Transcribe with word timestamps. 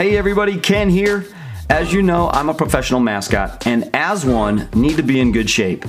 Hey 0.00 0.16
everybody, 0.16 0.58
Ken 0.58 0.88
here. 0.88 1.26
As 1.68 1.92
you 1.92 2.00
know, 2.00 2.30
I'm 2.30 2.48
a 2.48 2.54
professional 2.54 3.00
mascot, 3.00 3.66
and 3.66 3.90
as 3.94 4.24
one, 4.24 4.66
need 4.72 4.96
to 4.96 5.02
be 5.02 5.20
in 5.20 5.30
good 5.30 5.50
shape. 5.50 5.84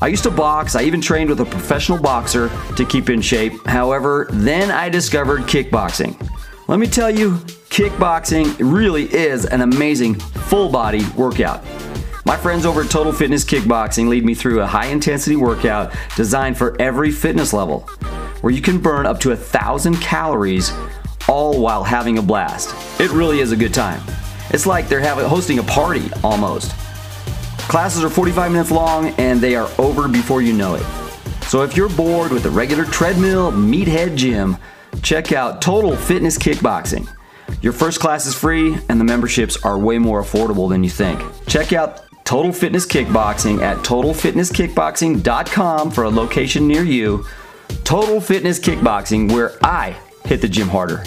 I 0.00 0.06
used 0.06 0.22
to 0.22 0.30
box, 0.30 0.76
I 0.76 0.82
even 0.82 1.00
trained 1.00 1.30
with 1.30 1.40
a 1.40 1.44
professional 1.44 1.98
boxer 1.98 2.48
to 2.76 2.84
keep 2.84 3.10
in 3.10 3.20
shape. 3.20 3.66
However, 3.66 4.28
then 4.30 4.70
I 4.70 4.88
discovered 4.88 5.40
kickboxing. 5.48 6.14
Let 6.68 6.78
me 6.78 6.86
tell 6.86 7.10
you, 7.10 7.32
kickboxing 7.70 8.54
really 8.60 9.12
is 9.12 9.46
an 9.46 9.62
amazing 9.62 10.14
full 10.14 10.68
body 10.68 11.04
workout. 11.16 11.64
My 12.24 12.36
friends 12.36 12.64
over 12.64 12.82
at 12.82 12.90
Total 12.90 13.12
Fitness 13.12 13.44
Kickboxing 13.44 14.08
lead 14.08 14.24
me 14.24 14.34
through 14.34 14.60
a 14.60 14.66
high 14.66 14.86
intensity 14.86 15.34
workout 15.34 15.92
designed 16.14 16.56
for 16.56 16.80
every 16.80 17.10
fitness 17.10 17.52
level, 17.52 17.80
where 18.42 18.52
you 18.52 18.62
can 18.62 18.78
burn 18.78 19.06
up 19.06 19.18
to 19.18 19.32
a 19.32 19.36
thousand 19.36 19.96
calories 19.96 20.70
all 21.28 21.60
while 21.60 21.84
having 21.84 22.16
a 22.18 22.22
blast. 22.22 22.74
It 23.00 23.10
really 23.10 23.40
is 23.40 23.52
a 23.52 23.56
good 23.56 23.74
time. 23.74 24.00
It's 24.50 24.66
like 24.66 24.88
they're 24.88 25.00
having, 25.00 25.26
hosting 25.26 25.58
a 25.58 25.62
party 25.62 26.10
almost. 26.22 26.72
Classes 27.68 28.04
are 28.04 28.10
45 28.10 28.52
minutes 28.52 28.70
long 28.70 29.08
and 29.18 29.40
they 29.40 29.56
are 29.56 29.70
over 29.78 30.06
before 30.06 30.42
you 30.42 30.52
know 30.52 30.74
it. 30.74 30.84
So 31.44 31.62
if 31.62 31.74
you're 31.76 31.88
bored 31.88 32.32
with 32.32 32.42
the 32.42 32.50
regular 32.50 32.84
treadmill, 32.84 33.52
meathead 33.52 34.16
gym, 34.16 34.58
check 35.02 35.32
out 35.32 35.62
Total 35.62 35.96
Fitness 35.96 36.36
Kickboxing. 36.38 37.08
Your 37.62 37.72
first 37.72 38.00
class 38.00 38.26
is 38.26 38.34
free 38.34 38.76
and 38.88 39.00
the 39.00 39.04
memberships 39.04 39.56
are 39.64 39.78
way 39.78 39.98
more 39.98 40.22
affordable 40.22 40.68
than 40.68 40.84
you 40.84 40.90
think. 40.90 41.22
Check 41.46 41.72
out 41.72 42.02
Total 42.24 42.52
Fitness 42.52 42.86
Kickboxing 42.86 43.60
at 43.60 43.78
totalfitnesskickboxing.com 43.78 45.90
for 45.90 46.04
a 46.04 46.10
location 46.10 46.66
near 46.66 46.82
you. 46.82 47.24
Total 47.84 48.20
Fitness 48.20 48.58
Kickboxing, 48.58 49.32
where 49.32 49.52
I 49.62 49.96
hit 50.26 50.40
the 50.40 50.48
gym 50.48 50.68
harder. 50.68 51.04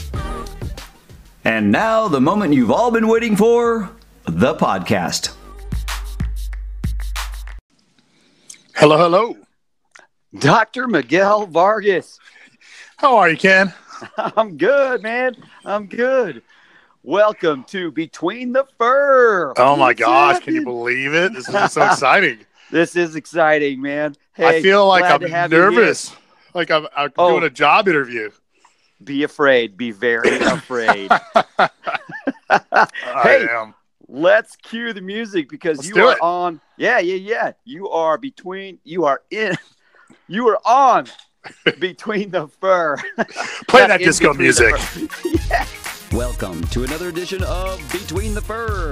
And 1.44 1.72
now, 1.72 2.08
the 2.08 2.20
moment 2.22 2.54
you've 2.54 2.72
all 2.72 2.92
been 2.92 3.08
waiting 3.08 3.36
for 3.36 3.90
the 4.26 4.54
podcast. 4.56 5.34
Hello, 8.76 8.98
hello. 8.98 9.38
Dr. 10.38 10.88
Miguel 10.88 11.48
Vargas. 11.48 12.20
How 12.98 13.18
are 13.18 13.30
you, 13.30 13.38
Ken? 13.38 13.74
I'm 14.18 14.58
good, 14.58 15.02
man. 15.02 15.36
I'm 15.66 15.88
good. 15.88 16.44
Welcome 17.04 17.64
to 17.70 17.92
Between 17.92 18.52
the 18.52 18.66
Fur. 18.78 19.54
Oh 19.58 19.76
my 19.78 19.88
What's 19.88 20.00
gosh, 20.00 20.44
can 20.44 20.54
you 20.54 20.64
believe 20.66 21.14
it? 21.14 21.34
This 21.34 21.48
is 21.48 21.72
so 21.72 21.86
exciting. 21.86 22.40
This 22.70 22.98
is 22.98 23.16
exciting, 23.16 23.82
man. 23.82 24.16
Hey, 24.34 24.60
I 24.60 24.62
feel 24.62 24.86
like 24.86 25.06
I'm 25.06 25.22
have 25.22 25.52
you 25.54 25.58
here. 25.58 25.72
nervous. 25.72 26.14
Like 26.54 26.70
I'm, 26.70 26.88
I'm 26.96 27.12
Oh. 27.18 27.32
doing 27.32 27.44
a 27.44 27.50
job 27.50 27.88
interview. 27.88 28.30
Be 29.04 29.24
afraid. 29.24 29.78
Be 29.78 29.92
very 29.92 30.38
afraid. 30.42 31.12
I 31.60 31.70
Hey. 33.24 33.48
am. 33.50 33.74
Let's 34.10 34.56
cue 34.56 34.94
the 34.94 35.02
music 35.02 35.50
because 35.50 35.78
Let's 35.80 35.90
you 35.90 36.06
are 36.08 36.14
it. 36.14 36.22
on. 36.22 36.62
Yeah, 36.78 37.00
yeah, 37.00 37.16
yeah. 37.16 37.52
You 37.66 37.90
are 37.90 38.18
between. 38.18 38.80
You 38.84 39.06
are 39.06 39.22
in. 39.32 39.56
You 40.30 40.46
are 40.50 40.60
on 40.66 41.08
between 41.80 42.32
the 42.32 42.50
fur. 42.60 42.98
Play 43.70 43.88
that 43.88 44.00
disco 44.00 44.34
music. 44.34 44.78
fur. 44.78 45.08
Yes. 45.50 46.10
Welcome 46.12 46.64
to 46.68 46.84
another 46.84 47.08
edition 47.08 47.42
of 47.44 47.80
Between 47.94 48.34
the 48.34 48.42
Fur. 48.42 48.92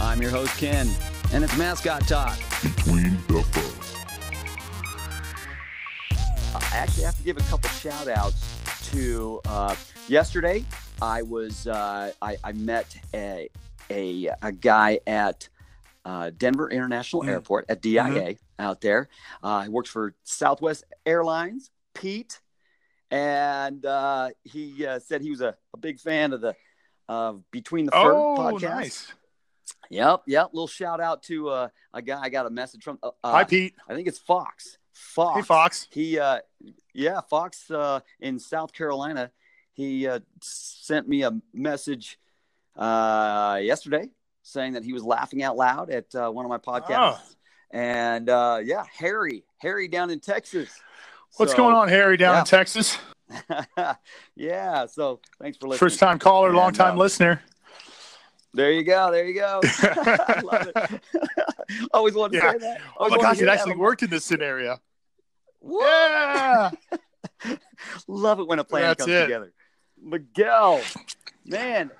I'm 0.00 0.22
your 0.22 0.30
host 0.30 0.56
Ken, 0.56 0.88
and 1.32 1.42
it's 1.42 1.56
mascot 1.56 2.06
talk. 2.06 2.38
Between 2.62 3.16
the 3.26 3.42
fur. 3.50 3.74
I 6.54 6.76
actually 6.76 7.04
have 7.04 7.16
to 7.16 7.22
give 7.24 7.36
a 7.38 7.42
couple 7.42 7.68
shout 7.70 8.06
outs 8.06 8.40
to 8.92 9.40
uh, 9.46 9.74
yesterday. 10.08 10.64
I 11.00 11.22
was 11.22 11.66
uh, 11.66 12.12
I, 12.22 12.36
I 12.42 12.52
met 12.52 12.96
a, 13.14 13.48
a 13.90 14.30
a 14.42 14.52
guy 14.52 15.00
at 15.06 15.48
uh, 16.04 16.30
Denver 16.36 16.70
International 16.70 17.22
Mm. 17.22 17.28
Airport 17.28 17.66
at 17.68 17.82
DIA 17.82 18.36
out 18.58 18.80
there. 18.80 19.08
Uh, 19.42 19.62
he 19.62 19.68
works 19.68 19.90
for 19.90 20.14
Southwest 20.24 20.84
Airlines. 21.06 21.70
Pete, 21.94 22.40
and 23.10 23.84
uh, 23.84 24.30
he 24.44 24.86
uh, 24.86 24.98
said 25.00 25.20
he 25.20 25.30
was 25.30 25.40
a, 25.40 25.56
a 25.74 25.76
big 25.78 25.98
fan 25.98 26.32
of 26.32 26.40
the 26.40 26.54
uh, 27.08 27.34
Between 27.50 27.86
the 27.86 27.92
Fur 27.92 28.12
Oh, 28.14 28.36
podcast. 28.38 28.62
nice. 28.62 29.12
Yep, 29.90 30.22
yep. 30.26 30.50
Little 30.52 30.66
shout 30.68 31.00
out 31.00 31.22
to 31.24 31.48
uh, 31.48 31.68
a 31.92 32.02
guy 32.02 32.20
I 32.20 32.28
got 32.28 32.46
a 32.46 32.50
message 32.50 32.84
from. 32.84 32.98
Uh, 33.02 33.10
Hi, 33.24 33.44
Pete. 33.44 33.74
I 33.88 33.94
think 33.94 34.06
it's 34.08 34.18
Fox. 34.18 34.78
Fox. 34.98 35.36
Hey, 35.36 35.42
Fox. 35.42 35.88
He, 35.90 36.18
uh, 36.18 36.38
yeah, 36.92 37.20
Fox 37.20 37.70
uh, 37.70 38.00
in 38.20 38.38
South 38.38 38.72
Carolina. 38.72 39.30
He 39.72 40.06
uh, 40.08 40.20
sent 40.42 41.08
me 41.08 41.22
a 41.22 41.32
message 41.54 42.18
uh, 42.76 43.58
yesterday 43.62 44.08
saying 44.42 44.72
that 44.72 44.82
he 44.84 44.92
was 44.92 45.04
laughing 45.04 45.42
out 45.42 45.56
loud 45.56 45.90
at 45.90 46.12
uh, 46.14 46.30
one 46.30 46.44
of 46.44 46.48
my 46.48 46.58
podcasts. 46.58 47.18
Oh. 47.18 47.20
And 47.70 48.28
uh, 48.28 48.60
yeah, 48.64 48.84
Harry, 48.98 49.44
Harry 49.58 49.88
down 49.88 50.10
in 50.10 50.20
Texas. 50.20 50.68
What's 51.36 51.52
So- 51.52 51.58
going 51.58 51.74
on, 51.74 51.88
Harry, 51.88 52.16
down 52.16 52.34
yeah. 52.34 52.40
in 52.40 52.44
Texas? 52.46 52.98
yeah, 54.34 54.86
so 54.86 55.20
thanks 55.40 55.58
for 55.58 55.68
listening. 55.68 55.78
First 55.90 56.00
time 56.00 56.18
caller, 56.18 56.52
long 56.52 56.72
time 56.72 56.94
uh, 56.94 56.98
listener. 57.02 57.42
There 58.54 58.72
you 58.72 58.82
go. 58.82 59.12
There 59.12 59.26
you 59.26 59.34
go. 59.34 59.60
I 59.82 60.40
love 60.42 60.72
it. 60.74 61.02
Always 61.92 62.14
wanted 62.14 62.40
to 62.40 62.44
Yeah. 62.46 62.52
say 62.52 62.58
that. 62.58 62.80
Oh 62.98 63.08
my 63.10 63.18
gosh, 63.18 63.40
it 63.40 63.48
actually 63.48 63.76
worked 63.76 64.02
in 64.02 64.10
this 64.10 64.24
scenario. 64.24 64.78
What? 65.60 65.84
Yeah. 65.84 66.70
Love 68.08 68.40
it 68.40 68.46
when 68.46 68.58
a 68.58 68.64
plan 68.64 68.82
That's 68.82 69.00
comes 69.04 69.12
it. 69.12 69.22
together. 69.22 69.52
Miguel, 70.00 70.80
man, 71.44 71.90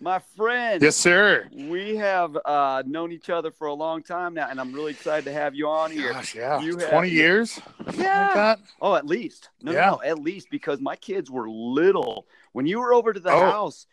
my 0.00 0.20
friend. 0.36 0.80
yes, 0.82 0.96
sir. 0.96 1.48
We 1.52 1.96
have 1.96 2.36
uh, 2.44 2.82
known 2.86 3.10
each 3.12 3.28
other 3.28 3.50
for 3.50 3.66
a 3.66 3.74
long 3.74 4.02
time 4.02 4.34
now, 4.34 4.48
and 4.48 4.60
I'm 4.60 4.72
really 4.72 4.92
excited 4.92 5.24
to 5.24 5.32
have 5.32 5.54
you 5.54 5.68
on 5.68 5.90
here. 5.90 6.12
Gosh, 6.12 6.34
yeah. 6.34 6.60
You 6.60 6.76
have- 6.78 6.90
20 6.90 7.10
years? 7.10 7.60
Yeah. 7.94 8.54
Like? 8.58 8.58
Oh, 8.80 8.94
at 8.94 9.06
least. 9.06 9.50
No, 9.62 9.72
Yeah. 9.72 9.86
no, 9.86 9.90
no, 9.96 10.02
at 10.02 10.18
least 10.20 10.48
because 10.50 10.80
my 10.80 10.96
kids 10.96 11.30
were 11.30 11.48
little. 11.50 12.26
When 12.52 12.66
you 12.66 12.78
were 12.80 12.94
over 12.94 13.12
to 13.12 13.20
the 13.20 13.30
Oh. 13.32 13.50
house, 13.50 13.86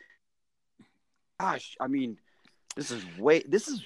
gosh, 1.39 1.75
I 1.79 1.87
mean, 1.87 2.17
this 2.75 2.91
is 2.91 3.03
way, 3.17 3.43
this 3.47 3.67
is, 3.67 3.83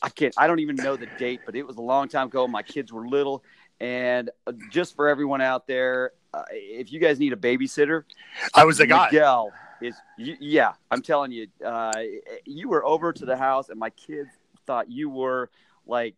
I 0.00 0.08
can't, 0.08 0.34
I 0.38 0.46
don't 0.46 0.60
even 0.60 0.76
know 0.76 0.96
the 0.96 1.08
date, 1.18 1.40
but 1.46 1.54
it 1.54 1.66
was 1.66 1.76
a 1.76 1.82
long 1.82 2.08
time 2.08 2.26
ago. 2.28 2.48
My 2.48 2.62
kids 2.62 2.92
were 2.92 3.06
little. 3.06 3.44
And 3.82 4.30
uh, 4.46 4.52
just 4.70 4.94
for 4.94 5.08
everyone 5.08 5.40
out 5.40 5.66
there, 5.66 6.12
uh, 6.32 6.44
if 6.52 6.92
you 6.92 7.00
guys 7.00 7.18
need 7.18 7.32
a 7.32 7.36
babysitter, 7.36 8.04
I 8.54 8.64
was 8.64 8.78
the 8.78 8.86
guy. 8.86 9.08
Miguel 9.10 9.52
is, 9.80 9.96
yeah, 10.16 10.74
I'm 10.88 11.02
telling 11.02 11.32
you, 11.32 11.48
uh, 11.64 11.92
you 12.44 12.68
were 12.68 12.84
over 12.84 13.12
to 13.12 13.24
the 13.26 13.36
house, 13.36 13.70
and 13.70 13.80
my 13.80 13.90
kids 13.90 14.30
thought 14.66 14.88
you 14.88 15.10
were 15.10 15.50
like, 15.84 16.14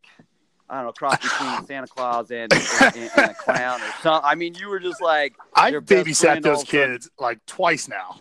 I 0.69 0.77
don't 0.77 0.85
know, 0.85 0.93
cross 0.93 1.17
between 1.17 1.67
Santa 1.67 1.87
Claus 1.87 2.31
and, 2.31 2.53
and, 2.53 3.11
and 3.17 3.31
a 3.31 3.35
clown 3.35 3.81
or 3.81 3.93
something. 4.03 4.29
I 4.31 4.35
mean, 4.35 4.55
you 4.57 4.69
were 4.69 4.79
just 4.79 5.01
like, 5.01 5.35
I 5.55 5.71
babysat 5.73 6.43
those 6.43 6.65
kids 6.65 7.11
like 7.19 7.45
twice 7.47 7.89
now. 7.89 8.21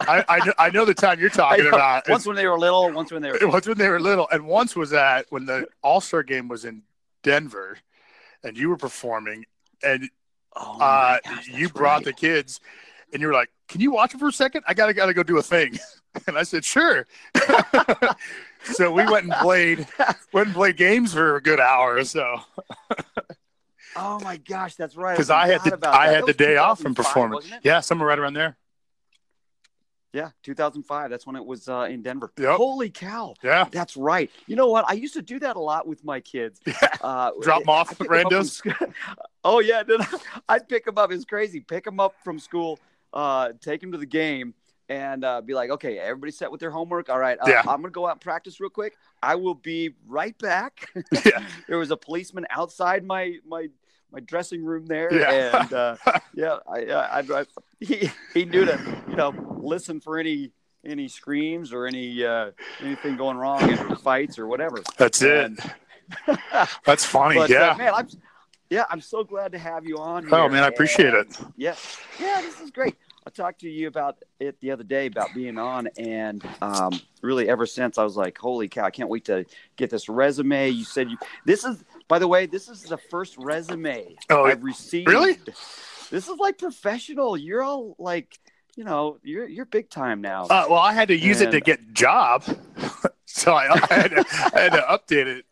I, 0.00 0.22
I, 0.28 0.44
know, 0.44 0.52
I 0.58 0.70
know 0.70 0.84
the 0.84 0.92
time 0.92 1.18
you're 1.18 1.30
talking 1.30 1.66
about. 1.66 2.06
once 2.10 2.26
when 2.26 2.36
they 2.36 2.46
were 2.46 2.58
little, 2.58 2.92
once 2.92 3.10
when 3.10 3.22
they 3.22 3.30
were. 3.30 3.38
Once 3.42 3.66
when 3.66 3.78
they 3.78 3.88
were 3.88 4.00
little, 4.00 4.28
and 4.30 4.44
once 4.44 4.76
was 4.76 4.92
at 4.92 5.24
when 5.30 5.46
the 5.46 5.66
All 5.82 6.02
Star 6.02 6.22
game 6.22 6.48
was 6.48 6.66
in 6.66 6.82
Denver, 7.22 7.78
and 8.44 8.56
you 8.56 8.68
were 8.68 8.76
performing, 8.76 9.46
and 9.82 10.08
Oh 10.56 10.78
uh, 10.80 11.18
gosh, 11.24 11.48
you 11.48 11.68
brought 11.68 11.96
right. 11.96 12.04
the 12.04 12.12
kids, 12.12 12.60
and 13.12 13.20
you 13.20 13.26
were 13.26 13.32
like, 13.34 13.50
"Can 13.68 13.80
you 13.80 13.90
watch 13.90 14.14
it 14.14 14.20
for 14.20 14.28
a 14.28 14.32
second? 14.32 14.62
I 14.68 14.74
gotta 14.74 14.94
gotta 14.94 15.12
go 15.14 15.22
do 15.22 15.38
a 15.38 15.42
thing." 15.42 15.78
And 16.28 16.38
I 16.38 16.44
said, 16.44 16.64
"Sure." 16.64 17.08
so 18.62 18.92
we 18.92 19.04
went 19.04 19.24
and 19.24 19.32
played 19.32 19.84
went 20.32 20.46
and 20.46 20.54
played 20.54 20.76
games 20.76 21.12
for 21.12 21.34
a 21.34 21.42
good 21.42 21.58
hour 21.58 21.96
or 21.96 22.04
so 22.04 22.38
Oh 23.96 24.18
my 24.20 24.36
gosh, 24.36 24.74
that's 24.76 24.96
right. 24.96 25.14
because 25.14 25.30
I 25.30 25.46
had 25.48 25.62
the 25.64 25.72
I 25.88 26.06
that. 26.06 26.14
had 26.14 26.22
That 26.22 26.26
the 26.26 26.44
day 26.44 26.56
off 26.56 26.80
from 26.80 26.94
2005, 26.94 27.04
performing. 27.04 27.60
Yeah, 27.62 27.80
somewhere 27.80 28.08
right 28.08 28.18
around 28.18 28.34
there. 28.34 28.56
Yeah, 30.14 30.30
2005. 30.44 31.10
That's 31.10 31.26
when 31.26 31.34
it 31.34 31.44
was 31.44 31.68
uh, 31.68 31.88
in 31.90 32.00
Denver. 32.00 32.30
Yep. 32.38 32.56
Holy 32.56 32.88
cow. 32.88 33.34
Yeah, 33.42 33.66
That's 33.70 33.96
right. 33.96 34.30
You 34.46 34.54
know 34.54 34.68
what? 34.68 34.84
I 34.88 34.92
used 34.92 35.14
to 35.14 35.22
do 35.22 35.40
that 35.40 35.56
a 35.56 35.60
lot 35.60 35.88
with 35.88 36.04
my 36.04 36.20
kids. 36.20 36.60
Uh, 37.02 37.32
Drop 37.42 37.62
'em 37.62 37.68
off 37.68 37.90
at 37.90 37.98
pick 37.98 38.10
'em 38.12 38.26
up 38.26 38.46
from 38.46 38.94
oh 39.44 39.58
yeah, 39.58 39.82
I'd 40.48 40.68
pick 40.68 40.84
them 40.84 40.98
up. 40.98 41.10
It's 41.10 41.24
crazy. 41.24 41.58
Pick 41.58 41.84
them 41.84 41.98
up 41.98 42.14
from 42.22 42.38
school, 42.38 42.78
uh, 43.12 43.54
take 43.60 43.80
them 43.80 43.90
to 43.90 43.98
the 43.98 44.06
game, 44.06 44.54
and 44.88 45.24
uh, 45.24 45.40
be 45.40 45.52
like, 45.52 45.70
"Okay, 45.70 45.98
everybody 45.98 46.30
set 46.30 46.48
with 46.50 46.60
their 46.60 46.70
homework. 46.70 47.08
All 47.10 47.18
right, 47.18 47.36
uh, 47.40 47.46
Yeah. 47.48 47.60
I'm 47.62 47.80
gonna 47.82 47.90
go 47.90 48.06
out 48.06 48.12
and 48.12 48.20
practice 48.20 48.60
real 48.60 48.70
quick. 48.70 48.96
I 49.20 49.34
will 49.34 49.54
be 49.56 49.96
right 50.06 50.38
back." 50.38 50.90
Yeah. 51.26 51.44
there 51.66 51.78
was 51.78 51.90
a 51.90 51.96
policeman 51.96 52.46
outside 52.50 53.04
my 53.04 53.38
my 53.48 53.66
my 54.14 54.20
dressing 54.20 54.64
room 54.64 54.86
there, 54.86 55.12
Yeah. 55.12 55.60
and 55.62 55.72
uh, 55.72 55.96
yeah, 56.34 56.58
I, 56.68 56.78
I, 56.86 57.18
I, 57.18 57.40
I 57.40 57.44
he 57.80 58.10
he 58.32 58.44
knew 58.44 58.64
to 58.64 59.02
you 59.08 59.16
know 59.16 59.34
listen 59.60 60.00
for 60.00 60.18
any 60.18 60.52
any 60.86 61.08
screams 61.08 61.72
or 61.72 61.86
any 61.86 62.24
uh, 62.24 62.52
anything 62.80 63.16
going 63.16 63.36
wrong, 63.36 63.60
any 63.62 63.94
fights 63.96 64.38
or 64.38 64.46
whatever. 64.46 64.82
that's 64.96 65.20
it. 65.22 65.52
That's 66.84 67.02
funny. 67.02 67.36
but, 67.36 67.48
yeah. 67.48 67.70
uh, 67.70 67.76
man, 67.78 67.94
I'm 67.94 68.08
yeah, 68.68 68.84
I'm 68.90 69.00
so 69.00 69.24
glad 69.24 69.52
to 69.52 69.58
have 69.58 69.86
you 69.86 69.96
on. 69.96 70.32
oh 70.32 70.48
man, 70.50 70.62
I 70.62 70.68
appreciate 70.68 71.14
and- 71.14 71.30
it. 71.30 71.40
Yeah, 71.56 71.74
yeah, 72.20 72.42
this 72.42 72.60
is 72.60 72.70
great. 72.70 72.96
I 73.26 73.30
talked 73.30 73.60
to 73.62 73.70
you 73.70 73.88
about 73.88 74.18
it 74.38 74.60
the 74.60 74.70
other 74.70 74.84
day 74.84 75.06
about 75.06 75.30
being 75.34 75.56
on, 75.56 75.88
and 75.96 76.46
um, 76.60 76.92
really 77.22 77.48
ever 77.48 77.64
since 77.64 77.96
I 77.96 78.04
was 78.04 78.18
like, 78.18 78.36
"Holy 78.36 78.68
cow! 78.68 78.84
I 78.84 78.90
can't 78.90 79.08
wait 79.08 79.24
to 79.24 79.46
get 79.76 79.88
this 79.88 80.10
resume." 80.10 80.68
You 80.68 80.84
said 80.84 81.10
you. 81.10 81.16
This 81.46 81.64
is, 81.64 81.82
by 82.08 82.18
the 82.18 82.28
way, 82.28 82.46
this 82.46 82.68
is 82.68 82.82
the 82.82 82.98
first 82.98 83.36
resume 83.38 84.16
Oh, 84.30 84.44
I've 84.44 84.62
received. 84.62 85.08
really? 85.08 85.38
This 86.10 86.28
is 86.28 86.38
like 86.38 86.58
professional. 86.58 87.36
You're 87.36 87.62
all 87.62 87.96
like, 87.98 88.38
you 88.76 88.84
know, 88.84 89.18
you're 89.22 89.48
you're 89.48 89.64
big 89.64 89.88
time 89.90 90.20
now. 90.20 90.44
Uh, 90.44 90.66
well, 90.68 90.78
I 90.78 90.92
had 90.92 91.08
to 91.08 91.16
use 91.16 91.40
it 91.40 91.50
to 91.52 91.60
get 91.60 91.92
job, 91.92 92.44
so 93.24 93.54
I, 93.54 93.72
I, 93.72 93.94
had 93.94 94.10
to, 94.10 94.24
I 94.54 94.60
had 94.60 94.72
to 94.72 94.80
update 94.82 95.26
it. 95.26 95.44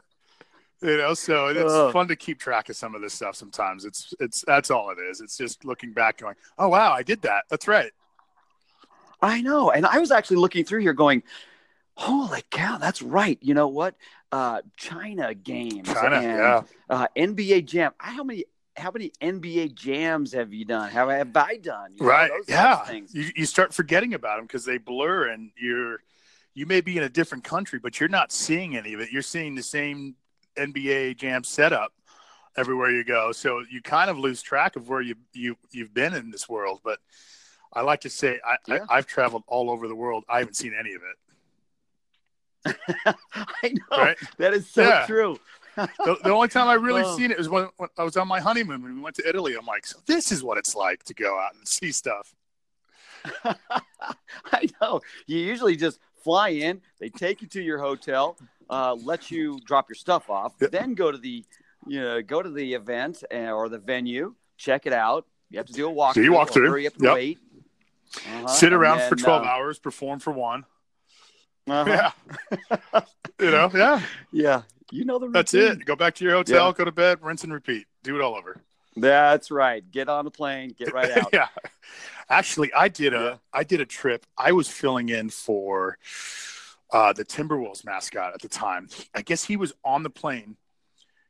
You 0.82 0.96
know, 0.98 1.14
so 1.14 1.46
it's 1.46 1.72
Ugh. 1.72 1.92
fun 1.92 2.08
to 2.08 2.16
keep 2.16 2.40
track 2.40 2.68
of 2.68 2.74
some 2.74 2.96
of 2.96 3.02
this 3.02 3.14
stuff. 3.14 3.36
Sometimes 3.36 3.84
it's 3.84 4.12
it's 4.18 4.44
that's 4.46 4.70
all 4.70 4.90
it 4.90 4.98
is. 4.98 5.20
It's 5.20 5.36
just 5.36 5.64
looking 5.64 5.92
back, 5.92 6.18
going, 6.18 6.34
"Oh 6.58 6.68
wow, 6.68 6.92
I 6.92 7.02
did 7.02 7.22
that. 7.22 7.44
That's 7.48 7.68
right." 7.68 7.92
I 9.22 9.40
know. 9.40 9.70
And 9.70 9.86
I 9.86 9.98
was 9.98 10.10
actually 10.10 10.38
looking 10.38 10.64
through 10.64 10.80
here 10.80 10.92
going, 10.92 11.22
holy 11.96 12.42
cow, 12.50 12.78
that's 12.78 13.02
right. 13.02 13.38
You 13.40 13.54
know 13.54 13.68
what? 13.68 13.94
Uh, 14.30 14.62
China 14.76 15.34
games 15.34 15.92
China, 15.92 16.16
and 16.16 16.24
yeah. 16.38 16.62
uh, 16.88 17.06
NBA 17.16 17.66
jam. 17.66 17.92
I- 18.00 18.12
How 18.12 18.24
many 18.24 18.44
how 18.74 18.90
many 18.90 19.12
NBA 19.20 19.74
jams 19.74 20.32
have 20.32 20.54
you 20.54 20.64
done? 20.64 20.90
How 20.90 21.10
have 21.10 21.36
I 21.36 21.56
done? 21.58 21.92
You 22.00 22.06
right 22.06 22.30
types 22.30 22.48
yeah 22.48 22.90
you, 23.12 23.30
you 23.36 23.44
start 23.44 23.74
forgetting 23.74 24.14
about 24.14 24.36
them 24.38 24.46
because 24.46 24.64
they 24.64 24.78
blur 24.78 25.28
and 25.28 25.50
you're 25.60 25.98
you 26.54 26.64
may 26.64 26.80
be 26.80 26.96
in 26.96 27.02
a 27.02 27.08
different 27.10 27.44
country 27.44 27.78
but 27.78 28.00
you're 28.00 28.08
not 28.08 28.32
seeing 28.32 28.74
any 28.74 28.94
of 28.94 29.00
it 29.00 29.10
you're 29.12 29.20
seeing 29.20 29.54
the 29.54 29.62
same 29.62 30.14
nba 30.56 31.14
jam 31.18 31.44
setup 31.44 31.92
everywhere 32.56 32.90
you 32.90 33.04
go 33.04 33.30
so 33.32 33.62
you 33.70 33.82
kind 33.82 34.08
of 34.10 34.18
lose 34.18 34.40
track 34.40 34.76
of 34.76 34.88
where 34.88 35.00
you, 35.02 35.16
you 35.34 35.54
you've 35.70 35.92
been 35.92 36.14
in 36.14 36.30
this 36.30 36.48
world 36.48 36.80
but 36.84 36.98
i 37.74 37.80
like 37.82 38.00
to 38.00 38.10
say 38.10 38.38
I, 38.44 38.56
Yeah. 38.66 38.78
I 38.88 38.96
i've 38.98 39.06
traveled 39.06 39.42
all 39.46 39.70
over 39.70 39.86
the 39.88 39.94
world 39.94 40.24
i 40.30 40.38
haven't 40.38 40.56
seen 40.56 40.74
any 40.78 40.94
of 40.94 41.02
it 41.02 41.16
I 43.34 43.68
know. 43.72 43.96
right 43.96 44.16
That 44.38 44.54
is 44.54 44.68
so 44.70 44.82
Yeah. 44.82 45.06
true. 45.06 45.38
the, 45.76 46.16
the 46.22 46.30
only 46.30 46.48
time 46.48 46.68
i 46.68 46.74
really 46.74 47.02
Oh. 47.06 47.16
seen 47.16 47.30
it 47.30 47.38
was 47.38 47.48
when, 47.48 47.66
when 47.78 47.88
i 47.96 48.04
was 48.04 48.16
on 48.18 48.28
my 48.28 48.40
honeymoon 48.40 48.82
when 48.82 48.94
we 48.94 49.00
went 49.00 49.16
to 49.16 49.26
italy 49.28 49.54
i'm 49.58 49.64
like 49.64 49.86
so 49.86 49.98
this 50.06 50.30
is 50.30 50.42
what 50.44 50.58
it's 50.58 50.74
like 50.76 51.02
to 51.04 51.14
go 51.14 51.38
out 51.40 51.54
and 51.54 51.66
see 51.66 51.90
stuff 51.92 52.34
I 54.52 54.68
know. 54.80 55.00
You 55.26 55.38
usually 55.38 55.76
just 55.76 56.00
fly 56.24 56.48
in, 56.50 56.80
they 56.98 57.08
take 57.08 57.40
you 57.42 57.48
to 57.48 57.62
your 57.62 57.78
hotel, 57.78 58.36
uh, 58.68 58.94
let 58.94 59.30
you 59.30 59.60
drop 59.64 59.88
your 59.88 59.94
stuff 59.94 60.28
off, 60.30 60.54
Yep. 60.60 60.70
then 60.72 60.94
go 60.94 61.12
to 61.12 61.18
the 61.18 61.44
you 61.86 62.00
know, 62.00 62.22
go 62.22 62.42
to 62.42 62.50
the 62.50 62.74
event 62.74 63.24
uh, 63.32 63.50
or 63.52 63.68
the 63.68 63.78
venue, 63.78 64.34
check 64.56 64.86
it 64.86 64.92
out. 64.92 65.26
You 65.50 65.58
have 65.58 65.66
to 65.66 65.72
do 65.72 65.86
a 65.86 65.90
walk. 65.90 66.14
Do 66.14 66.22
you 66.22 66.32
walk 66.32 66.50
through? 66.52 66.76
You 66.78 66.84
have 66.84 66.96
to 66.96 67.04
Yep. 67.04 67.14
wait. 67.14 67.38
Uh-huh. 68.26 68.46
sit 68.48 68.72
And 68.72 68.80
around 68.80 69.00
for 69.08 69.16
12 69.16 69.42
uh, 69.42 69.46
hours 69.46 69.78
perform 69.78 70.18
for 70.20 70.32
one 70.32 70.64
uh-huh. 71.68 72.10
yeah 72.92 73.00
you 73.40 73.50
know 73.50 73.70
yeah 73.74 74.02
Yeah. 74.32 74.62
You 74.90 75.06
know 75.06 75.18
the 75.18 75.26
routine. 75.26 75.32
That's 75.32 75.54
it. 75.54 75.84
Go 75.86 75.96
back 75.96 76.14
to 76.16 76.24
your 76.24 76.34
hotel, 76.34 76.66
Yeah. 76.66 76.72
go 76.76 76.84
to 76.84 76.92
bed, 76.92 77.20
rinse 77.22 77.44
and 77.44 77.52
repeat. 77.52 77.86
Do 78.02 78.14
it 78.14 78.20
all 78.20 78.34
over. 78.34 78.60
That's 78.94 79.50
right. 79.50 79.82
Get 79.90 80.10
on 80.10 80.26
the 80.26 80.30
plane, 80.30 80.74
get 80.78 80.92
right 80.92 81.10
out. 81.16 81.30
yeah. 81.32 81.48
Actually, 82.28 82.72
I 82.74 82.88
did 82.88 83.14
a 83.14 83.18
Yeah. 83.20 83.36
I 83.54 83.64
did 83.64 83.80
a 83.80 83.86
trip. 83.86 84.26
I 84.36 84.52
was 84.52 84.68
filling 84.68 85.08
in 85.08 85.30
for 85.30 85.96
uh, 86.92 87.14
the 87.14 87.24
Timberwolves 87.24 87.86
mascot 87.86 88.34
at 88.34 88.42
the 88.42 88.48
time. 88.48 88.88
I 89.14 89.22
guess 89.22 89.44
he 89.44 89.56
was 89.56 89.72
on 89.82 90.02
the 90.02 90.10
plane 90.10 90.56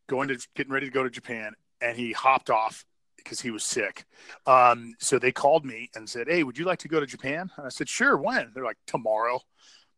going 0.08 0.26
to 0.28 0.38
getting 0.56 0.72
ready 0.72 0.86
to 0.86 0.92
go 0.92 1.04
to 1.04 1.10
Japan 1.10 1.52
and 1.80 1.96
he 1.96 2.10
hopped 2.12 2.50
off 2.50 2.84
because 3.16 3.40
he 3.40 3.52
was 3.52 3.62
sick. 3.62 4.04
Um, 4.44 4.94
so 4.98 5.20
they 5.20 5.30
called 5.30 5.64
me 5.64 5.88
and 5.94 6.08
said, 6.10 6.26
Hey, 6.28 6.42
would 6.42 6.58
you 6.58 6.64
like 6.64 6.80
to 6.80 6.88
go 6.88 6.98
to 6.98 7.06
Japan? 7.06 7.48
And 7.56 7.66
I 7.66 7.68
said, 7.68 7.88
Sure, 7.88 8.16
when? 8.16 8.50
They're 8.52 8.64
like, 8.64 8.78
Tomorrow. 8.88 9.40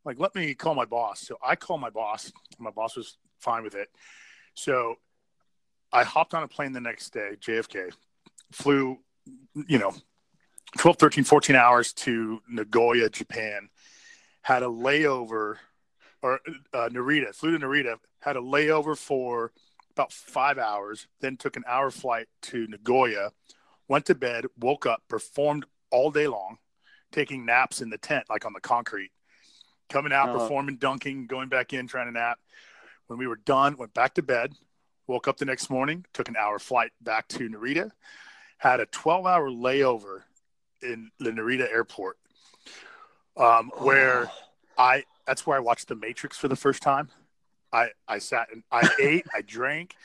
Like, 0.04 0.18
let 0.18 0.34
me 0.34 0.54
call 0.54 0.74
my 0.74 0.84
boss. 0.84 1.20
So 1.20 1.36
I 1.42 1.56
called 1.56 1.80
my 1.80 1.90
boss. 1.90 2.32
My 2.58 2.70
boss 2.70 2.96
was 2.96 3.16
fine 3.40 3.62
with 3.62 3.74
it. 3.74 3.88
So 4.54 4.96
I 5.92 6.04
hopped 6.04 6.34
on 6.34 6.42
a 6.42 6.48
plane 6.48 6.72
the 6.72 6.80
next 6.80 7.10
day, 7.12 7.36
JFK, 7.40 7.92
flew, 8.52 8.98
you 9.68 9.78
know, 9.78 9.94
12, 10.78 10.98
13, 10.98 11.24
14 11.24 11.56
hours 11.56 11.92
to 11.92 12.40
Nagoya, 12.48 13.08
Japan, 13.08 13.68
had 14.42 14.62
a 14.62 14.66
layover, 14.66 15.56
or 16.20 16.40
uh, 16.72 16.88
Narita, 16.90 17.34
flew 17.34 17.56
to 17.56 17.64
Narita, 17.64 17.96
had 18.20 18.36
a 18.36 18.40
layover 18.40 18.98
for 18.98 19.52
about 19.92 20.12
five 20.12 20.58
hours, 20.58 21.06
then 21.20 21.36
took 21.36 21.56
an 21.56 21.64
hour 21.66 21.90
flight 21.90 22.26
to 22.42 22.66
Nagoya, 22.66 23.30
went 23.86 24.06
to 24.06 24.14
bed, 24.14 24.46
woke 24.58 24.86
up, 24.86 25.02
performed 25.08 25.64
all 25.90 26.10
day 26.10 26.26
long, 26.26 26.58
taking 27.12 27.46
naps 27.46 27.80
in 27.80 27.90
the 27.90 27.98
tent, 27.98 28.24
like 28.28 28.44
on 28.44 28.52
the 28.52 28.60
concrete, 28.60 29.12
coming 29.88 30.12
out, 30.12 30.28
Uh-huh. 30.28 30.38
performing, 30.40 30.76
dunking, 30.76 31.26
going 31.26 31.48
back 31.48 31.72
in, 31.72 31.86
trying 31.86 32.06
to 32.06 32.12
nap. 32.12 32.38
When 33.06 33.18
we 33.18 33.26
were 33.26 33.36
done, 33.36 33.76
went 33.76 33.92
back 33.94 34.14
to 34.14 34.22
bed, 34.22 34.54
woke 35.06 35.28
up 35.28 35.36
the 35.36 35.44
next 35.44 35.68
morning, 35.70 36.06
took 36.14 36.28
an 36.28 36.36
hour 36.36 36.58
flight 36.58 36.92
back 37.00 37.28
to 37.28 37.48
Narita, 37.48 37.90
had 38.58 38.80
a 38.80 38.86
12 38.86 39.26
hour 39.26 39.50
layover 39.50 40.22
in 40.82 41.10
the 41.18 41.30
Narita 41.30 41.70
airport, 41.70 42.16
um, 43.36 43.70
where 43.78 44.30
I 44.78 45.04
that's 45.26 45.46
where 45.46 45.56
I 45.56 45.60
watched 45.60 45.88
The 45.88 45.94
Matrix 45.96 46.36
for 46.38 46.48
the 46.48 46.56
first 46.56 46.82
time. 46.82 47.10
I 47.72 47.88
I 48.08 48.18
sat 48.18 48.48
and 48.52 48.62
I 48.70 48.88
ate, 49.00 49.26
I 49.34 49.42
drank, 49.42 49.96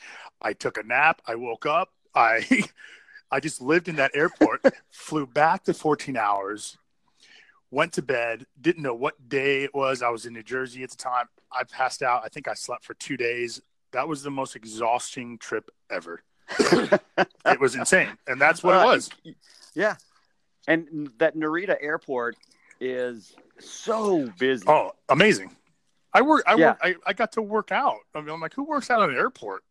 I 0.42 0.52
took 0.52 0.76
a 0.76 0.82
nap, 0.82 1.22
I 1.26 1.36
woke 1.36 1.66
up, 1.66 1.90
I 2.14 2.64
I 3.30 3.40
just 3.40 3.60
lived 3.60 3.88
in 3.88 3.96
that 3.96 4.10
airport, 4.14 4.62
flew 4.90 5.26
back 5.26 5.64
to 5.64 5.74
14 5.74 6.16
hours, 6.16 6.76
went 7.70 7.92
to 7.94 8.02
bed, 8.02 8.46
didn't 8.60 8.82
know 8.82 8.94
what 8.94 9.28
day 9.28 9.64
it 9.64 9.74
was. 9.74 10.02
I 10.02 10.08
was 10.10 10.26
in 10.26 10.32
New 10.32 10.42
Jersey 10.42 10.82
at 10.82 10.90
the 10.90 10.96
time. 10.96 11.26
I 11.52 11.64
passed 11.64 12.02
out. 12.02 12.22
I 12.24 12.28
think 12.28 12.48
I 12.48 12.54
slept 12.54 12.84
for 12.84 12.94
two 12.94 13.16
days. 13.16 13.60
That 13.92 14.08
was 14.08 14.22
the 14.22 14.30
most 14.30 14.56
exhausting 14.56 15.38
trip 15.38 15.70
ever. 15.90 16.22
it 16.58 17.60
was 17.60 17.74
insane. 17.76 18.08
And 18.26 18.40
that's 18.40 18.62
what 18.62 18.74
it 18.74 18.80
Uh, 18.82 18.86
was. 18.86 19.10
Yeah. 19.74 19.96
And 20.66 21.10
that 21.18 21.36
Narita 21.36 21.76
airport 21.80 22.36
is 22.80 23.34
so 23.58 24.28
busy. 24.38 24.64
Oh, 24.68 24.92
amazing. 25.08 25.54
I 26.12 26.22
work 26.22 26.42
I 26.46 26.54
Yeah. 26.54 26.66
work 26.70 26.78
I, 26.82 26.94
I 27.06 27.12
got 27.12 27.32
to 27.32 27.42
work 27.42 27.70
out. 27.72 27.98
I 28.14 28.20
mean, 28.20 28.30
I'm 28.30 28.40
like, 28.40 28.54
who 28.54 28.64
works 28.64 28.90
out 28.90 29.02
at 29.02 29.10
an 29.10 29.16
airport? 29.16 29.62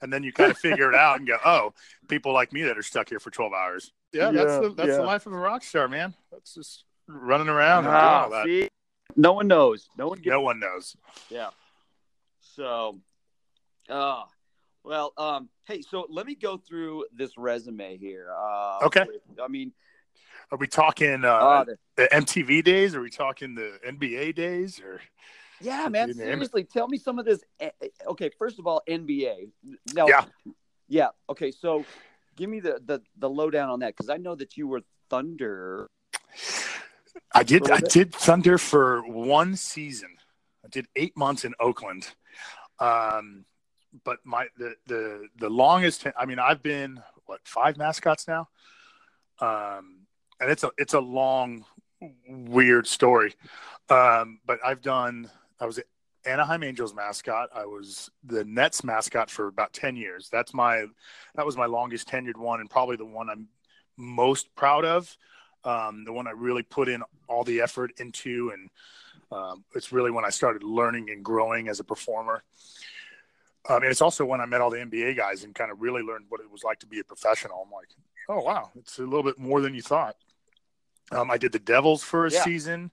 And 0.00 0.12
then 0.12 0.22
you 0.22 0.32
kind 0.32 0.50
of 0.50 0.58
figure 0.58 0.88
it 0.88 0.96
out 0.96 1.18
and 1.18 1.28
go, 1.28 1.36
oh, 1.44 1.74
people 2.08 2.32
like 2.32 2.52
me 2.52 2.62
that 2.62 2.76
are 2.76 2.82
stuck 2.82 3.08
here 3.08 3.20
for 3.20 3.30
12 3.30 3.52
hours. 3.52 3.92
Yeah, 4.12 4.30
that's 4.32 4.58
the 4.58 4.74
that's 4.76 4.88
yeah. 4.88 4.96
the 4.96 5.02
life 5.04 5.26
of 5.26 5.32
a 5.32 5.38
rock 5.38 5.62
star, 5.62 5.86
man. 5.88 6.14
That's 6.30 6.54
just 6.54 6.84
running 7.08 7.48
around 7.48 7.84
doing 7.84 7.94
Ah, 7.94 8.22
all 8.24 8.30
that. 8.30 8.44
see? 8.46 8.68
No 9.16 9.32
one 9.32 9.46
knows. 9.48 9.88
No 9.98 10.08
one 10.08 10.18
gets 10.18 10.28
No 10.28 10.40
one 10.40 10.58
knows. 10.60 10.96
Yeah. 11.28 11.50
So, 12.40 12.98
uh, 13.88 14.24
well, 14.84 15.12
um, 15.16 15.48
hey, 15.66 15.82
so 15.82 16.06
let 16.08 16.26
me 16.26 16.34
go 16.34 16.56
through 16.56 17.06
this 17.12 17.36
resume 17.36 17.96
here. 17.98 18.28
Uh, 18.36 18.80
Okay. 18.84 19.06
I 19.42 19.48
mean, 19.48 19.72
Are 20.50 20.58
we 20.58 20.66
talking 20.66 21.24
uh, 21.24 21.28
uh, 21.28 21.64
the- 21.64 21.78
the 21.96 22.08
MTV 22.14 22.62
days? 22.62 22.94
Are 22.94 23.00
we 23.00 23.08
talking 23.10 23.54
the 23.54 23.78
NBA 23.86 24.32
days? 24.34 24.80
Or 24.80 25.00
yeah, 25.60 25.88
man, 25.88 26.08
You 26.08 26.14
name 26.14 26.26
it. 26.26 26.30
seriously, 26.32 26.64
tell 26.64 26.88
me 26.88 26.98
some 26.98 27.18
of 27.18 27.24
this. 27.24 27.42
eh, 27.60 27.70
eh, 27.80 27.88
Okay, 28.06 28.28
first 28.38 28.58
of 28.58 28.66
all, 28.66 28.82
NBA. 28.86 29.50
Now, 29.94 30.08
Yeah. 30.08 30.24
Yeah. 30.88 31.08
Okay. 31.30 31.50
So, 31.52 31.86
give 32.36 32.50
me 32.50 32.60
the 32.60 32.80
the 32.84 33.00
the 33.16 33.30
lowdown 33.30 33.70
on 33.70 33.78
that 33.80 33.96
because 33.96 34.10
I 34.10 34.18
know 34.18 34.34
that 34.34 34.56
you 34.58 34.66
were 34.68 34.82
Thunder. 35.08 35.86
I 37.34 37.42
did. 37.42 37.70
I 37.70 37.80
did 37.80 38.14
Thunder 38.14 38.58
for 38.58 39.02
one 39.02 39.56
season. 39.56 40.16
I 40.64 40.68
did 40.68 40.86
eight 40.96 41.16
months 41.16 41.44
in 41.44 41.54
Oakland. 41.60 42.08
Um, 42.78 43.44
but 44.04 44.18
my 44.24 44.46
the 44.58 44.74
the 44.86 45.28
the 45.38 45.50
longest. 45.50 46.06
I 46.18 46.26
mean, 46.26 46.38
I've 46.38 46.62
been 46.62 47.02
what 47.26 47.40
five 47.44 47.76
mascots 47.76 48.26
now. 48.26 48.48
Um, 49.40 50.06
and 50.40 50.50
it's 50.50 50.64
a 50.64 50.70
it's 50.78 50.94
a 50.94 51.00
long, 51.00 51.64
weird 52.28 52.86
story. 52.86 53.34
Um, 53.88 54.40
but 54.46 54.58
I've 54.64 54.82
done. 54.82 55.30
I 55.60 55.66
was 55.66 55.80
Anaheim 56.24 56.62
Angels 56.62 56.94
mascot. 56.94 57.48
I 57.54 57.66
was 57.66 58.10
the 58.24 58.44
Nets 58.44 58.84
mascot 58.84 59.30
for 59.30 59.48
about 59.48 59.72
ten 59.72 59.96
years. 59.96 60.28
That's 60.30 60.54
my 60.54 60.86
that 61.34 61.46
was 61.46 61.56
my 61.56 61.66
longest 61.66 62.08
tenured 62.08 62.36
one, 62.36 62.60
and 62.60 62.70
probably 62.70 62.96
the 62.96 63.06
one 63.06 63.28
I'm 63.28 63.48
most 63.96 64.54
proud 64.54 64.84
of 64.84 65.16
um, 65.64 66.04
the 66.04 66.12
one 66.12 66.26
I 66.26 66.32
really 66.32 66.62
put 66.62 66.88
in 66.88 67.02
all 67.28 67.44
the 67.44 67.60
effort 67.60 67.92
into, 67.98 68.50
and 68.52 68.70
um, 69.30 69.64
it's 69.74 69.92
really 69.92 70.10
when 70.10 70.24
I 70.24 70.30
started 70.30 70.62
learning 70.62 71.10
and 71.10 71.24
growing 71.24 71.68
as 71.68 71.80
a 71.80 71.84
performer. 71.84 72.42
Um, 73.68 73.76
and 73.82 73.86
it's 73.86 74.02
also 74.02 74.24
when 74.24 74.40
I 74.40 74.46
met 74.46 74.60
all 74.60 74.70
the 74.70 74.78
NBA 74.78 75.16
guys 75.16 75.44
and 75.44 75.54
kind 75.54 75.70
of 75.70 75.80
really 75.80 76.02
learned 76.02 76.26
what 76.28 76.40
it 76.40 76.50
was 76.50 76.64
like 76.64 76.80
to 76.80 76.86
be 76.86 76.98
a 76.98 77.04
professional. 77.04 77.62
I'm 77.64 77.70
like, 77.72 77.88
oh 78.28 78.40
wow, 78.42 78.70
it's 78.76 78.98
a 78.98 79.02
little 79.02 79.22
bit 79.22 79.38
more 79.38 79.60
than 79.60 79.74
you 79.74 79.82
thought. 79.82 80.16
Um, 81.12 81.30
I 81.30 81.38
did 81.38 81.52
the 81.52 81.58
Devils 81.58 82.02
for 82.02 82.26
a 82.26 82.30
Yeah. 82.30 82.42
season, 82.42 82.90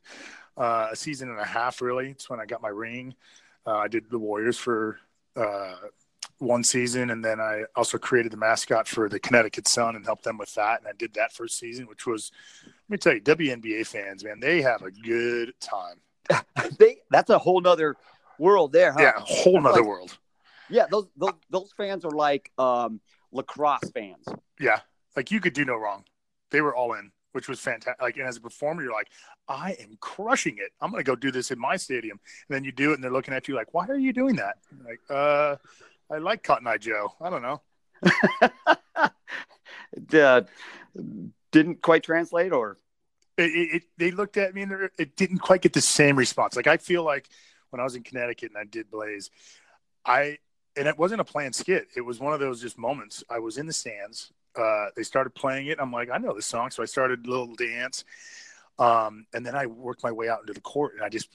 uh, 0.58 0.90
a 0.92 0.96
season 0.96 1.30
and 1.30 1.40
a 1.40 1.46
half. 1.46 1.82
Really, 1.82 2.12
it's 2.12 2.30
when 2.30 2.40
I 2.40 2.46
got 2.46 2.62
my 2.62 2.70
ring. 2.70 3.16
Uh, 3.66 3.78
I 3.78 3.88
did 3.88 4.10
the 4.10 4.20
Warriors 4.20 4.58
for 4.58 5.00
uh, 5.36 5.76
one 6.40 6.64
season, 6.64 7.10
and 7.10 7.24
then 7.24 7.40
I 7.40 7.64
also 7.76 7.98
created 7.98 8.32
the 8.32 8.38
mascot 8.38 8.88
for 8.88 9.10
the 9.10 9.20
Connecticut 9.20 9.68
Sun 9.68 9.96
and 9.96 10.06
helped 10.06 10.24
them 10.24 10.38
with 10.38 10.54
that. 10.56 10.80
And 10.80 10.88
I 10.88 10.94
did 10.98 11.14
that 11.16 11.34
first 11.34 11.60
season, 11.60 11.86
which 11.88 12.06
was, 12.06 12.32
let 12.66 12.90
me 12.90 12.98
tell 12.98 13.14
you, 13.14 13.22
WNBA 13.22 13.86
fans, 13.86 14.24
man, 14.24 14.40
they 14.40 14.62
have 14.62 14.82
a 14.82 14.92
good 14.92 15.54
time. 15.60 15.98
they 16.80 16.98
that's 17.10 17.30
a 17.30 17.40
whole 17.40 17.60
nother 17.60 17.96
world 18.38 18.72
there, 18.72 18.92
huh? 18.94 19.00
Yeah, 19.02 19.14
a 19.18 19.20
whole 19.22 19.54
That's 19.54 19.64
nother 19.64 19.82
like- 19.82 19.88
world. 19.88 20.18
Yeah, 20.70 20.86
those 20.92 21.08
those 21.18 21.34
those 21.50 21.74
fans 21.76 22.06
are 22.06 22.12
like 22.12 22.52
um, 22.60 23.02
lacrosse 23.32 23.90
fans. 23.92 24.24
Yeah, 24.60 24.82
like 25.16 25.32
you 25.32 25.40
could 25.40 25.54
do 25.54 25.66
no 25.66 25.76
wrong. 25.76 26.04
They 26.52 26.62
were 26.62 26.76
all 26.76 26.94
in, 26.94 27.12
which 27.32 27.48
was 27.48 27.60
fantastic. 27.60 28.00
Like, 28.02 28.18
and 28.18 28.28
as 28.28 28.38
a 28.38 28.42
performer, 28.42 28.84
you're 28.84 28.94
like, 28.94 29.10
I 29.48 29.76
am 29.82 29.98
crushing 30.00 30.58
it. 30.60 30.72
I'm 30.80 30.92
going 30.92 31.04
to 31.04 31.08
go 31.08 31.16
do 31.16 31.32
this 31.32 31.50
in 31.50 31.58
my 31.60 31.76
stadium. 31.76 32.20
And 32.48 32.56
then 32.56 32.64
you 32.64 32.72
do 32.72 32.92
it, 32.92 32.96
and 32.96 33.04
they're 33.04 33.12
looking 33.12 33.34
at 33.34 33.48
you 33.48 33.56
like, 33.56 33.74
Why 33.74 33.88
are 33.88 33.98
you 33.98 34.14
doing 34.14 34.36
that? 34.36 34.58
Like, 34.86 35.00
uh, 35.10 35.56
I 36.12 36.18
like 36.18 36.44
Cotton 36.44 36.68
Eye 36.68 36.78
Joe. 36.78 37.13
I 37.22 37.30
don't 37.30 37.42
know. 37.42 37.62
Uh, 40.13 40.42
didn't 41.51 41.82
quite 41.82 42.04
translate, 42.04 42.51
or 42.51 42.78
It, 43.38 43.44
it, 43.51 43.75
it, 43.75 43.84
they 43.98 44.12
looked 44.12 44.38
at 44.38 44.56
me 44.56 44.63
and 44.63 44.89
it 45.00 45.16
didn't 45.18 45.39
quite 45.39 45.62
get 45.62 45.74
the 45.74 45.82
same 45.82 46.18
response. 46.18 46.56
Like 46.56 46.68
I 46.68 46.78
feel 46.78 47.04
like 47.04 47.30
when 47.72 47.80
I 47.80 47.84
was 47.84 47.96
in 47.96 48.04
Connecticut 48.04 48.51
and 48.51 48.60
I 48.60 48.66
did 48.66 48.92
Blaze, 48.92 49.32
I 50.06 50.39
and 50.78 50.88
it 50.88 50.98
wasn't 50.98 51.22
a 51.22 51.25
planned 51.25 51.56
skit. 51.56 51.88
It 51.96 52.01
was 52.01 52.20
one 52.20 52.34
of 52.34 52.39
those 52.39 52.62
just 52.62 52.78
moments. 52.78 53.24
I 53.30 53.39
was 53.39 53.58
in 53.58 53.68
the 53.68 53.74
stands. 53.74 54.32
Uh, 54.56 54.88
they 54.96 55.04
started 55.04 55.32
playing 55.36 55.68
it. 55.68 55.80
I'm 55.82 55.92
like, 55.92 56.10
I 56.12 56.18
know 56.18 56.34
this 56.36 56.48
song, 56.48 56.72
so 56.72 56.84
I 56.84 56.88
started 56.88 57.25
a 57.28 57.30
little 57.30 57.56
dance. 57.56 58.06
Um, 58.80 59.25
and 59.34 59.46
then 59.46 59.56
I 59.56 59.68
worked 59.68 60.04
my 60.04 60.12
way 60.12 60.30
out 60.30 60.42
into 60.42 60.54
the 60.54 60.62
court, 60.62 60.96
and 60.96 61.04
I 61.04 61.10
just 61.10 61.30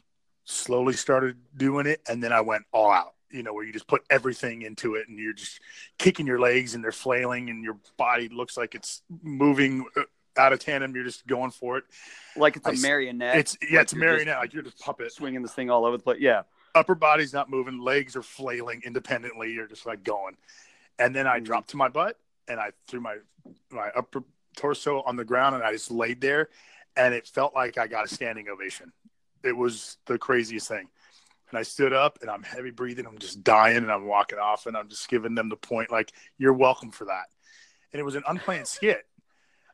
slowly 0.45 0.95
started 0.95 1.37
doing 1.57 1.87
it. 1.87 2.03
And 2.09 2.23
then 2.23 2.33
I 2.33 2.43
went 2.43 2.65
all 2.73 2.93
out. 2.93 3.14
You 3.31 3.43
know, 3.43 3.53
where 3.53 3.65
you 3.65 3.73
just 3.73 3.87
put 3.89 4.03
everything 4.11 4.63
into 4.63 4.95
it, 4.95 5.09
and 5.09 5.19
you're 5.19 5.33
just 5.33 5.61
kicking 5.99 6.27
your 6.27 6.39
legs, 6.39 6.75
and 6.75 6.85
they're 6.85 6.93
flailing, 6.93 7.51
and 7.51 7.65
your 7.65 7.79
body 7.97 8.29
looks 8.29 8.57
like 8.57 8.75
it's 8.75 9.03
moving 9.23 9.85
uh, 9.97 10.03
out 10.37 10.53
of 10.53 10.61
tandem. 10.61 10.95
You're 10.95 11.05
just 11.05 11.27
going 11.27 11.51
for 11.51 11.79
it. 11.79 11.85
like 12.37 12.57
it's 12.57 12.67
a 12.67 12.73
I 12.73 12.75
marionette. 12.77 13.37
It's 13.37 13.59
yeah, 13.63 13.79
Like 13.79 13.83
it's 13.85 13.93
a 13.93 13.97
marionette. 13.97 14.39
Like 14.39 14.53
you're 14.53 14.63
just 14.63 14.79
puppet. 14.79 15.13
swinging 15.13 15.43
this 15.43 15.53
thing 15.53 15.71
all 15.71 15.85
over 15.85 15.97
the 15.97 16.03
place. 16.03 16.21
Yeah, 16.21 16.43
Upper 16.75 16.95
body's 16.95 17.33
not 17.33 17.51
moving, 17.51 17.79
legs 17.81 18.15
are 18.17 18.23
flailing 18.23 18.83
independently. 18.85 19.53
You're 19.53 19.67
just 19.69 19.87
like 19.87 20.05
going. 20.05 20.37
And 20.99 21.15
then 21.15 21.27
I 21.27 21.41
Mhm. 21.41 21.45
dropped 21.45 21.71
to 21.71 21.77
my 21.77 21.89
butt 21.89 22.19
and 22.47 22.61
I 22.61 22.71
threw 22.87 23.01
my 23.01 23.17
my 23.71 23.89
upper 23.97 24.23
torso 24.57 25.03
on 25.03 25.17
the 25.17 25.25
ground 25.25 25.55
and 25.57 25.65
I 25.65 25.73
just 25.73 25.91
laid 25.91 26.21
there 26.21 26.49
and 26.97 27.13
it 27.15 27.27
felt 27.27 27.55
like 27.55 27.79
I 27.79 27.87
got 27.89 28.05
a 28.05 28.09
standing 28.09 28.49
ovation. 28.49 28.93
It 29.43 29.57
was 29.57 29.99
the 30.07 30.19
craziest 30.19 30.69
thing. 30.69 30.89
And 31.55 31.61
I 31.61 31.63
stood 31.63 31.93
up 31.93 32.19
and 32.21 32.29
I'm 32.29 32.43
heavy 32.43 32.73
breathing. 32.73 33.07
I'm 33.07 33.17
just 33.17 33.45
dying 33.45 33.77
and 33.77 33.93
I'm 33.93 34.07
walking 34.07 34.41
off 34.41 34.67
and 34.67 34.77
I'm 34.77 34.89
just 34.89 35.09
giving 35.09 35.37
them 35.37 35.49
the 35.49 35.55
point 35.55 35.89
like, 35.89 36.11
you're 36.37 36.53
welcome 36.53 36.91
for 36.91 37.05
that. 37.05 37.27
And 37.93 38.01
it 38.01 38.03
was 38.03 38.17
an 38.17 38.25
unplanned 38.27 38.67
skit. 38.67 39.07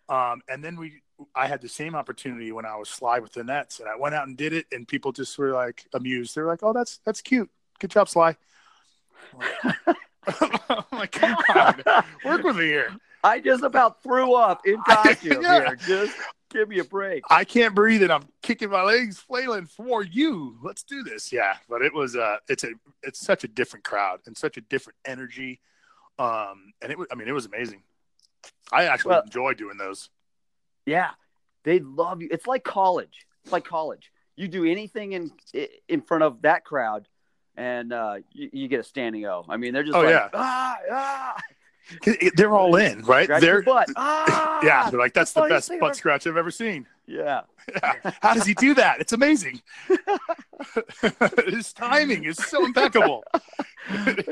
Um, 0.06 0.42
and 0.46 0.62
then 0.62 0.76
we, 0.76 1.00
I 1.34 1.46
had 1.46 1.62
the 1.62 1.70
same 1.70 1.94
opportunity 1.94 2.52
when 2.52 2.66
I 2.66 2.76
was 2.76 2.90
Sly 2.90 3.20
with 3.20 3.32
the 3.32 3.44
Nets, 3.44 3.80
and 3.80 3.88
I 3.88 3.96
went 3.96 4.14
out 4.14 4.28
and 4.28 4.36
did 4.36 4.52
it, 4.52 4.66
and 4.72 4.86
people 4.86 5.10
just 5.10 5.38
were 5.38 5.52
like 5.52 5.86
amused. 5.94 6.34
They're 6.34 6.46
like, 6.46 6.62
"Oh, 6.62 6.74
that's 6.74 6.98
that's 7.04 7.22
cute. 7.22 7.48
Good 7.78 7.90
job, 7.90 8.08
Sly." 8.08 8.36
I'm 10.26 10.84
like, 10.92 11.12
come 11.12 11.36
on, 11.54 11.82
work 12.24 12.42
with 12.42 12.56
me 12.56 12.64
here. 12.66 12.94
I 13.24 13.38
just 13.40 13.62
about 13.62 14.02
threw 14.02 14.34
up 14.34 14.66
in 14.66 14.82
costume 14.82 15.40
Yeah. 15.42 15.60
here. 15.60 15.78
Just 15.86 16.16
give 16.50 16.68
me 16.68 16.78
a 16.78 16.84
break. 16.84 17.22
I 17.30 17.44
can't 17.44 17.74
breathe, 17.74 18.02
and 18.02 18.12
I'm 18.12 18.24
kicking 18.42 18.70
my 18.70 18.82
legs, 18.82 19.18
flailing 19.18 19.66
for 19.66 20.02
you. 20.02 20.58
Let's 20.62 20.82
do 20.82 21.02
this. 21.02 21.32
Yeah, 21.32 21.54
but 21.68 21.82
it 21.82 21.94
was 21.94 22.16
uh, 22.16 22.38
it's 22.48 22.64
a 22.64 22.72
it's 23.02 23.18
such 23.20 23.44
a 23.44 23.48
different 23.48 23.84
crowd 23.84 24.20
and 24.26 24.36
such 24.36 24.56
a 24.56 24.60
different 24.60 24.98
energy. 25.04 25.60
Um, 26.18 26.72
and 26.82 26.92
it 26.92 26.98
was, 26.98 27.08
I 27.10 27.14
mean, 27.14 27.28
it 27.28 27.32
was 27.32 27.46
amazing. 27.46 27.82
I 28.72 28.84
actually 28.84 29.10
Well- 29.10 29.22
enjoy 29.22 29.54
doing 29.54 29.78
those. 29.78 30.10
Yeah, 30.86 31.10
they 31.64 31.78
love 31.80 32.20
you. 32.22 32.28
It's 32.30 32.46
like 32.46 32.64
college. 32.64 33.26
It's 33.44 33.52
like 33.52 33.64
college. 33.64 34.10
You 34.36 34.48
do 34.48 34.64
anything 34.64 35.12
in 35.12 35.30
in 35.88 36.00
front 36.02 36.22
of 36.24 36.42
that 36.42 36.64
crowd, 36.64 37.06
and 37.56 37.92
uh, 37.92 38.16
you, 38.32 38.50
you 38.52 38.68
get 38.68 38.80
a 38.80 38.84
standing 38.84 39.24
O. 39.26 39.44
I 39.48 39.56
mean, 39.56 39.72
they're 39.74 39.82
just 39.84 39.94
Oh, 39.96 40.00
like, 40.00 40.10
yeah. 40.10 40.28
ah, 40.34 40.76
ah, 40.90 41.40
They're 42.36 42.54
all 42.54 42.76
in, 42.76 43.02
right? 43.02 43.24
scratch 43.24 43.40
They're 43.40 43.62
butt. 43.62 43.88
Ah, 43.96 44.60
yeah, 44.62 44.90
they're 44.90 44.98
like 45.00 45.14
that's 45.14 45.32
the 45.32 45.42
best 45.48 45.70
butt 45.80 45.96
scratch 45.96 46.26
I've 46.26 46.36
ever 46.36 46.50
seen. 46.50 46.86
yeah. 47.06 47.42
Yeah. 47.82 48.12
How 48.20 48.34
does 48.34 48.46
he 48.46 48.54
do 48.54 48.74
that? 48.74 49.00
It's 49.00 49.12
amazing. 49.12 49.60
His 51.46 51.72
timing 51.72 52.24
is 52.24 52.36
so 52.36 52.64
impeccable. 52.64 53.24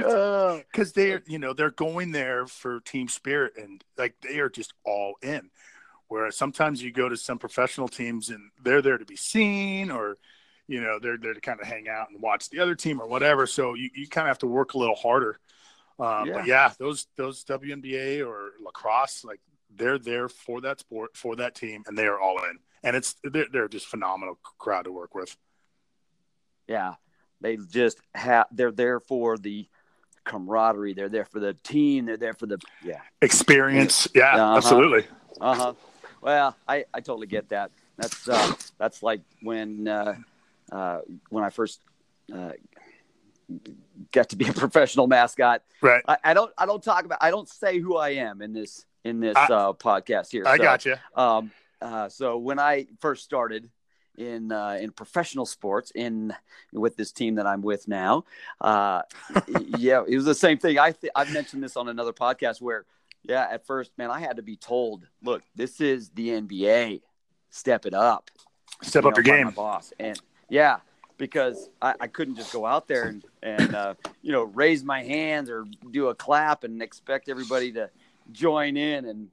Uh, 0.04 0.58
Because 0.70 0.92
they're, 0.92 1.22
you 1.26 1.38
know, 1.38 1.52
they're 1.52 1.70
going 1.72 2.12
there 2.12 2.46
for 2.46 2.80
team 2.80 3.08
spirit 3.08 3.54
and 3.56 3.82
like 3.96 4.14
they 4.20 4.38
are 4.38 4.48
just 4.50 4.72
all 4.84 5.14
in. 5.22 5.50
Whereas 6.06 6.36
sometimes 6.36 6.80
you 6.82 6.92
go 6.92 7.08
to 7.08 7.16
some 7.16 7.38
professional 7.38 7.88
teams 7.88 8.28
and 8.30 8.50
they're 8.62 8.82
there 8.82 8.98
to 8.98 9.04
be 9.04 9.16
seen 9.16 9.90
or, 9.90 10.16
you 10.68 10.80
know, 10.80 10.98
they're 11.00 11.16
there 11.18 11.34
to 11.34 11.40
kind 11.40 11.60
of 11.60 11.66
hang 11.66 11.88
out 11.88 12.10
and 12.10 12.22
watch 12.22 12.50
the 12.50 12.60
other 12.60 12.74
team 12.76 13.00
or 13.00 13.08
whatever. 13.08 13.46
So 13.46 13.74
you, 13.74 13.90
you 13.94 14.06
kind 14.06 14.26
of 14.26 14.30
have 14.30 14.38
to 14.40 14.46
work 14.46 14.74
a 14.74 14.78
little 14.78 14.94
harder. 14.94 15.40
Um, 15.98 16.30
But 16.32 16.46
yeah, 16.46 16.72
those 16.78 17.06
those 17.16 17.44
WNBA 17.44 18.26
or 18.26 18.52
lacrosse, 18.64 19.24
like 19.24 19.40
they're 19.74 19.98
there 19.98 20.28
for 20.28 20.60
that 20.62 20.80
sport, 20.80 21.16
for 21.16 21.36
that 21.36 21.54
team, 21.54 21.82
and 21.86 21.96
they 21.98 22.06
are 22.06 22.18
all 22.20 22.38
in. 22.44 22.58
And 22.82 22.94
it's 22.96 23.16
they're, 23.24 23.46
they're 23.52 23.68
just 23.68 23.86
phenomenal 23.86 24.38
crowd 24.58 24.84
to 24.84 24.92
work 24.92 25.14
with. 25.14 25.36
yeah. 26.66 26.94
They 27.40 27.56
just 27.56 27.98
have. 28.16 28.46
They're 28.50 28.72
there 28.72 28.98
for 28.98 29.38
the 29.38 29.68
camaraderie. 30.24 30.92
They're 30.94 31.08
there 31.08 31.24
for 31.24 31.38
the 31.38 31.54
team. 31.54 32.06
They're 32.06 32.16
there 32.16 32.32
for 32.34 32.46
the 32.46 32.58
yeah. 32.84 33.00
Experience, 33.22 34.08
yeah, 34.12 34.34
Uh-huh. 34.34 34.56
absolutely. 34.56 35.06
Uh 35.40 35.54
huh. 35.54 35.72
Well, 36.20 36.56
I, 36.66 36.84
I 36.92 36.98
totally 37.00 37.28
get 37.28 37.48
that. 37.50 37.70
That's 37.96 38.28
uh, 38.28 38.54
that's 38.76 39.04
like 39.04 39.20
when 39.40 39.86
uh, 39.86 40.16
uh, 40.72 41.00
when 41.30 41.44
I 41.44 41.50
first 41.50 41.80
uh, 42.34 42.52
got 44.12 44.28
to 44.30 44.36
be 44.36 44.48
a 44.48 44.52
professional 44.64 45.06
mascot. 45.06 45.62
Right, 45.80 46.02
I, 46.08 46.16
I 46.24 46.34
don't 46.34 46.52
I 46.58 46.66
don't 46.66 46.82
talk 46.82 47.04
about 47.04 47.18
I 47.20 47.30
don't 47.30 47.48
say 47.48 47.78
who 47.78 47.96
I 47.96 48.10
am 48.10 48.42
in 48.42 48.52
this 48.52 48.84
in 49.04 49.20
this 49.20 49.36
I- 49.36 49.46
uh, 49.46 49.72
podcast 49.72 50.30
here. 50.30 50.44
I 50.46 50.56
So, 50.56 50.62
got 50.62 50.84
you. 50.84 50.96
Um, 51.14 51.50
uh, 51.80 52.08
so 52.08 52.38
when 52.38 52.58
I 52.58 52.86
first 53.00 53.24
started 53.24 53.70
in 54.16 54.50
uh, 54.50 54.76
in 54.80 54.90
professional 54.90 55.46
sports 55.46 55.92
in 55.94 56.34
with 56.72 56.96
this 56.96 57.12
team 57.12 57.36
that 57.36 57.46
I'm 57.46 57.62
with 57.62 57.86
now, 57.86 58.24
uh, 58.60 59.02
yeah, 59.78 60.02
it 60.06 60.16
was 60.16 60.24
the 60.24 60.34
same 60.34 60.58
thing. 60.58 60.78
I 60.78 60.90
th- 60.92 61.12
I've 61.14 61.32
mentioned 61.32 61.62
this 61.62 61.76
on 61.76 61.88
another 61.88 62.12
podcast 62.12 62.60
where, 62.60 62.84
yeah, 63.22 63.46
at 63.48 63.64
first, 63.64 63.92
man, 63.96 64.10
I 64.10 64.18
had 64.18 64.36
to 64.36 64.42
be 64.42 64.56
told, 64.56 65.06
look, 65.22 65.42
this 65.54 65.80
is 65.80 66.08
the 66.10 66.30
NBA, 66.30 67.02
step 67.50 67.86
it 67.86 67.94
up, 67.94 68.30
Step 68.82 69.04
you 69.04 69.10
up 69.10 69.16
your 69.16 69.24
know, 69.24 69.30
by 69.32 69.36
game. 69.44 69.50
boss, 69.50 69.92
and 70.00 70.20
yeah. 70.50 70.78
Because 71.18 71.68
I, 71.82 71.94
I 72.00 72.06
couldn't 72.06 72.37
just 72.37 72.52
go 72.52 72.64
out 72.64 72.87
there 72.88 73.04
and, 73.08 73.25
and 73.42 73.75
uh, 73.75 73.94
you 74.22 74.32
know 74.32 74.44
raise 74.44 74.84
my 74.84 75.02
hands 75.02 75.50
or 75.50 75.66
do 75.90 76.08
a 76.08 76.14
clap 76.14 76.64
and 76.64 76.80
expect 76.80 77.28
everybody 77.28 77.72
to 77.72 77.90
join 78.32 78.76
in 78.76 79.04
and 79.04 79.28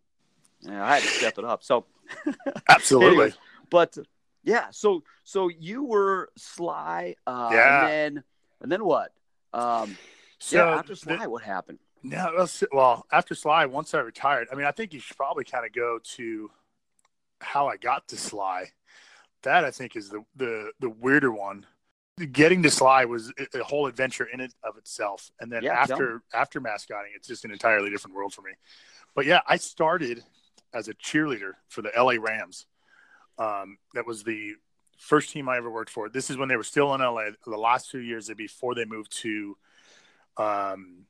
you 0.62 0.72
know, 0.72 0.84
I 0.84 0.96
had 0.96 1.04
to 1.04 1.10
step 1.10 1.38
it 1.38 1.46
up. 1.46 1.64
So 1.64 1.86
Absolutely. 2.70 3.08
Anyways, 3.10 3.38
but 3.70 3.98
yeah, 4.44 4.68
so 4.72 5.04
so 5.24 5.48
you 5.50 5.84
were 5.84 6.30
Sly, 6.38 7.16
uh, 7.28 7.50
Yeah. 7.54 7.80
and 7.88 7.88
then 8.18 8.24
and 8.62 8.72
then 8.72 8.84
what? 8.84 9.12
Um, 9.54 9.96
So 10.40 10.58
yeah, 10.58 10.78
after 10.78 10.94
the- 10.94 11.00
Sly, 11.00 11.28
what 11.28 11.44
happened? 11.44 11.80
No, 12.04 12.46
well, 12.72 13.06
after 13.12 13.34
Sly, 13.34 13.66
once 13.66 13.96
I 13.96 14.00
retired, 14.00 14.48
I 14.52 14.56
mean, 14.56 14.68
I 14.68 14.72
think 14.72 14.94
you 14.94 15.00
should 15.00 15.18
probably 15.18 15.44
kind 15.44 15.66
of 15.66 15.74
go 15.74 16.00
to 16.18 16.52
how 17.42 17.68
I 17.68 17.78
got 17.78 18.08
to 18.10 18.18
Sly. 18.18 18.72
That 19.42 19.64
I 19.66 19.72
think 19.72 19.96
is 19.96 20.10
the 20.10 20.24
the 20.36 20.72
the 20.80 20.90
weirder 20.90 21.32
one. 21.32 21.66
Getting 22.32 22.64
to 22.64 22.72
Sly 22.72 23.04
was 23.04 23.34
a- 23.54 23.64
whole 23.64 23.88
adventure 23.88 24.24
in 24.24 24.40
it 24.40 24.54
of 24.64 24.78
itself, 24.78 25.32
and 25.42 25.52
then 25.52 25.64
Yeah, 25.64 25.74
after 25.74 26.22
after 26.34 26.62
mascotting, 26.62 27.12
it's 27.14 27.28
just 27.28 27.44
an 27.44 27.52
entirely 27.52 27.90
different 27.90 28.16
world 28.16 28.34
for 28.34 28.42
me. 28.42 28.52
But 29.16 29.26
yeah, 29.26 29.42
I 29.48 29.58
started 29.58 30.24
as 30.74 30.88
a 30.88 30.94
cheerleader 30.94 31.54
for 31.68 31.82
the 31.82 31.92
LA 31.94 32.14
Rams. 32.18 32.68
Um, 33.38 33.80
that 33.96 34.06
was 34.06 34.24
the 34.24 34.56
first 34.98 35.32
team 35.32 35.50
I 35.50 35.58
ever 35.58 35.70
worked 35.70 35.90
for. 35.90 36.08
This 36.08 36.30
is 36.30 36.38
when 36.38 36.48
they 36.48 36.56
were 36.56 36.64
still 36.64 36.96
in 36.96 37.02
LA. 37.02 37.32
The 37.46 37.58
last 37.58 37.92
few 37.92 38.00
years 38.00 38.30
before 38.30 38.76
they 38.76 38.86
moved 38.86 39.12
to 39.18 39.58
um, 40.38 41.06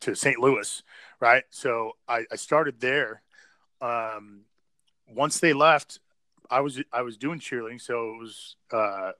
to 0.00 0.14
St. 0.14 0.38
Louis, 0.38 0.82
right? 1.18 1.42
So 1.50 1.96
I, 2.06 2.24
I 2.30 2.36
started 2.36 2.80
there. 2.80 3.22
Um, 3.80 4.42
once 5.08 5.40
they 5.40 5.52
left, 5.52 5.98
I 6.48 6.60
was 6.60 6.80
I 6.92 7.02
was 7.02 7.16
doing 7.16 7.40
cheerleading. 7.40 7.80
So 7.80 8.14
it 8.14 8.18
was 8.20 8.56
uh, 8.72 9.12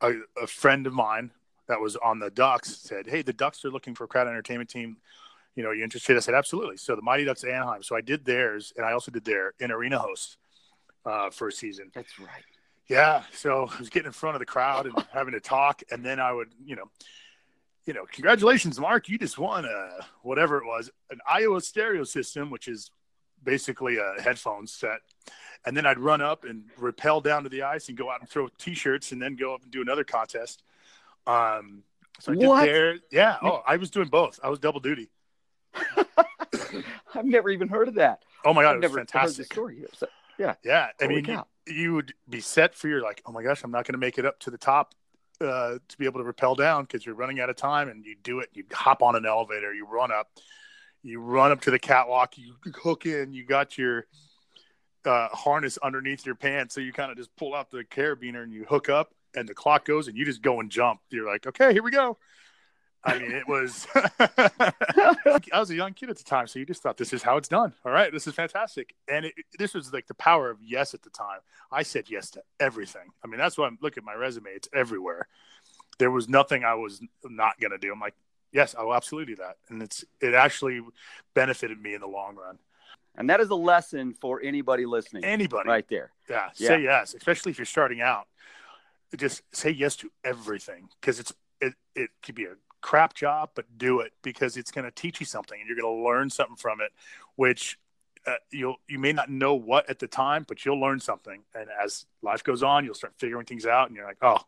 a, 0.00 0.12
a 0.40 0.46
friend 0.46 0.86
of 0.86 0.92
mine 0.92 1.30
that 1.68 1.80
was 1.80 1.96
on 1.96 2.18
the 2.18 2.30
Ducks 2.30 2.76
said, 2.76 3.06
"Hey, 3.06 3.22
the 3.22 3.32
Ducks 3.32 3.64
are 3.64 3.70
looking 3.70 3.94
for 3.94 4.04
a 4.04 4.08
crowd 4.08 4.28
entertainment 4.28 4.70
team. 4.70 4.96
You 5.54 5.62
know, 5.62 5.70
are 5.70 5.74
you 5.74 5.84
interested?" 5.84 6.16
I 6.16 6.20
said, 6.20 6.34
"Absolutely." 6.34 6.76
So 6.76 6.96
the 6.96 7.02
Mighty 7.02 7.24
Ducks 7.24 7.44
Anaheim. 7.44 7.82
So 7.82 7.96
I 7.96 8.00
did 8.00 8.24
theirs, 8.24 8.72
and 8.76 8.84
I 8.84 8.92
also 8.92 9.10
did 9.10 9.24
their 9.24 9.54
in 9.60 9.70
arena 9.70 9.98
host 9.98 10.36
uh, 11.06 11.30
for 11.30 11.48
a 11.48 11.52
season. 11.52 11.90
That's 11.94 12.18
right. 12.18 12.44
Yeah. 12.88 13.22
So 13.32 13.68
I 13.72 13.78
was 13.78 13.88
getting 13.88 14.06
in 14.06 14.12
front 14.12 14.36
of 14.36 14.40
the 14.40 14.46
crowd 14.46 14.86
and 14.86 14.94
having 15.12 15.32
to 15.32 15.40
talk. 15.40 15.82
And 15.90 16.04
then 16.04 16.20
I 16.20 16.32
would, 16.32 16.52
you 16.64 16.76
know, 16.76 16.90
you 17.86 17.94
know, 17.94 18.04
congratulations, 18.10 18.78
Mark. 18.78 19.08
You 19.08 19.18
just 19.18 19.38
won 19.38 19.64
a 19.64 20.04
whatever 20.22 20.58
it 20.58 20.66
was, 20.66 20.90
an 21.10 21.18
Aiwa 21.30 21.62
stereo 21.62 22.04
system, 22.04 22.50
which 22.50 22.68
is 22.68 22.90
basically 23.44 23.98
a 23.98 24.20
headphone 24.22 24.66
set. 24.66 25.00
And 25.66 25.76
then 25.76 25.86
I'd 25.86 25.98
run 25.98 26.20
up 26.20 26.44
and 26.44 26.64
rappel 26.76 27.20
down 27.20 27.44
to 27.44 27.48
the 27.48 27.62
ice 27.62 27.88
and 27.88 27.96
go 27.96 28.10
out 28.10 28.20
and 28.20 28.28
throw 28.28 28.48
t-shirts 28.58 29.12
and 29.12 29.22
then 29.22 29.36
go 29.36 29.54
up 29.54 29.62
and 29.62 29.70
do 29.70 29.80
another 29.80 30.04
contest. 30.04 30.62
Um, 31.26 31.82
so 32.20 32.32
I 32.32 32.34
did 32.34 32.50
there. 32.68 32.96
Yeah. 33.10 33.36
Oh, 33.42 33.62
I 33.66 33.76
was 33.76 33.90
doing 33.90 34.08
both. 34.08 34.38
I 34.42 34.50
was 34.50 34.58
double 34.58 34.80
duty. 34.80 35.08
I've 37.14 37.24
never 37.24 37.50
even 37.50 37.68
heard 37.68 37.88
of 37.88 37.94
that. 37.94 38.22
Oh 38.44 38.52
my 38.52 38.62
God. 38.62 38.76
I've 38.76 38.84
it 38.84 38.90
was 38.90 38.96
fantastic. 38.96 39.46
story. 39.46 39.84
So, 39.94 40.06
Yeah. 40.62 40.88
I 41.00 41.04
Holy 41.04 41.22
mean, 41.22 41.24
you, 41.66 41.74
you 41.74 41.94
would 41.94 42.12
be 42.28 42.40
set 42.40 42.74
for 42.74 42.88
your 42.88 43.00
like, 43.00 43.22
oh 43.26 43.32
my 43.32 43.42
gosh, 43.42 43.64
I'm 43.64 43.70
not 43.70 43.86
going 43.86 43.94
to 43.94 43.98
make 43.98 44.18
it 44.18 44.26
up 44.26 44.38
to 44.40 44.50
the 44.50 44.58
top 44.58 44.94
uh, 45.40 45.78
to 45.88 45.98
be 45.98 46.04
able 46.04 46.20
to 46.20 46.24
rappel 46.24 46.54
down 46.54 46.84
because 46.84 47.04
you're 47.04 47.14
running 47.14 47.40
out 47.40 47.50
of 47.50 47.56
time 47.56 47.88
and 47.88 48.04
you 48.04 48.16
do 48.22 48.40
it. 48.40 48.50
You 48.52 48.64
hop 48.72 49.02
on 49.02 49.16
an 49.16 49.26
elevator, 49.26 49.74
you 49.74 49.86
run 49.86 50.12
up, 50.12 50.30
you 51.04 51.20
run 51.20 51.52
up 51.52 51.60
to 51.62 51.70
the 51.70 51.78
catwalk, 51.78 52.38
you 52.38 52.54
hook 52.82 53.06
in, 53.06 53.32
you 53.32 53.44
got 53.44 53.76
your 53.76 54.06
uh, 55.04 55.28
harness 55.28 55.78
underneath 55.82 56.24
your 56.24 56.34
pants. 56.34 56.74
So 56.74 56.80
you 56.80 56.92
kind 56.92 57.10
of 57.10 57.16
just 57.16 57.34
pull 57.36 57.54
out 57.54 57.70
the 57.70 57.84
carabiner 57.84 58.42
and 58.42 58.52
you 58.52 58.64
hook 58.64 58.88
up 58.88 59.12
and 59.34 59.48
the 59.48 59.54
clock 59.54 59.84
goes 59.84 60.08
and 60.08 60.16
you 60.16 60.24
just 60.24 60.42
go 60.42 60.60
and 60.60 60.70
jump. 60.70 61.00
You're 61.10 61.30
like, 61.30 61.46
okay, 61.46 61.72
here 61.72 61.82
we 61.82 61.90
go. 61.90 62.18
I 63.06 63.18
mean, 63.18 63.32
it 63.32 63.46
was. 63.46 63.86
I 63.94 65.58
was 65.60 65.68
a 65.68 65.74
young 65.74 65.92
kid 65.92 66.08
at 66.08 66.16
the 66.16 66.24
time, 66.24 66.46
so 66.46 66.58
you 66.58 66.64
just 66.64 66.82
thought 66.82 66.96
this 66.96 67.12
is 67.12 67.22
how 67.22 67.36
it's 67.36 67.48
done. 67.48 67.74
All 67.84 67.92
right, 67.92 68.10
this 68.10 68.26
is 68.26 68.32
fantastic, 68.32 68.94
and 69.08 69.26
it, 69.26 69.34
this 69.58 69.74
was 69.74 69.92
like 69.92 70.06
the 70.06 70.14
power 70.14 70.48
of 70.48 70.62
yes 70.62 70.94
at 70.94 71.02
the 71.02 71.10
time. 71.10 71.40
I 71.70 71.82
said 71.82 72.06
yes 72.08 72.30
to 72.30 72.42
everything. 72.58 73.10
I 73.22 73.26
mean, 73.26 73.36
that's 73.36 73.58
why 73.58 73.66
I'm 73.66 73.76
look 73.82 73.98
at 73.98 74.04
my 74.04 74.14
resume; 74.14 74.48
it's 74.54 74.68
everywhere. 74.72 75.28
There 75.98 76.10
was 76.10 76.30
nothing 76.30 76.64
I 76.64 76.76
was 76.76 77.02
not 77.22 77.60
going 77.60 77.72
to 77.72 77.78
do. 77.78 77.92
I'm 77.92 78.00
like, 78.00 78.14
yes, 78.54 78.74
I 78.78 78.82
will 78.84 78.94
absolutely 78.94 79.34
do 79.34 79.42
that, 79.42 79.56
and 79.68 79.82
it's 79.82 80.04
it 80.22 80.32
actually 80.32 80.80
benefited 81.34 81.78
me 81.82 81.92
in 81.94 82.00
the 82.00 82.06
long 82.06 82.36
run. 82.36 82.58
and 83.16 83.28
that 83.28 83.40
is 83.40 83.50
a 83.50 83.54
lesson 83.54 84.14
for 84.14 84.40
anybody 84.42 84.86
listening, 84.86 85.24
Anybody, 85.24 85.68
right 85.68 85.88
there. 85.88 86.12
Yeah, 86.30 86.48
Yeah. 86.56 86.68
say 86.68 86.82
yes, 86.82 87.12
especially 87.14 87.50
if 87.50 87.58
you're 87.58 87.66
starting 87.66 88.00
out. 88.00 88.26
Just 89.16 89.42
say 89.52 89.70
yes 89.70 89.94
to 89.96 90.10
everything 90.24 90.88
because 91.00 91.20
it's 91.20 91.32
it 91.60 91.74
it 91.94 92.10
could 92.22 92.34
be 92.34 92.44
a 92.46 92.54
crap 92.80 93.14
job, 93.14 93.50
but 93.54 93.64
do 93.78 94.00
it 94.00 94.12
because 94.22 94.56
it's 94.56 94.70
going 94.70 94.84
to 94.84 94.90
teach 94.90 95.20
you 95.20 95.26
something 95.26 95.58
and 95.60 95.68
you're 95.68 95.78
going 95.80 95.96
to 95.96 96.04
learn 96.04 96.28
something 96.30 96.56
from 96.56 96.80
it, 96.80 96.90
which 97.36 97.78
uh, 98.26 98.34
you'll 98.50 98.76
you 98.88 98.98
may 98.98 99.12
not 99.12 99.30
know 99.30 99.54
what 99.54 99.88
at 99.88 99.98
the 100.00 100.08
time, 100.08 100.44
but 100.48 100.64
you'll 100.64 100.80
learn 100.80 100.98
something. 100.98 101.42
And 101.54 101.68
as 101.82 102.06
life 102.22 102.42
goes 102.42 102.62
on, 102.64 102.84
you'll 102.84 102.94
start 102.94 103.14
figuring 103.16 103.46
things 103.46 103.66
out, 103.66 103.86
and 103.88 103.96
you're 103.96 104.06
like, 104.06 104.18
oh, 104.22 104.40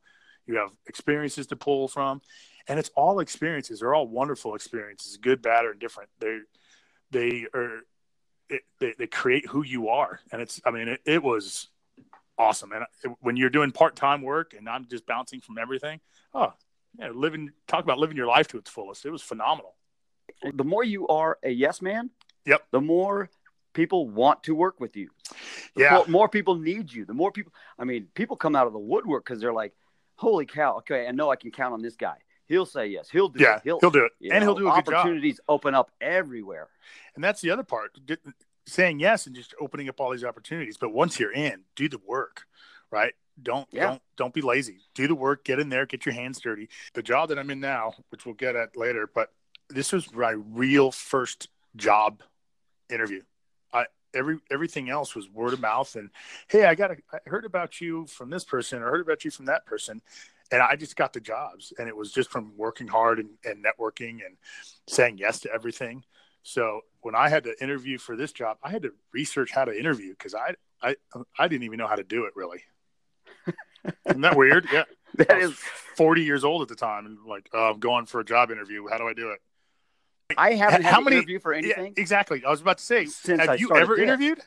you 0.46 0.56
have 0.56 0.70
experiences 0.86 1.46
to 1.48 1.56
pull 1.56 1.86
from, 1.88 2.20
and 2.68 2.78
it's 2.78 2.90
all 2.96 3.20
experiences. 3.20 3.80
They're 3.80 3.94
all 3.94 4.06
wonderful 4.08 4.54
experiences, 4.54 5.16
good, 5.16 5.42
bad, 5.42 5.64
or 5.64 5.73
indifferent. 5.73 6.11
They 6.18 6.40
they 7.11 7.46
are 7.54 7.80
it, 8.49 8.62
they, 8.78 8.94
they 8.99 9.06
create 9.06 9.46
who 9.46 9.64
you 9.64 9.88
are, 9.88 10.20
and 10.32 10.40
it's 10.40 10.61
I 10.64 10.70
mean 10.70 10.88
it, 10.88 11.00
it 11.04 11.23
was 11.23 11.68
awesome. 12.38 12.73
And 12.73 12.85
it, 13.04 13.11
when 13.20 13.37
you're 13.37 13.50
doing 13.50 13.73
part 13.73 13.96
time 13.96 14.23
work, 14.23 14.54
and 14.56 14.68
I'm 14.68 14.87
just 14.87 15.06
bouncing 15.06 15.40
from 15.40 15.58
everything, 15.58 16.00
oh 16.35 16.52
yeah, 16.99 17.11
living 17.11 17.50
talk 17.66 17.85
about 17.85 17.99
living 17.99 18.16
your 18.16 18.26
life 18.26 18.49
to 18.49 18.58
its 18.58 18.70
fullest. 18.70 19.04
It 19.04 19.11
was 19.11 19.23
phenomenal. 19.23 19.75
The 20.54 20.64
more 20.64 20.85
you 20.85 21.06
are 21.08 21.38
a 21.42 21.50
yes 21.50 21.80
man, 21.80 22.11
Yep. 22.46 22.66
the 22.70 22.80
more 22.80 23.30
people 23.73 24.08
want 24.08 24.42
to 24.44 24.54
work 24.54 24.80
with 24.80 24.96
you. 24.96 25.11
The 25.75 25.82
Yeah. 25.82 25.94
more, 25.94 26.06
more 26.06 26.28
people 26.28 26.56
need 26.56 26.92
you. 26.92 27.04
The 27.04 27.14
more 27.14 27.30
people, 27.30 27.52
I 27.78 27.85
mean, 27.85 28.08
people 28.14 28.37
come 28.37 28.56
out 28.56 28.66
of 28.66 28.73
the 28.73 28.78
woodwork 28.78 29.25
because 29.25 29.40
they're 29.40 29.52
like, 29.52 29.75
holy 30.14 30.46
cow, 30.46 30.78
okay, 30.78 31.06
I 31.06 31.11
know 31.11 31.30
I 31.30 31.37
can 31.37 31.50
count 31.50 31.75
on 31.75 31.82
this 31.82 31.96
guy. 31.96 32.16
He'll 32.47 32.67
say 32.67 32.87
yes. 32.87 33.11
He'll 33.11 33.29
do 33.29 33.43
Yeah, 33.43 33.57
it. 33.57 33.62
He'll, 33.65 33.81
he'll 33.81 33.91
do 33.91 34.05
it, 34.05 34.12
and 34.33 34.43
he'll 34.43 34.55
do 34.55 34.69
a 34.69 34.75
good 34.76 34.87
job. 34.87 34.95
Opportunities 34.95 35.41
open 35.49 35.75
up 35.75 35.91
everywhere. 36.00 36.69
And 37.15 37.25
that's 37.25 37.41
the 37.41 37.50
other 37.50 37.65
part, 37.65 37.99
saying 38.67 39.00
yes 39.00 39.26
and 39.26 39.35
just 39.35 39.55
opening 39.61 39.88
up 39.88 40.00
all 40.00 40.11
these 40.11 40.25
opportunities. 40.25 40.76
But 40.76 40.93
once 40.93 41.19
you're 41.19 41.33
in, 41.33 41.62
do 41.75 41.88
the 41.88 42.00
work, 42.07 42.47
right? 42.91 43.15
Don't 43.43 43.69
Yeah. 43.71 43.87
don't 43.88 44.03
don't 44.17 44.35
be 44.35 44.41
lazy. 44.41 44.79
Do 44.95 45.07
the 45.09 45.15
work. 45.15 45.45
Get 45.45 45.59
in 45.59 45.69
there. 45.69 45.85
Get 45.87 46.06
your 46.06 46.15
hands 46.15 46.41
dirty. 46.41 46.69
The 46.95 47.02
job 47.02 47.28
that 47.28 47.39
I'm 47.39 47.50
in 47.50 47.61
now, 47.61 47.95
which 48.11 48.25
we'll 48.25 48.35
get 48.35 48.56
at 48.56 48.76
later, 48.76 49.11
but 49.13 49.32
this 49.69 49.93
was 49.93 50.13
my 50.15 50.30
real 50.30 50.91
first 50.91 51.49
job 51.75 52.23
interview. 52.89 53.23
I 53.75 53.87
every 54.15 54.39
everything 54.50 54.89
else 54.89 55.15
was 55.15 55.28
word 55.28 55.52
of 55.52 55.61
mouth 55.61 55.97
and 55.97 56.09
hey, 56.49 56.65
I 56.65 56.75
got 56.75 56.93
a, 56.93 56.97
I 57.13 57.19
heard 57.26 57.45
about 57.45 57.80
you 57.80 58.06
from 58.06 58.30
this 58.30 58.45
person 58.45 58.82
or 58.82 58.91
heard 58.91 59.02
about 59.02 59.25
you 59.25 59.30
from 59.30 59.47
that 59.47 59.67
person. 59.67 60.00
And 60.52 60.63
I 60.63 60.76
just 60.76 60.97
got 60.97 61.13
the 61.13 61.21
jobs 61.21 61.73
and 61.78 61.89
it 61.89 61.97
was 61.97 62.13
just 62.13 62.30
from 62.30 62.52
working 62.56 62.87
hard 62.87 63.19
and, 63.19 63.30
and 63.45 63.65
networking 63.65 64.25
and 64.25 64.37
saying 64.89 65.19
yes 65.19 65.41
to 65.41 65.52
everything. 65.52 66.04
So 66.43 66.82
when 67.00 67.15
I 67.17 67.28
had 67.28 67.45
to 67.45 67.61
interview 67.63 67.99
for 67.99 68.17
this 68.17 68.32
job, 68.32 68.59
I 68.63 68.71
had 68.71 68.82
to 68.82 68.93
research 69.13 69.50
how 69.50 69.65
to 69.65 69.76
interview 69.76 70.11
because 70.11 70.35
I, 70.35 70.54
I 70.82 70.95
I 71.39 71.49
didn't 71.49 71.65
even 71.65 71.78
know 71.78 71.89
how 71.89 71.97
to 71.97 72.04
do 72.04 72.26
it 72.26 72.32
really. 72.37 72.63
Isn't 74.09 74.21
that 74.23 74.37
weird? 74.37 74.67
Yeah. 74.73 74.85
That 75.17 75.39
is, 75.39 75.54
40 75.97 76.25
years 76.25 76.45
old 76.45 76.61
at 76.61 76.69
the 76.69 76.75
time 76.75 77.06
and 77.06 77.17
like, 77.26 77.49
oh, 77.54 77.71
I'm 77.71 77.78
going 77.80 78.04
for 78.04 78.21
a 78.21 78.25
job 78.25 78.50
interview. 78.50 78.87
How 78.87 78.99
do 78.99 79.09
I 79.09 79.15
do 79.15 79.30
it? 79.30 79.41
I 80.37 80.52
haven't 80.54 80.82
How 80.82 80.91
had 80.91 80.99
an 80.99 81.04
many- 81.04 81.17
interview 81.17 81.39
for 81.41 81.54
anything 81.54 81.87
Yeah, 81.97 82.02
exactly. 82.02 82.45
I 82.45 82.50
was 82.50 82.61
about 82.61 82.78
to 82.78 82.85
say, 82.85 83.06
Since 83.06 83.41
have 83.41 83.49
I 83.50 83.54
you 83.54 83.71
ever 83.75 83.95
this. 83.97 84.02
interviewed? 84.02 84.41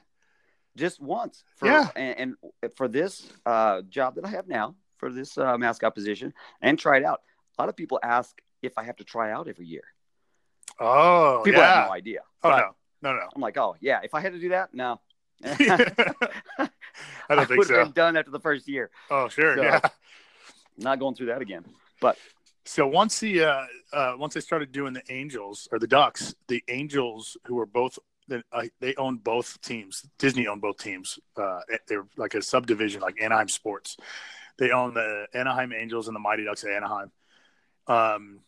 just 0.78 1.02
once. 1.02 1.44
For, 1.56 1.66
Yeah. 1.66 1.88
And, 1.96 2.36
and 2.62 2.74
for 2.76 2.88
this 2.88 3.26
uh, 3.48 3.82
job 3.90 4.16
that 4.16 4.26
I 4.26 4.30
have 4.30 4.48
now, 4.48 4.76
for 5.00 5.12
this 5.12 5.38
uh, 5.38 5.58
mascot 5.58 5.96
position, 5.96 6.34
and 6.62 6.78
try 6.78 6.98
it 6.98 7.04
out. 7.04 7.22
A 7.58 7.62
lot 7.62 7.70
of 7.70 7.76
people 7.76 8.00
ask 8.04 8.38
if 8.62 8.78
I 8.78 8.84
have 8.84 8.98
to 8.98 9.04
try 9.04 9.32
out 9.32 9.48
every 9.48 9.66
year. 9.66 9.84
Oh, 10.80 11.42
People 11.44 11.62
yeah. 11.62 11.76
have 11.76 11.88
no 11.88 11.94
idea. 11.94 12.20
oh, 12.44 12.50
no, 12.50 12.58
no. 12.58 13.14
No, 13.14 13.20
I'm 13.36 13.42
like, 13.42 13.58
oh 13.58 13.76
yeah, 13.80 14.00
if 14.04 14.14
I 14.14 14.20
had 14.22 14.34
to 14.34 14.40
do 14.40 14.50
that, 14.50 14.74
no. 14.74 15.00
I 15.44 16.70
don't 17.30 17.48
think 17.48 17.64
so. 17.64 17.84
been 17.84 17.94
done 17.94 18.18
after 18.18 18.32
the 18.32 18.40
first 18.40 18.68
year. 18.68 18.92
Oh, 19.10 19.30
sure. 19.30 19.56
So- 19.56 19.64
yeah. 19.64 19.80
Not 20.78 21.00
going 21.00 21.16
through 21.16 21.28
that 21.28 21.42
again. 21.42 21.66
But 22.00 22.18
So 22.66 22.88
once 22.88 23.20
the 23.20 23.44
uh, 23.44 23.66
uh, 23.92 24.14
once 24.18 24.38
I 24.38 24.40
started 24.40 24.72
doing 24.72 24.94
the 24.94 25.04
Angels 25.10 25.68
or 25.72 25.80
the 25.80 25.88
Ducks, 25.88 26.34
the 26.48 26.64
Angels 26.70 27.36
who 27.46 27.56
were 27.56 27.66
both 27.66 28.00
uh, 28.32 28.64
they 28.80 28.96
owned 28.96 29.24
both 29.24 29.60
teams. 29.62 30.06
Disney 30.18 30.48
owned 30.48 30.62
both 30.62 30.78
teams. 30.78 31.20
Uh, 31.36 31.60
they're 31.88 32.06
like 32.16 32.36
a 32.36 32.42
subdivision, 32.42 33.02
like 33.02 33.22
Anaheim 33.22 33.50
Sports. 33.50 33.98
They 34.60 34.72
own 34.72 34.94
the 34.94 35.28
Anaheim 35.34 35.74
Angels 35.74 36.08
and 36.08 36.16
the 36.16 36.20
Mighty 36.20 36.44
Ducks 36.44 36.64
of 36.64 36.70
Anaheim. 36.70 37.12
Um, 37.88 38.42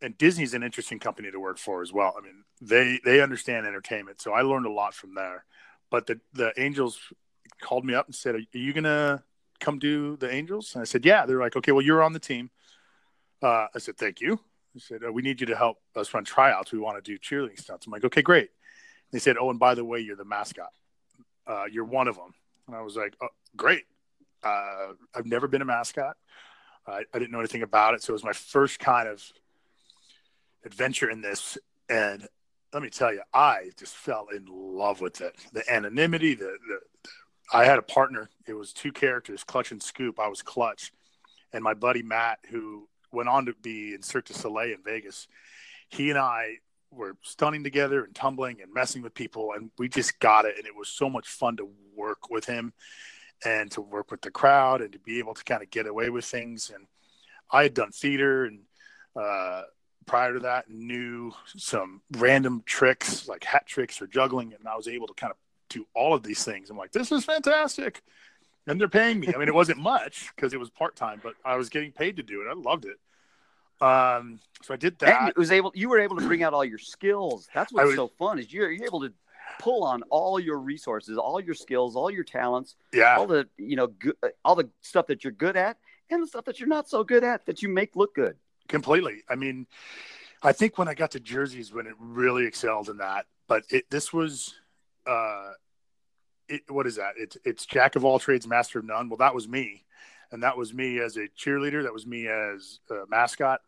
and 0.00 0.16
Disney's 0.16 0.54
an 0.54 0.62
interesting 0.62 1.00
company 1.00 1.30
to 1.30 1.40
work 1.40 1.58
for 1.58 1.82
as 1.82 1.92
well. 1.92 2.14
I 2.16 2.22
mean, 2.22 2.44
they 2.60 3.00
they 3.04 3.20
understand 3.20 3.66
entertainment, 3.66 4.22
so 4.22 4.32
I 4.32 4.42
learned 4.42 4.66
a 4.66 4.70
lot 4.70 4.94
from 4.94 5.14
there. 5.14 5.44
But 5.90 6.06
the 6.06 6.20
the 6.32 6.52
Angels 6.56 6.98
called 7.60 7.84
me 7.84 7.94
up 7.94 8.06
and 8.06 8.14
said, 8.14 8.36
"Are 8.36 8.42
you 8.52 8.72
gonna 8.72 9.24
come 9.58 9.80
do 9.80 10.16
the 10.16 10.30
Angels?" 10.32 10.74
And 10.74 10.82
I 10.82 10.84
said, 10.84 11.04
"Yeah." 11.04 11.26
They're 11.26 11.40
like, 11.40 11.56
"Okay, 11.56 11.72
well, 11.72 11.84
you're 11.84 12.02
on 12.02 12.12
the 12.12 12.20
team." 12.20 12.50
Uh, 13.42 13.66
I 13.74 13.78
said, 13.78 13.96
"Thank 13.98 14.20
you." 14.20 14.38
I 14.76 14.78
said, 14.78 15.02
uh, 15.04 15.12
"We 15.12 15.22
need 15.22 15.40
you 15.40 15.46
to 15.48 15.56
help 15.56 15.78
us 15.96 16.14
run 16.14 16.24
tryouts. 16.24 16.70
We 16.70 16.78
want 16.78 17.02
to 17.02 17.10
do 17.10 17.18
cheerleading 17.18 17.58
stunts." 17.58 17.86
I'm 17.86 17.92
like, 17.92 18.04
"Okay, 18.04 18.22
great." 18.22 18.50
They 19.10 19.18
said, 19.18 19.36
"Oh, 19.36 19.50
and 19.50 19.58
by 19.58 19.74
the 19.74 19.84
way, 19.84 19.98
you're 19.98 20.16
the 20.16 20.24
mascot. 20.24 20.72
Uh, 21.44 21.64
you're 21.64 21.84
one 21.84 22.06
of 22.06 22.14
them." 22.14 22.34
And 22.68 22.76
I 22.76 22.82
was 22.82 22.94
like, 22.94 23.16
oh, 23.20 23.28
"Great." 23.56 23.86
Uh, 24.42 24.92
I've 25.14 25.26
never 25.26 25.48
been 25.48 25.62
a 25.62 25.66
mascot. 25.66 26.16
I, 26.86 27.04
I 27.12 27.18
didn't 27.18 27.32
know 27.32 27.40
anything 27.40 27.62
about 27.62 27.94
it, 27.94 28.02
so 28.02 28.12
it 28.12 28.14
was 28.14 28.24
my 28.24 28.32
first 28.32 28.78
kind 28.78 29.08
of 29.08 29.22
adventure 30.64 31.10
in 31.10 31.20
this. 31.20 31.58
And 31.88 32.26
let 32.72 32.82
me 32.82 32.90
tell 32.90 33.12
you, 33.12 33.22
I 33.32 33.70
just 33.78 33.94
fell 33.94 34.28
in 34.34 34.46
love 34.48 35.00
with 35.00 35.20
it. 35.20 35.36
The 35.52 35.70
anonymity, 35.72 36.34
the, 36.34 36.56
the 36.68 36.80
I 37.52 37.64
had 37.64 37.78
a 37.78 37.82
partner. 37.82 38.28
It 38.46 38.54
was 38.54 38.72
two 38.72 38.92
characters, 38.92 39.44
Clutch 39.44 39.70
and 39.70 39.82
Scoop. 39.82 40.20
I 40.20 40.28
was 40.28 40.42
Clutch, 40.42 40.92
and 41.52 41.64
my 41.64 41.74
buddy 41.74 42.02
Matt, 42.02 42.38
who 42.50 42.88
went 43.10 43.28
on 43.28 43.46
to 43.46 43.54
be 43.62 43.94
in 43.94 44.02
Cirque 44.02 44.26
du 44.26 44.34
Soleil 44.34 44.74
in 44.74 44.82
Vegas. 44.84 45.28
He 45.88 46.10
and 46.10 46.18
I 46.18 46.56
were 46.90 47.16
stunning 47.22 47.64
together 47.64 48.04
and 48.04 48.14
tumbling 48.14 48.60
and 48.62 48.72
messing 48.72 49.02
with 49.02 49.14
people, 49.14 49.52
and 49.54 49.70
we 49.78 49.88
just 49.88 50.18
got 50.20 50.44
it. 50.44 50.56
And 50.58 50.66
it 50.66 50.76
was 50.76 50.88
so 50.88 51.08
much 51.08 51.28
fun 51.28 51.56
to 51.56 51.68
work 51.96 52.30
with 52.30 52.44
him 52.44 52.72
and 53.44 53.70
to 53.72 53.80
work 53.80 54.10
with 54.10 54.20
the 54.22 54.30
crowd 54.30 54.80
and 54.80 54.92
to 54.92 54.98
be 54.98 55.18
able 55.18 55.34
to 55.34 55.44
kind 55.44 55.62
of 55.62 55.70
get 55.70 55.86
away 55.86 56.10
with 56.10 56.24
things. 56.24 56.70
And 56.74 56.86
I 57.50 57.62
had 57.62 57.74
done 57.74 57.92
theater 57.92 58.44
and 58.44 58.60
uh, 59.16 59.62
prior 60.06 60.34
to 60.34 60.40
that 60.40 60.70
knew 60.70 61.32
some 61.56 62.02
random 62.16 62.62
tricks 62.66 63.28
like 63.28 63.44
hat 63.44 63.66
tricks 63.66 64.00
or 64.02 64.06
juggling, 64.06 64.54
and 64.54 64.66
I 64.66 64.76
was 64.76 64.88
able 64.88 65.06
to 65.06 65.14
kind 65.14 65.30
of 65.30 65.36
do 65.68 65.86
all 65.94 66.14
of 66.14 66.22
these 66.22 66.44
things. 66.44 66.70
I'm 66.70 66.76
like, 66.78 66.92
this 66.92 67.12
is 67.12 67.24
fantastic. 67.24 68.02
And 68.66 68.80
they're 68.80 68.88
paying 68.88 69.20
me. 69.20 69.28
I 69.34 69.38
mean, 69.38 69.48
it 69.48 69.54
wasn't 69.54 69.78
much 69.78 70.30
because 70.36 70.52
it 70.52 70.60
was 70.60 70.68
part 70.70 70.94
time, 70.94 71.20
but 71.22 71.34
I 71.44 71.56
was 71.56 71.68
getting 71.70 71.92
paid 71.92 72.16
to 72.16 72.22
do 72.22 72.42
it. 72.42 72.48
I 72.50 72.54
loved 72.54 72.84
it. 72.84 72.98
Um, 73.80 74.40
so 74.62 74.74
I 74.74 74.76
did 74.76 74.98
that. 74.98 75.20
and 75.20 75.28
it 75.30 75.36
was 75.36 75.52
able 75.52 75.72
you 75.74 75.88
were 75.88 76.00
able 76.00 76.16
to 76.16 76.26
bring 76.26 76.42
out 76.42 76.52
all 76.52 76.64
your 76.64 76.78
skills. 76.78 77.48
That's 77.54 77.72
what's 77.72 77.86
was- 77.86 77.96
so 77.96 78.08
fun 78.18 78.38
is 78.38 78.52
you're, 78.52 78.70
you're 78.70 78.86
able 78.86 79.00
to 79.00 79.12
pull 79.58 79.84
on 79.84 80.02
all 80.10 80.38
your 80.40 80.58
resources, 80.58 81.16
all 81.18 81.40
your 81.40 81.54
skills, 81.54 81.96
all 81.96 82.10
your 82.10 82.24
talents, 82.24 82.76
Yeah. 82.92 83.16
all 83.16 83.26
the 83.26 83.48
you 83.56 83.76
know 83.76 83.86
good, 83.88 84.14
all 84.44 84.54
the 84.54 84.68
stuff 84.80 85.06
that 85.08 85.24
you're 85.24 85.32
good 85.32 85.56
at 85.56 85.78
and 86.10 86.22
the 86.22 86.26
stuff 86.26 86.44
that 86.46 86.58
you're 86.60 86.68
not 86.68 86.88
so 86.88 87.04
good 87.04 87.24
at 87.24 87.46
that 87.46 87.62
you 87.62 87.68
make 87.68 87.96
look 87.96 88.14
good. 88.14 88.36
completely. 88.68 89.22
I 89.28 89.34
mean, 89.34 89.66
I 90.42 90.52
think 90.52 90.78
when 90.78 90.88
I 90.88 90.94
got 90.94 91.10
to 91.12 91.20
jerseys, 91.20 91.72
when 91.72 91.86
it 91.86 91.94
really 91.98 92.44
excelled 92.46 92.88
in 92.88 92.98
that. 92.98 93.26
But 93.48 93.64
it 93.70 93.90
this 93.90 94.12
was, 94.12 94.54
uh, 95.06 95.52
it, 96.48 96.62
what 96.70 96.86
is 96.86 96.96
that? 96.96 97.14
It's 97.16 97.36
it's 97.44 97.64
jack 97.66 97.96
of 97.96 98.04
all 98.04 98.18
trades, 98.18 98.46
master 98.46 98.78
of 98.78 98.84
none. 98.84 99.08
Well, 99.08 99.16
that 99.18 99.34
was 99.34 99.48
me, 99.48 99.84
and 100.30 100.42
that 100.42 100.56
was 100.56 100.72
me 100.74 100.98
as 101.00 101.16
a 101.16 101.28
cheerleader. 101.28 101.82
That 101.82 101.92
was 101.94 102.06
me 102.06 102.28
as 102.28 102.80
a 102.90 103.04
mascot. 103.08 103.60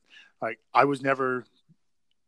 Like 0.43 0.59
I 0.75 0.85
was 0.85 1.03
never 1.03 1.45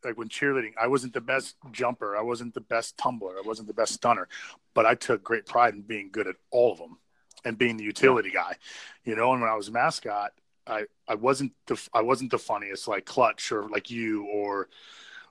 like 0.04 0.18
when 0.18 0.28
cheerleading, 0.28 0.72
I 0.80 0.86
wasn't 0.86 1.12
the 1.12 1.20
best 1.20 1.56
jumper, 1.70 2.16
I 2.16 2.22
wasn't 2.22 2.54
the 2.54 2.60
best 2.60 2.96
tumbler, 2.96 3.36
I 3.38 3.42
wasn't 3.46 3.68
the 3.68 3.74
best 3.74 3.94
stunner, 3.94 4.28
but 4.74 4.86
I 4.86 4.94
took 4.94 5.22
great 5.22 5.46
pride 5.46 5.74
in 5.74 5.82
being 5.82 6.10
good 6.10 6.26
at 6.26 6.36
all 6.50 6.72
of 6.72 6.78
them 6.78 6.98
and 7.44 7.58
being 7.58 7.76
the 7.76 7.84
utility 7.84 8.30
guy. 8.30 8.56
You 9.04 9.16
know, 9.16 9.32
and 9.32 9.40
when 9.40 9.50
I 9.50 9.54
was 9.54 9.70
mascot, 9.70 10.32
I 10.66 10.84
I 11.08 11.14
wasn't 11.14 11.52
the 11.66 11.80
I 11.92 12.02
wasn't 12.02 12.30
the 12.30 12.38
funniest 12.38 12.88
like 12.88 13.04
Clutch 13.04 13.52
or 13.52 13.68
like 13.68 13.90
you 13.90 14.24
or 14.26 14.68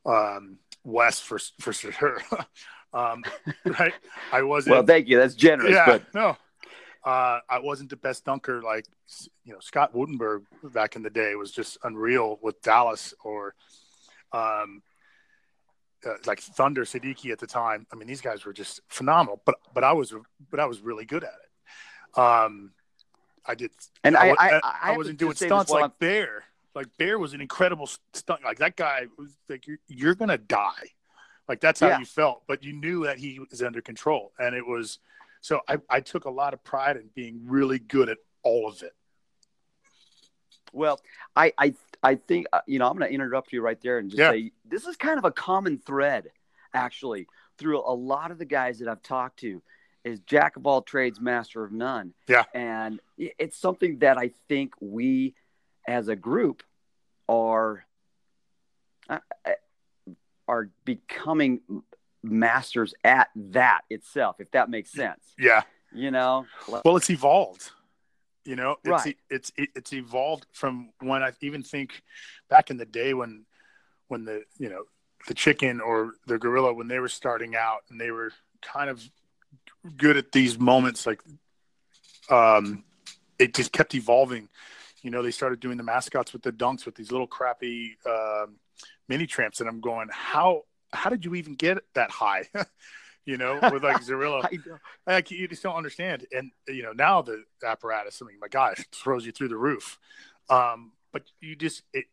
um, 0.06 0.58
Wes 0.84 1.20
for 1.20 1.40
for 1.60 1.74
sure. 1.74 2.22
um, 2.94 3.24
right? 3.66 3.94
I 4.32 4.44
wasn't. 4.44 4.76
Well, 4.76 4.86
thank 4.86 5.08
you. 5.08 5.18
That's 5.18 5.36
generous. 5.36 5.72
Yeah, 5.72 5.86
but 5.86 6.14
no. 6.14 6.38
Uh, 7.04 7.40
I 7.50 7.58
wasn't 7.60 7.90
the 7.90 7.96
best 7.96 8.26
dunker 8.26 8.62
like 8.62 8.86
you 9.44 9.54
know 9.54 9.60
Scott 9.60 9.94
Woudenberg 9.96 10.44
back 10.64 10.96
in 10.96 11.02
the 11.02 11.10
day 11.10 11.34
was 11.36 11.52
just 11.52 11.80
unreal 11.84 12.38
with 12.44 12.62
Dallas 12.62 13.14
or 13.24 13.56
um, 14.34 14.82
uh, 16.06 16.13
like 16.26 16.39
Thunder 16.39 16.84
Siddiqui 16.84 17.32
at 17.32 17.39
the 17.39 17.48
time. 17.48 17.86
I 17.91 17.96
mean, 17.96 18.08
these 18.08 18.22
guys 18.22 18.46
were 18.46 18.54
just 18.54 18.82
phenomenal. 18.88 19.41
But 19.46 19.56
but 19.74 19.84
I 19.84 19.94
was 19.94 20.13
but 20.50 20.60
I 20.60 20.65
was 20.65 20.82
really 20.82 21.06
good 21.06 21.24
at 21.24 21.34
it. 21.34 22.20
Um, 22.20 22.72
I 23.46 23.56
did, 23.56 23.72
and 24.04 24.17
I, 24.17 24.30
I 24.30 24.34
I, 24.34 24.60
I, 24.63 24.80
I, 24.84 24.98
wasn't 24.98 25.17
doing 25.17 25.36
stunts 25.36 25.72
like 25.72 25.98
Bear. 26.00 26.44
Like 26.74 26.88
Bear 26.98 27.20
was 27.20 27.34
an 27.34 27.41
incredible 27.41 27.89
stunt. 28.13 28.44
Like 28.44 28.60
that 28.60 28.76
guy 28.76 29.08
was 29.17 29.36
like 29.50 29.67
you're 29.67 29.80
you're 29.88 30.15
gonna 30.15 30.38
die. 30.38 30.91
Like 31.48 31.60
that's 31.60 31.80
how 31.80 31.89
Yeah. 31.89 32.00
you 32.00 32.06
felt, 32.06 32.44
but 32.48 32.63
you 32.63 32.74
knew 32.74 33.06
that 33.06 33.17
he 33.17 33.39
was 33.39 33.62
under 33.62 33.82
control, 33.82 34.32
and 34.39 34.56
it 34.56 34.65
was. 34.65 35.00
So 35.41 35.60
I, 35.67 35.78
I 35.89 36.02
took 36.02 36.26
a 36.26 36.30
lot 36.30 36.54
of 36.54 36.63
pride 36.63 36.98
in 36.98 37.10
being 37.15 37.41
really 37.46 37.80
good 37.80 38.10
at 38.10 38.20
all 38.44 38.67
of 38.67 38.84
it. 38.84 38.94
Well, 40.72 41.02
I 41.36 41.52
I 41.58 41.74
I 42.04 42.16
think 42.16 42.48
uh, 42.54 42.62
you 42.68 42.80
know 42.80 42.88
I'm 42.90 42.98
going 42.98 43.08
to 43.10 43.14
interrupt 43.14 43.54
you 43.54 43.62
right 43.62 43.80
there 43.82 43.98
and 44.00 44.10
just 44.10 44.20
Yeah. 44.20 44.32
say 44.32 44.52
this 44.66 44.86
is 44.86 44.96
kind 44.98 45.18
of 45.18 45.26
a 45.26 45.32
common 45.32 45.78
thread 45.78 46.30
actually 46.74 47.28
through 47.58 47.80
a 47.80 47.94
lot 47.94 48.32
of 48.32 48.38
the 48.40 48.46
guys 48.46 48.80
that 48.80 48.88
I've 48.88 49.04
talked 49.04 49.40
to 49.42 49.62
is 50.04 50.20
jack 50.22 50.56
of 50.56 50.66
all 50.66 50.82
trades, 50.82 51.22
master 51.22 51.64
of 51.64 51.72
none. 51.72 52.14
Yeah. 52.28 52.44
and 52.54 53.00
it's 53.18 53.58
something 53.58 54.00
that 54.00 54.18
I 54.18 54.32
think 54.48 54.74
we 54.80 55.36
as 55.88 56.08
a 56.08 56.16
group 56.16 56.64
are 57.30 57.86
uh, 59.10 59.20
uh, 59.46 59.52
are 60.48 60.70
becoming 60.86 61.62
masters 62.24 62.94
at 63.04 63.30
that 63.36 63.82
itself, 63.90 64.38
if 64.40 64.50
that 64.52 64.70
makes 64.70 64.92
sense. 64.92 65.34
Yeah. 65.38 65.62
You 65.94 66.10
know, 66.12 66.46
Well, 66.86 66.98
it's 66.98 67.10
evolved. 67.10 67.72
You 68.44 68.56
know, 68.56 68.78
it's 68.84 69.06
Right. 69.06 69.18
it's 69.30 69.52
it's 69.56 69.94
evolved 69.94 70.48
from 70.52 70.92
when 71.00 71.22
I 71.22 71.32
even 71.42 71.64
think 71.64 72.02
back 72.50 72.70
in 72.72 72.78
the 72.78 72.86
day 72.86 73.14
when 73.14 73.46
when 74.08 74.26
the 74.26 74.44
you 74.58 74.70
know 74.70 74.84
the 75.28 75.34
chicken 75.34 75.80
or 75.80 76.14
the 76.28 76.38
gorilla 76.38 76.74
when 76.74 76.88
they 76.88 77.00
were 77.00 77.08
starting 77.08 77.56
out 77.56 77.82
and 77.90 78.02
they 78.02 78.12
were 78.12 78.32
kind 78.62 78.90
of 78.90 79.04
good 79.98 80.18
at 80.18 80.32
these 80.32 80.60
moments 80.60 81.06
like 81.06 81.22
um 82.30 82.84
it 83.40 83.54
just 83.54 83.72
kept 83.72 83.94
evolving 83.96 84.50
you 85.02 85.12
know 85.12 85.22
they 85.22 85.32
started 85.32 85.60
doing 85.60 85.78
the 85.78 85.84
mascots 85.84 86.34
with 86.34 86.42
the 86.42 86.52
dunks 86.52 86.86
with 86.86 86.96
these 86.96 87.12
little 87.12 87.28
crappy 87.28 87.98
um 88.06 88.56
mini 89.08 89.26
tramps 89.26 89.60
and 89.60 89.70
i'm 89.70 89.80
going 89.82 90.08
how 90.12 90.64
how 90.94 91.10
did 91.10 91.24
you 91.26 91.36
even 91.36 91.54
get 91.56 91.78
that 91.94 92.12
high 92.12 92.44
you 93.26 93.38
know 93.38 93.60
with 93.72 93.84
like 93.84 94.06
know. 94.66 94.78
like 95.08 95.32
you 95.32 95.48
just 95.48 95.64
don't 95.64 95.76
understand. 95.76 96.26
And 96.32 96.52
you 96.68 96.84
know 96.84 96.92
now 96.94 97.22
the 97.22 97.44
apparatus 97.66 98.22
i 98.22 98.26
mean 98.26 98.40
my 98.40 98.48
gosh 98.48 98.84
throws 98.92 99.26
you 99.26 99.32
through 99.32 99.50
the 99.50 99.58
roof. 99.58 100.00
Um 100.50 100.92
but 101.12 101.24
you 101.40 101.56
just 101.56 101.84
it 101.94 102.06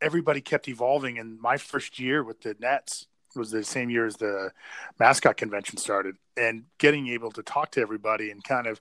everybody 0.00 0.40
kept 0.40 0.68
evolving. 0.68 1.18
And 1.18 1.40
my 1.40 1.56
first 1.56 1.98
year 1.98 2.22
with 2.22 2.40
the 2.42 2.56
nets 2.58 3.06
was 3.34 3.50
the 3.50 3.64
same 3.64 3.90
year 3.90 4.06
as 4.06 4.16
the 4.16 4.52
mascot 4.98 5.36
convention 5.36 5.78
started. 5.78 6.16
And 6.36 6.64
getting 6.78 7.08
able 7.08 7.30
to 7.32 7.42
talk 7.42 7.70
to 7.72 7.80
everybody 7.80 8.30
and 8.30 8.42
kind 8.42 8.66
of 8.66 8.80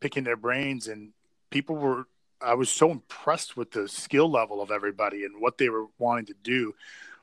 picking 0.00 0.24
their 0.24 0.36
brains 0.36 0.86
and 0.86 1.12
people 1.50 1.76
were 1.76 2.06
i 2.40 2.54
was 2.54 2.70
so 2.70 2.90
impressed 2.92 3.56
with 3.56 3.72
the 3.72 3.88
skill 3.88 4.30
level 4.30 4.62
of 4.62 4.70
everybody 4.70 5.24
and 5.24 5.40
what 5.40 5.58
they 5.58 5.68
were 5.68 5.86
wanting 5.98 6.26
to 6.26 6.34
do. 6.42 6.74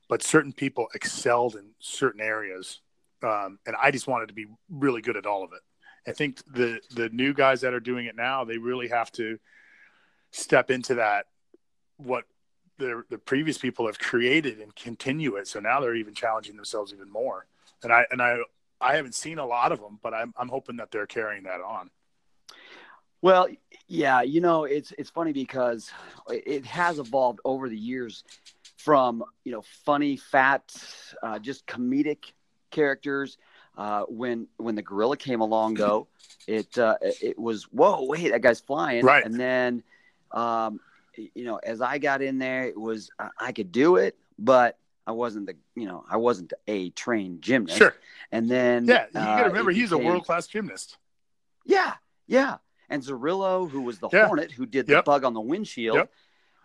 But 0.07 0.21
certain 0.21 0.53
people 0.53 0.87
excelled 0.93 1.55
in 1.55 1.69
certain 1.79 2.21
areas 2.21 2.81
um, 3.23 3.59
and 3.65 3.75
I 3.81 3.91
just 3.91 4.07
wanted 4.07 4.27
to 4.27 4.33
be 4.33 4.45
really 4.69 5.01
good 5.01 5.17
at 5.17 5.25
all 5.25 5.43
of 5.43 5.51
it. 5.53 5.61
I 6.07 6.13
think 6.13 6.41
the 6.51 6.79
the 6.91 7.09
new 7.09 7.33
guys 7.33 7.61
that 7.61 7.73
are 7.73 7.79
doing 7.79 8.05
it 8.05 8.15
now, 8.15 8.43
they 8.43 8.57
really 8.57 8.89
have 8.89 9.11
to 9.13 9.39
step 10.31 10.69
into 10.69 10.95
that 10.95 11.25
what 11.97 12.25
the 12.77 13.03
the 13.09 13.17
previous 13.17 13.57
people 13.57 13.87
have 13.87 13.97
created 13.97 14.59
and 14.59 14.75
continue 14.75 15.35
it. 15.35 15.47
So 15.47 15.59
now 15.59 15.79
they're 15.79 15.95
even 15.95 16.13
challenging 16.13 16.55
themselves 16.55 16.93
even 16.93 17.09
more. 17.09 17.47
And 17.83 17.91
I 17.91 18.05
and 18.11 18.21
I 18.21 18.37
I 18.79 18.95
haven't 18.95 19.15
seen 19.15 19.39
a 19.39 19.45
lot 19.45 19.71
of 19.71 19.79
them, 19.79 19.99
but 20.03 20.13
I'm 20.13 20.33
I'm 20.37 20.49
hoping 20.49 20.77
that 20.77 20.91
they're 20.91 21.07
carrying 21.07 21.43
that 21.43 21.61
on. 21.61 21.89
Well, 23.21 23.47
yeah, 23.87 24.21
you 24.21 24.41
know, 24.41 24.65
it's 24.65 24.93
it's 24.97 25.09
funny 25.09 25.33
because 25.33 25.89
it 26.29 26.65
has 26.65 26.99
evolved 26.99 27.39
over 27.43 27.69
the 27.69 27.77
years 27.77 28.23
from 28.77 29.23
you 29.43 29.51
know 29.51 29.63
funny, 29.85 30.17
fat, 30.17 30.71
uh, 31.23 31.39
just 31.39 31.65
comedic 31.65 32.33
characters. 32.75 33.37
Uh, 33.77 34.03
when 34.07 34.47
when 34.57 34.75
the 34.75 34.81
gorilla 34.81 35.17
came 35.17 35.41
along, 35.41 35.73
though, 35.75 36.07
it 36.47 36.77
uh, 36.77 36.95
it 37.01 37.37
was 37.37 37.63
whoa, 37.71 38.05
wait, 38.05 38.31
that 38.31 38.41
guy's 38.41 38.59
flying, 38.61 39.03
Right. 39.03 39.25
And 39.25 39.37
then, 39.39 39.83
um, 40.31 40.79
you 41.17 41.43
know, 41.43 41.57
as 41.57 41.81
I 41.81 41.97
got 41.97 42.21
in 42.21 42.37
there, 42.37 42.63
it 42.63 42.79
was 42.79 43.09
I, 43.19 43.29
I 43.39 43.51
could 43.51 43.71
do 43.71 43.97
it, 43.97 44.15
but 44.39 44.77
I 45.07 45.11
wasn't 45.11 45.47
the 45.47 45.55
you 45.75 45.87
know 45.87 46.05
I 46.09 46.17
wasn't 46.17 46.53
a 46.67 46.89
trained 46.91 47.41
gymnast. 47.41 47.77
Sure. 47.79 47.93
And 48.31 48.49
then 48.49 48.85
Yeah, 48.87 49.05
you 49.13 49.19
uh, 49.19 49.25
got 49.25 49.43
to 49.43 49.49
remember 49.49 49.71
it 49.71 49.75
he's 49.75 49.91
a 49.91 49.97
world 49.97 50.25
class 50.25 50.47
gymnast. 50.47 50.97
yeah, 51.65 51.93
yeah. 52.27 52.57
And 52.89 53.03
Zarillo, 53.03 53.69
who 53.69 53.81
was 53.81 53.99
the 53.99 54.09
Yeah. 54.13 54.27
Hornet, 54.27 54.51
who 54.51 54.65
did 54.65 54.85
the 54.87 54.93
Yep. 54.93 55.05
bug 55.05 55.23
on 55.25 55.33
the 55.33 55.41
windshield, 55.41 55.97
Yep. 55.97 56.11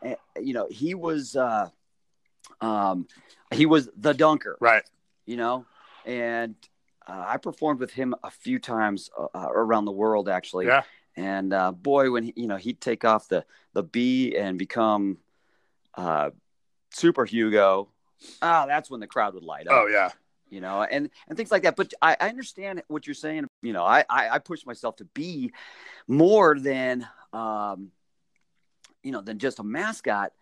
eh, 0.05 0.14
you 0.40 0.53
know, 0.53 0.68
he 0.70 0.94
was, 0.94 1.35
uh, 1.35 1.70
um, 2.61 3.09
he 3.53 3.66
was 3.66 3.88
the 3.96 4.12
dunker, 4.14 4.57
Right. 4.61 4.85
you 5.27 5.37
know, 5.37 5.64
and 6.04 6.54
uh, 7.06 7.24
I 7.26 7.36
performed 7.36 7.80
with 7.80 7.92
him 7.92 8.14
a 8.22 8.30
few 8.30 8.58
times 8.58 9.10
uh, 9.18 9.26
uh, 9.34 9.48
around 9.50 9.84
the 9.84 9.92
world, 9.92 10.28
actually. 10.28 10.66
Yeah. 10.66 10.82
And 11.16 11.52
uh, 11.52 11.72
boy, 11.72 12.10
when 12.10 12.24
he, 12.24 12.32
you 12.36 12.46
know 12.46 12.56
he'd 12.56 12.80
take 12.80 13.04
off 13.04 13.28
the 13.28 13.44
the 13.72 13.82
B 13.82 14.36
and 14.36 14.58
become 14.58 15.18
uh, 15.94 16.30
Super 16.90 17.24
Hugo, 17.24 17.88
ah, 18.40 18.66
that's 18.66 18.90
when 18.90 19.00
the 19.00 19.06
crowd 19.06 19.34
would 19.34 19.42
light 19.42 19.66
up 19.66 19.74
Oh 19.74 19.86
yeah. 19.86 20.10
you 20.48 20.60
know, 20.60 20.82
and 20.82 21.10
and 21.28 21.36
things 21.36 21.50
like 21.50 21.64
that. 21.64 21.76
But 21.76 21.92
I, 22.00 22.16
I 22.20 22.28
understand 22.28 22.82
what 22.88 23.06
you're 23.06 23.14
saying. 23.14 23.46
You 23.60 23.72
know, 23.72 23.84
I, 23.84 24.04
I 24.08 24.28
I 24.30 24.38
push 24.38 24.64
myself 24.64 24.96
to 24.96 25.04
be 25.04 25.52
more 26.06 26.58
than 26.58 27.06
um, 27.32 27.90
you 29.02 29.12
know, 29.12 29.20
than 29.20 29.38
just 29.38 29.58
a 29.58 29.64
mascot. 29.64 30.32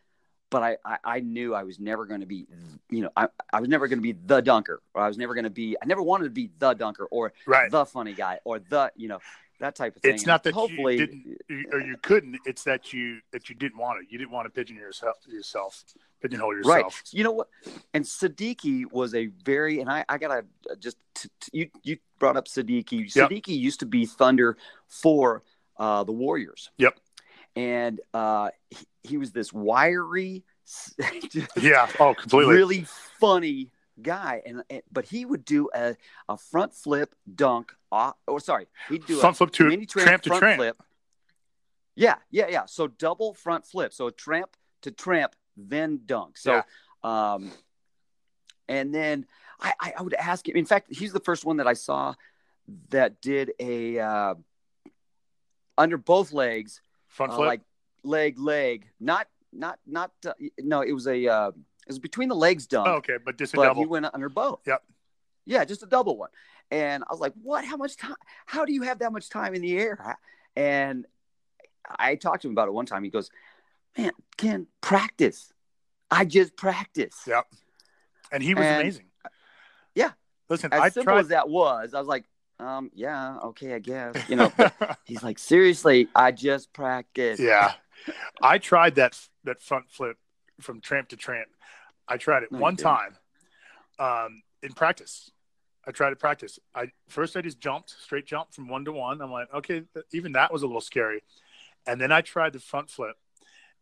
But 0.51 0.63
I, 0.63 0.77
I, 0.85 0.99
I 1.05 1.21
knew 1.21 1.55
I 1.55 1.63
was 1.65 1.79
never 1.79 2.07
going 2.07 2.21
to 2.21 2.27
be, 2.27 2.47
you 2.89 3.03
know, 3.03 3.11
I, 3.17 3.29
I 3.53 3.61
was 3.61 3.69
never 3.69 3.87
going 3.87 3.99
to 3.99 4.03
be 4.03 4.13
the 4.13 4.41
dunker, 4.41 4.81
or 4.95 5.03
I 5.03 5.09
was 5.09 5.19
never 5.19 5.35
going 5.35 5.45
to 5.45 5.51
be, 5.51 5.77
I 5.83 5.85
never 5.85 6.03
wanted 6.03 6.25
to 6.25 6.31
be 6.31 6.51
the 6.59 6.73
dunker 6.73 7.05
or 7.11 7.33
Right. 7.47 7.71
the 7.71 7.85
funny 7.85 8.15
guy 8.15 8.39
or 8.45 8.59
the, 8.59 8.91
you 8.97 9.09
know, 9.09 9.19
that 9.61 9.75
type 9.75 9.97
of 9.97 10.03
thing. 10.03 10.15
It's 10.15 10.25
not 10.25 10.45
that 10.45 10.55
hopefully, 10.55 10.97
you 10.99 11.07
didn't 11.07 11.73
or 11.73 11.81
you 11.81 11.97
couldn't. 12.01 12.39
It's 12.47 12.63
that 12.65 12.93
you 12.93 13.19
that 13.33 13.49
you 13.49 13.57
didn't 13.57 13.77
want 13.77 14.01
it. 14.01 14.07
You 14.09 14.17
didn't 14.17 14.31
want 14.31 14.47
to 14.47 14.51
pigeon 14.51 14.77
yourself 14.77 15.17
yourself 15.27 15.85
pigeonhole 16.23 16.55
yourself. 16.55 16.77
Right. 16.77 17.03
You 17.11 17.25
know 17.25 17.33
what? 17.33 17.49
And 17.93 18.05
Siddiqui 18.05 18.85
was 18.91 19.15
a 19.15 19.27
very, 19.45 19.81
and 19.81 19.91
I, 19.91 20.05
I 20.09 20.19
gotta 20.19 20.45
uh, 20.71 20.77
just, 20.79 20.97
t- 21.15 21.29
t- 21.41 21.59
you, 21.59 21.71
you 21.83 21.99
brought 22.19 22.37
up 22.37 22.47
Siddiqui. 22.47 23.15
Yep. 23.15 23.31
Siddiqui 23.31 23.59
used 23.59 23.81
to 23.81 23.87
be 23.87 24.07
Thunder 24.07 24.57
for 24.87 25.43
uh, 25.77 26.05
the 26.05 26.13
Warriors. 26.13 26.71
Yep. 26.79 26.97
And 27.59 28.01
uh, 28.15 28.51
he, 28.71 28.87
he 29.03 29.17
was 29.17 29.33
this 29.33 29.53
wiry, 29.53 30.45
Yeah. 31.61 31.89
Oh, 31.99 32.15
completely. 32.15 32.55
really 32.55 32.87
funny 33.19 33.71
guy. 34.01 34.43
And, 34.45 34.63
and 34.71 34.83
but 34.93 35.05
he 35.05 35.25
would 35.25 35.45
do 35.45 35.71
a, 35.75 35.97
a 36.29 36.37
front 36.37 36.75
flip 36.75 37.15
dunk. 37.33 37.73
Off, 37.91 38.17
oh, 38.27 38.39
sorry, 38.39 38.67
he'd 38.91 39.07
do 39.07 39.19
Front 39.19 39.37
a 39.37 39.39
flip 39.39 39.51
to 39.53 39.65
mini 39.65 39.87
tramp, 39.87 40.07
tramp 40.07 40.23
to 40.23 40.29
front 40.29 40.41
tramp. 40.43 40.59
flip. 40.59 40.83
Yeah, 41.95 42.17
yeah, 42.31 42.49
yeah. 42.49 42.67
So 42.67 42.87
double 42.87 43.33
front 43.35 43.65
flip. 43.65 43.95
So 43.95 44.09
a 44.09 44.13
tramp 44.13 44.51
to 44.83 44.91
tramp, 44.91 45.35
then 45.57 46.01
dunk. 46.05 46.37
So, 46.37 46.63
um, 47.03 47.51
and 48.69 48.95
then 48.95 49.27
I, 49.59 49.73
I, 49.81 49.93
I 49.99 50.03
would 50.03 50.15
ask 50.15 50.47
him. 50.47 50.57
In 50.57 50.67
fact, 50.67 50.89
he's 50.91 51.13
the 51.13 51.21
first 51.21 51.47
one 51.47 51.57
that 51.57 51.67
I 51.67 51.73
saw 51.73 52.15
that 52.91 53.23
did 53.23 53.53
a 53.59 53.99
uh, 53.99 54.35
under 55.79 55.97
both 55.97 56.33
legs, 56.33 56.83
Front 57.19 57.33
uh, 57.33 57.39
like 57.41 57.61
leg 58.05 58.39
leg, 58.39 58.89
not 59.01 59.27
not 59.53 59.79
not 59.87 60.13
uh, 60.27 60.33
no, 60.61 60.81
it 60.83 60.93
was 60.93 61.07
a 61.07 61.27
uh, 61.29 61.49
it 61.49 61.55
was 61.89 61.99
between 61.99 62.29
the 62.29 62.35
legs 62.37 62.67
dunk. 62.67 62.87
Oh, 62.89 62.93
okay, 62.95 63.19
but 63.23 63.37
just 63.37 63.53
a 63.55 63.57
but 63.57 63.65
double. 63.65 63.83
he 63.83 63.87
went 63.87 64.07
under 64.15 64.29
both. 64.29 64.61
Yep. 64.67 64.83
Yeah, 65.45 65.65
just 65.65 65.83
a 65.83 65.87
double 65.87 66.17
one. 66.17 66.31
And 66.71 67.03
I 67.03 67.13
was 67.13 67.21
like, 67.21 67.33
"What? 67.43 67.65
How 67.65 67.77
much 67.77 67.97
time? 67.97 68.15
How 68.47 68.65
do 68.65 68.73
you 68.73 68.83
have 68.83 69.01
that 69.01 69.13
much 69.13 69.29
time 69.31 69.55
in 69.55 69.63
the 69.63 69.77
air?" 69.79 70.17
And 70.57 71.07
I 71.99 72.15
talked 72.15 72.43
to 72.43 72.49
him 72.49 72.53
about 72.53 72.69
it 72.69 72.73
one 72.73 72.87
time. 72.87 73.03
He 73.05 73.11
goes, 73.11 73.31
"Man, 73.97 74.13
Ken, 74.37 74.67
practice. 74.81 75.53
I 76.11 76.25
just 76.25 76.57
practice." 76.57 77.17
Yep. 77.27 77.47
And 78.31 78.43
he 78.43 78.55
was 78.55 78.65
And- 78.65 78.81
amazing. 78.83 79.07
yeah. 79.95 80.13
Listen, 80.49 80.73
As 80.73 80.81
I 80.81 80.89
simple 80.91 81.13
tried. 81.15 81.21
as 81.21 81.29
that 81.29 81.49
was, 81.49 81.95
I 81.95 81.99
was 81.99 82.07
like, 82.09 82.25
"Um, 82.61 82.91
yeah, 82.95 83.39
okay, 83.45 83.75
I 83.75 83.79
guess." 83.79 84.17
You 84.29 84.37
know. 84.37 84.53
he's 85.05 85.23
like, 85.23 85.39
"Seriously, 85.39 86.09
I 86.15 86.33
just 86.33 86.73
practice." 86.73 87.41
yeah, 87.41 87.73
I 88.43 88.59
tried 88.59 88.97
that 88.97 89.19
that 89.45 89.61
front 89.61 89.91
flip 89.91 90.17
from 90.61 90.81
tramp 90.81 91.09
to 91.11 91.17
tramp. 91.17 91.49
I 92.07 92.17
tried 92.17 92.43
it 92.43 92.53
No, 92.53 92.59
one 92.59 92.77
time 92.77 93.17
um, 93.99 94.43
in 94.63 94.73
practice. 94.73 95.31
I 95.87 95.91
tried 95.91 96.11
to 96.11 96.17
practice. 96.17 96.59
I 96.75 96.91
first 97.09 97.37
I 97.37 97.41
just 97.41 97.61
jumped 97.61 97.91
straight 97.91 98.27
jump 98.27 98.53
from 98.53 98.69
one 98.69 98.85
to 98.85 98.93
one. 98.93 99.23
I'm 99.23 99.33
like, 99.33 99.53
okay, 99.55 99.83
th- 99.95 100.07
even 100.13 100.33
that 100.33 100.53
was 100.53 100.63
a 100.63 100.67
little 100.67 100.83
scary. 100.83 101.23
And 101.87 102.01
then 102.01 102.13
I 102.13 102.21
tried 102.21 102.53
the 102.53 102.61
front 102.61 102.91
flip, 102.91 103.17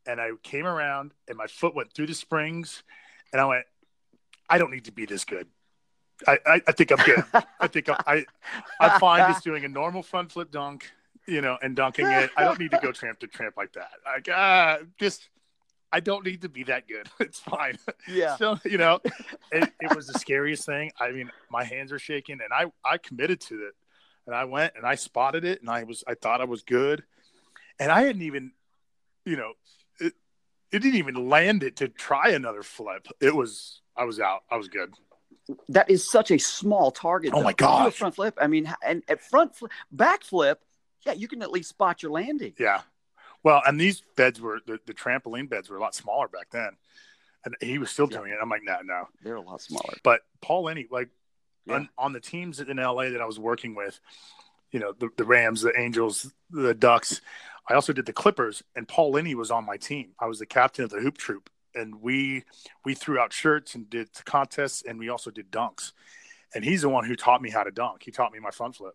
and 0.06 0.20
I 0.20 0.30
came 0.42 0.66
around, 0.66 1.12
and 1.26 1.36
my 1.36 1.48
foot 1.48 1.74
went 1.74 1.92
through 1.92 2.06
the 2.06 2.14
springs, 2.14 2.84
and 3.32 3.40
I 3.40 3.44
went, 3.46 3.64
I 4.48 4.58
don't 4.58 4.70
need 4.70 4.84
to 4.84 4.92
be 4.92 5.06
this 5.06 5.24
good. 5.24 5.48
I, 6.26 6.38
I, 6.46 6.62
I 6.66 6.72
think 6.72 6.92
I'm 6.92 7.04
good. 7.04 7.24
I 7.60 7.66
think 7.66 7.88
I'm, 7.88 7.96
I 8.06 8.24
I'm 8.80 8.98
fine 9.00 9.30
just 9.32 9.44
doing 9.50 9.64
a 9.64 9.68
normal 9.68 10.02
front 10.02 10.32
flip 10.32 10.50
dunk, 10.50 10.90
you 11.26 11.40
know, 11.40 11.58
and 11.62 11.76
dunking 11.76 12.06
it. 12.06 12.30
I 12.36 12.44
don't 12.44 12.58
need 12.58 12.70
to 12.70 12.80
go 12.82 12.92
tramp 12.92 13.18
to 13.20 13.26
tramp 13.26 13.56
like 13.56 13.72
that. 13.74 13.90
Like, 14.04 14.28
uh, 14.28 14.78
just 14.98 15.28
I 15.92 16.00
don't 16.00 16.24
need 16.24 16.42
to 16.42 16.48
be 16.48 16.64
that 16.64 16.88
good. 16.88 17.08
It's 17.20 17.38
fine. 17.38 17.78
yeah. 18.08 18.36
So 18.36 18.58
you 18.64 18.78
know, 18.78 19.00
it, 19.52 19.72
it 19.80 19.94
was 19.94 20.06
the 20.06 20.18
scariest 20.18 20.64
thing. 20.66 20.92
I 20.98 21.10
mean, 21.10 21.30
my 21.50 21.64
hands 21.64 21.92
are 21.92 21.98
shaking, 21.98 22.38
and 22.42 22.52
I 22.52 22.66
I 22.84 22.98
committed 22.98 23.40
to 23.42 23.66
it, 23.66 23.74
and 24.26 24.34
I 24.34 24.44
went 24.44 24.74
and 24.76 24.86
I 24.86 24.94
spotted 24.94 25.44
it, 25.44 25.60
and 25.60 25.70
I 25.70 25.84
was 25.84 26.04
I 26.06 26.14
thought 26.14 26.40
I 26.40 26.44
was 26.44 26.62
good, 26.62 27.04
and 27.78 27.92
I 27.92 28.02
hadn't 28.02 28.22
even, 28.22 28.52
you 29.24 29.36
know, 29.36 29.52
it 30.00 30.14
it 30.72 30.80
didn't 30.80 30.96
even 30.98 31.28
land 31.28 31.62
it 31.62 31.76
to 31.76 31.88
try 31.88 32.30
another 32.30 32.62
flip. 32.62 33.06
It 33.20 33.34
was 33.34 33.82
I 33.96 34.04
was 34.04 34.20
out. 34.20 34.42
I 34.50 34.56
was 34.56 34.68
good. 34.68 34.92
That 35.68 35.90
is 35.90 36.08
such 36.10 36.30
a 36.30 36.38
small 36.38 36.90
target. 36.90 37.32
Oh 37.32 37.38
though. 37.38 37.44
my 37.44 37.50
You 37.50 37.56
do 37.56 37.64
a 37.64 37.68
gosh. 37.68 37.94
front 37.94 38.14
flip. 38.14 38.36
I 38.40 38.46
mean, 38.46 38.72
and 38.84 39.02
at 39.08 39.20
front 39.22 39.54
flip, 39.54 39.70
back 39.92 40.22
flip, 40.24 40.60
yeah, 41.04 41.12
you 41.12 41.28
can 41.28 41.42
at 41.42 41.50
least 41.50 41.68
spot 41.68 42.02
your 42.02 42.12
landing. 42.12 42.52
Yeah. 42.58 42.80
Well, 43.42 43.62
and 43.66 43.80
these 43.80 44.02
beds 44.16 44.40
were 44.40 44.60
the, 44.66 44.80
the 44.86 44.94
trampoline 44.94 45.48
beds 45.48 45.70
were 45.70 45.76
a 45.76 45.80
lot 45.80 45.94
smaller 45.94 46.26
back 46.26 46.50
then, 46.50 46.70
and 47.44 47.54
he 47.60 47.78
was 47.78 47.90
still 47.90 48.08
Yeah. 48.10 48.18
doing 48.18 48.32
it. 48.32 48.38
I'm 48.42 48.48
like, 48.48 48.62
no, 48.64 48.78
no. 48.82 49.08
They're 49.22 49.36
a 49.36 49.40
lot 49.40 49.60
smaller. 49.60 49.94
But 50.02 50.22
Paul 50.42 50.64
Lenny, 50.64 50.86
like 50.90 51.10
Yeah. 51.64 51.74
on, 51.76 51.88
on 51.96 52.12
the 52.12 52.20
teams 52.20 52.58
in 52.60 52.76
LA 52.78 53.10
that 53.10 53.20
I 53.20 53.24
was 53.26 53.38
working 53.38 53.74
with, 53.76 54.00
you 54.72 54.80
know, 54.80 54.92
the, 54.98 55.10
the 55.16 55.24
Rams, 55.24 55.62
the 55.62 55.78
Angels, 55.78 56.32
the 56.50 56.74
Ducks. 56.74 57.20
I 57.68 57.74
also 57.74 57.92
did 57.92 58.06
the 58.06 58.12
Clippers, 58.12 58.64
and 58.74 58.86
Paul 58.88 59.12
Lenny 59.12 59.34
was 59.36 59.50
on 59.52 59.64
my 59.64 59.76
team. 59.76 60.10
I 60.18 60.26
was 60.26 60.40
the 60.40 60.46
captain 60.46 60.84
of 60.84 60.90
the 60.90 61.00
hoop 61.00 61.16
troop, 61.18 61.48
and 61.76 62.00
we 62.02 62.44
we 62.84 62.94
threw 62.94 63.18
out 63.18 63.32
shirts 63.32 63.74
and 63.74 63.88
did 63.88 64.08
contests, 64.24 64.82
and 64.82 64.98
we 64.98 65.08
also 65.08 65.30
did 65.30 65.50
dunks. 65.52 65.92
And 66.54 66.64
he's 66.64 66.82
the 66.82 66.88
one 66.88 67.04
who 67.04 67.14
taught 67.16 67.42
me 67.42 67.50
how 67.50 67.62
to 67.64 67.70
dunk. 67.70 68.02
He 68.02 68.10
taught 68.10 68.32
me 68.32 68.38
my 68.40 68.50
front 68.50 68.76
flip. 68.76 68.94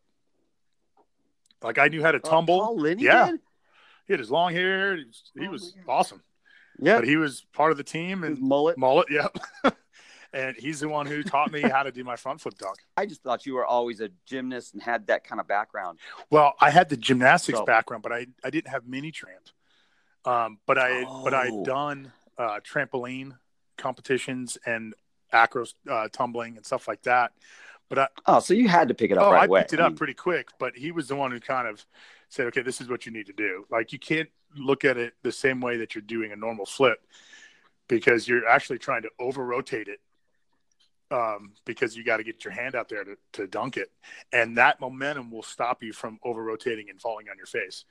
Like 1.61 1.77
I 1.77 1.87
knew 1.89 2.01
how 2.01 2.11
to 2.11 2.17
Uh, 2.17 2.21
tumble. 2.29 2.77
Yeah. 2.97 3.31
did? 3.31 3.39
He 4.07 4.13
had 4.13 4.19
his 4.19 4.31
long 4.31 4.51
hair. 4.53 4.95
He 4.97 5.03
was, 5.05 5.31
he 5.37 5.47
Oh 5.47 5.51
was 5.51 5.75
awesome. 5.87 6.23
Yeah. 6.79 6.97
But 6.97 7.07
he 7.07 7.17
was 7.17 7.45
part 7.53 7.71
of 7.71 7.77
the 7.77 7.83
team 7.83 8.23
His 8.23 8.37
and 8.37 8.47
mullet. 8.47 8.77
mullet. 8.77 9.07
Yep. 9.11 9.37
and 10.33 10.55
he's 10.57 10.79
the 10.79 10.87
one 10.89 11.05
who 11.05 11.21
taught 11.23 11.51
me 11.51 11.61
how 11.61 11.83
to 11.83 11.91
do 11.91 12.03
my 12.03 12.15
front 12.15 12.41
flip 12.41 12.57
dunk. 12.57 12.77
I 12.97 13.05
just 13.05 13.21
thought 13.21 13.45
you 13.45 13.53
were 13.53 13.65
always 13.65 13.99
a 14.01 14.09
gymnast 14.25 14.73
and 14.73 14.81
had 14.81 15.07
that 15.07 15.23
kind 15.23 15.39
of 15.41 15.47
background. 15.47 15.99
Well, 16.29 16.53
I 16.59 16.71
had 16.71 16.89
the 16.89 16.97
gymnastics 16.97 17.59
So- 17.59 17.65
background, 17.65 18.01
but 18.01 18.11
I, 18.13 18.27
I 18.43 18.49
didn't 18.49 18.71
have 18.71 18.87
mini 18.87 19.11
tramp. 19.11 19.43
Um, 20.23 20.59
but 20.65 20.77
I 20.77 21.03
but 21.23 21.33
I 21.33 21.49
Oh. 21.49 21.57
had 21.57 21.65
done 21.65 22.11
uh, 22.37 22.59
trampoline 22.61 23.37
competitions 23.77 24.57
and 24.65 24.93
acro 25.31 25.65
uh, 25.89 26.07
tumbling 26.11 26.57
and 26.57 26.65
stuff 26.65 26.87
like 26.87 27.01
that. 27.03 27.31
But 27.89 27.99
I, 27.99 28.07
Oh, 28.25 28.39
so 28.39 28.53
you 28.53 28.67
had 28.67 28.87
to 28.89 28.93
pick 28.93 29.11
it 29.11 29.17
up 29.17 29.27
oh, 29.27 29.31
right 29.31 29.43
I 29.43 29.45
away. 29.45 29.61
picked 29.61 29.73
it 29.73 29.79
I 29.79 29.85
up 29.85 29.93
mean, 29.93 29.97
pretty 29.97 30.13
quick. 30.13 30.49
But 30.59 30.75
he 30.77 30.91
was 30.91 31.07
the 31.07 31.15
one 31.15 31.31
who 31.31 31.39
kind 31.39 31.67
of 31.67 31.85
said, 32.29 32.47
"Okay, 32.47 32.61
this 32.61 32.79
is 32.81 32.89
what 32.89 33.05
you 33.05 33.11
need 33.11 33.27
to 33.27 33.33
do." 33.33 33.65
Like 33.69 33.91
you 33.93 33.99
can't 33.99 34.29
look 34.55 34.85
at 34.85 34.97
it 34.97 35.13
the 35.23 35.31
same 35.31 35.61
way 35.61 35.77
that 35.77 35.95
you're 35.95 36.01
doing 36.01 36.31
a 36.31 36.35
normal 36.35 36.65
flip 36.65 36.99
because 37.87 38.27
you're 38.27 38.47
actually 38.47 38.79
trying 38.79 39.01
to 39.03 39.09
over 39.19 39.45
rotate 39.45 39.87
it. 39.87 39.99
Um, 41.09 41.51
because 41.65 41.97
you 41.97 42.05
got 42.05 42.17
to 42.17 42.23
get 42.23 42.45
your 42.45 42.53
hand 42.53 42.73
out 42.73 42.87
there 42.87 43.03
to, 43.03 43.17
to 43.33 43.45
dunk 43.45 43.75
it, 43.75 43.91
and 44.31 44.57
that 44.57 44.79
momentum 44.79 45.29
will 45.29 45.43
stop 45.43 45.83
you 45.83 45.91
from 45.91 46.17
over 46.23 46.41
rotating 46.41 46.89
and 46.89 47.01
falling 47.01 47.27
on 47.29 47.35
your 47.35 47.47
face. 47.47 47.83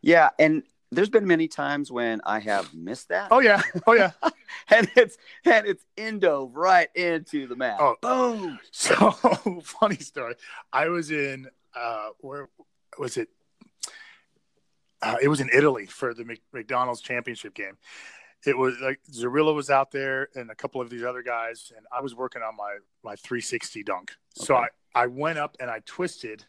yeah, 0.00 0.30
and 0.38 0.62
there's 0.92 1.08
been 1.08 1.26
many 1.26 1.48
times 1.48 1.90
when 1.90 2.20
I 2.24 2.40
have 2.40 2.74
missed 2.74 3.08
that, 3.08 3.28
Oh 3.30 3.40
yeah, 3.40 3.62
oh 3.86 3.92
yeah. 3.92 4.12
and 4.68 4.90
it's 4.96 5.16
and 5.44 5.66
it's 5.66 5.84
endo 5.96 6.50
right 6.52 6.88
into 6.94 7.46
the 7.46 7.56
mat. 7.56 7.78
Oh. 7.80 7.96
boom! 8.00 8.58
So 8.72 9.10
funny 9.62 9.96
story. 9.96 10.34
I 10.72 10.88
was 10.88 11.10
in 11.10 11.46
uh, 11.74 12.08
where 12.20 12.48
was 12.98 13.16
it? 13.16 13.28
Uh, 15.02 15.16
it 15.22 15.28
was 15.28 15.40
in 15.40 15.48
Italy 15.52 15.86
for 15.86 16.12
the 16.12 16.38
McDonald's 16.52 17.00
championship 17.00 17.54
game. 17.54 17.78
It 18.44 18.56
was 18.56 18.74
like 18.80 19.00
Zarilla 19.10 19.54
was 19.54 19.70
out 19.70 19.90
there 19.90 20.28
and 20.34 20.50
a 20.50 20.54
couple 20.54 20.80
of 20.80 20.90
these 20.90 21.04
other 21.04 21.22
guys, 21.22 21.72
and 21.76 21.86
I 21.92 22.00
was 22.00 22.14
working 22.14 22.42
on 22.42 22.56
my 22.56 22.78
my 23.04 23.16
360 23.16 23.82
dunk. 23.84 24.12
So 24.34 24.56
I 24.56 24.68
I 24.94 25.06
went 25.06 25.38
up 25.38 25.56
and 25.60 25.70
I 25.70 25.80
twisted, 25.86 26.44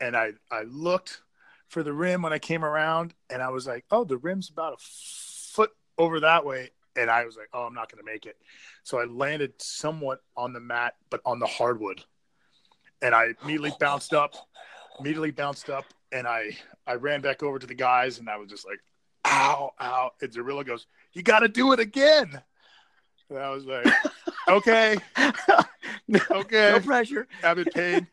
and 0.00 0.16
I 0.16 0.32
I 0.50 0.62
looked 0.62 1.20
for 1.72 1.82
the 1.82 1.92
rim 1.92 2.20
when 2.20 2.34
I 2.34 2.38
came 2.38 2.66
around, 2.66 3.14
and 3.30 3.42
I 3.42 3.48
was 3.48 3.66
like, 3.66 3.86
oh, 3.90 4.04
the 4.04 4.18
rim's 4.18 4.50
about 4.50 4.74
a 4.74 4.76
foot 4.78 5.70
over 5.96 6.20
that 6.20 6.44
way, 6.44 6.68
and 6.96 7.10
I 7.10 7.24
was 7.24 7.34
like, 7.34 7.48
oh, 7.54 7.62
I'm 7.62 7.72
not 7.72 7.90
going 7.90 8.04
to 8.04 8.10
make 8.10 8.26
it. 8.26 8.36
So 8.82 9.00
I 9.00 9.04
landed 9.04 9.54
somewhat 9.56 10.20
on 10.36 10.52
the 10.52 10.60
mat, 10.60 10.96
but 11.08 11.22
on 11.24 11.38
the 11.38 11.46
hardwood, 11.46 12.04
and 13.00 13.14
I 13.14 13.28
immediately 13.42 13.72
bounced 13.80 14.12
up, 14.12 14.34
immediately 15.00 15.30
bounced 15.30 15.70
up, 15.70 15.86
and 16.12 16.26
I 16.26 16.58
I 16.86 16.94
ran 16.94 17.22
back 17.22 17.42
over 17.42 17.58
to 17.58 17.66
the 17.66 17.74
guys, 17.74 18.18
and 18.18 18.28
I 18.28 18.36
was 18.36 18.50
just 18.50 18.66
like, 18.66 18.80
ow, 19.24 19.72
ow, 19.80 20.10
and 20.20 20.30
Zarilla 20.30 20.66
goes, 20.66 20.86
you 21.14 21.22
got 21.22 21.40
to 21.40 21.48
do 21.48 21.72
it 21.72 21.80
again. 21.80 22.42
And 23.30 23.38
I 23.38 23.48
was 23.48 23.64
like, 23.64 23.86
okay, 24.48 24.98
no, 26.06 26.20
okay. 26.32 26.72
no 26.72 26.80
pressure. 26.80 27.26
I'm 27.42 27.58
in 27.60 27.64
pain. 27.64 28.06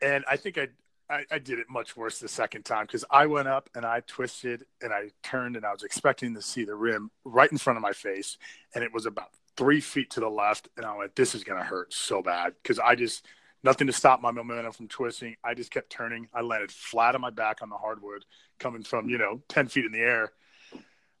and 0.00 0.24
I 0.30 0.36
think 0.36 0.56
I, 0.56 0.68
I, 1.14 1.24
I 1.30 1.38
did 1.38 1.58
it 1.60 1.66
much 1.70 1.96
worse 1.96 2.18
the 2.18 2.28
second 2.28 2.64
time 2.64 2.86
because 2.86 3.04
I 3.10 3.26
went 3.26 3.46
up 3.46 3.70
and 3.74 3.86
I 3.86 4.00
twisted 4.00 4.64
and 4.82 4.92
I 4.92 5.10
turned 5.22 5.56
and 5.56 5.64
I 5.64 5.72
was 5.72 5.84
expecting 5.84 6.34
to 6.34 6.42
see 6.42 6.64
the 6.64 6.74
rim 6.74 7.10
right 7.24 7.50
in 7.50 7.58
front 7.58 7.76
of 7.76 7.82
my 7.82 7.92
face. 7.92 8.36
And 8.74 8.82
it 8.82 8.92
was 8.92 9.06
about 9.06 9.28
three 9.56 9.80
feet 9.80 10.10
to 10.10 10.20
the 10.20 10.28
left. 10.28 10.68
And 10.76 10.84
I 10.84 10.96
went, 10.96 11.14
this 11.14 11.34
is 11.34 11.44
going 11.44 11.60
to 11.60 11.64
hurt 11.64 11.92
so 11.92 12.20
bad 12.20 12.54
because 12.60 12.80
I 12.80 12.96
just, 12.96 13.24
nothing 13.62 13.86
to 13.86 13.92
stop 13.92 14.20
my 14.20 14.32
momentum 14.32 14.72
from 14.72 14.88
twisting. 14.88 15.36
I 15.44 15.54
just 15.54 15.70
kept 15.70 15.90
turning. 15.90 16.28
I 16.34 16.40
landed 16.40 16.72
flat 16.72 17.14
on 17.14 17.20
my 17.20 17.30
back 17.30 17.62
on 17.62 17.68
the 17.68 17.76
hardwood 17.76 18.24
coming 18.58 18.82
from, 18.82 19.08
you 19.08 19.18
know, 19.18 19.40
10 19.48 19.68
feet 19.68 19.84
in 19.84 19.92
the 19.92 20.00
air. 20.00 20.32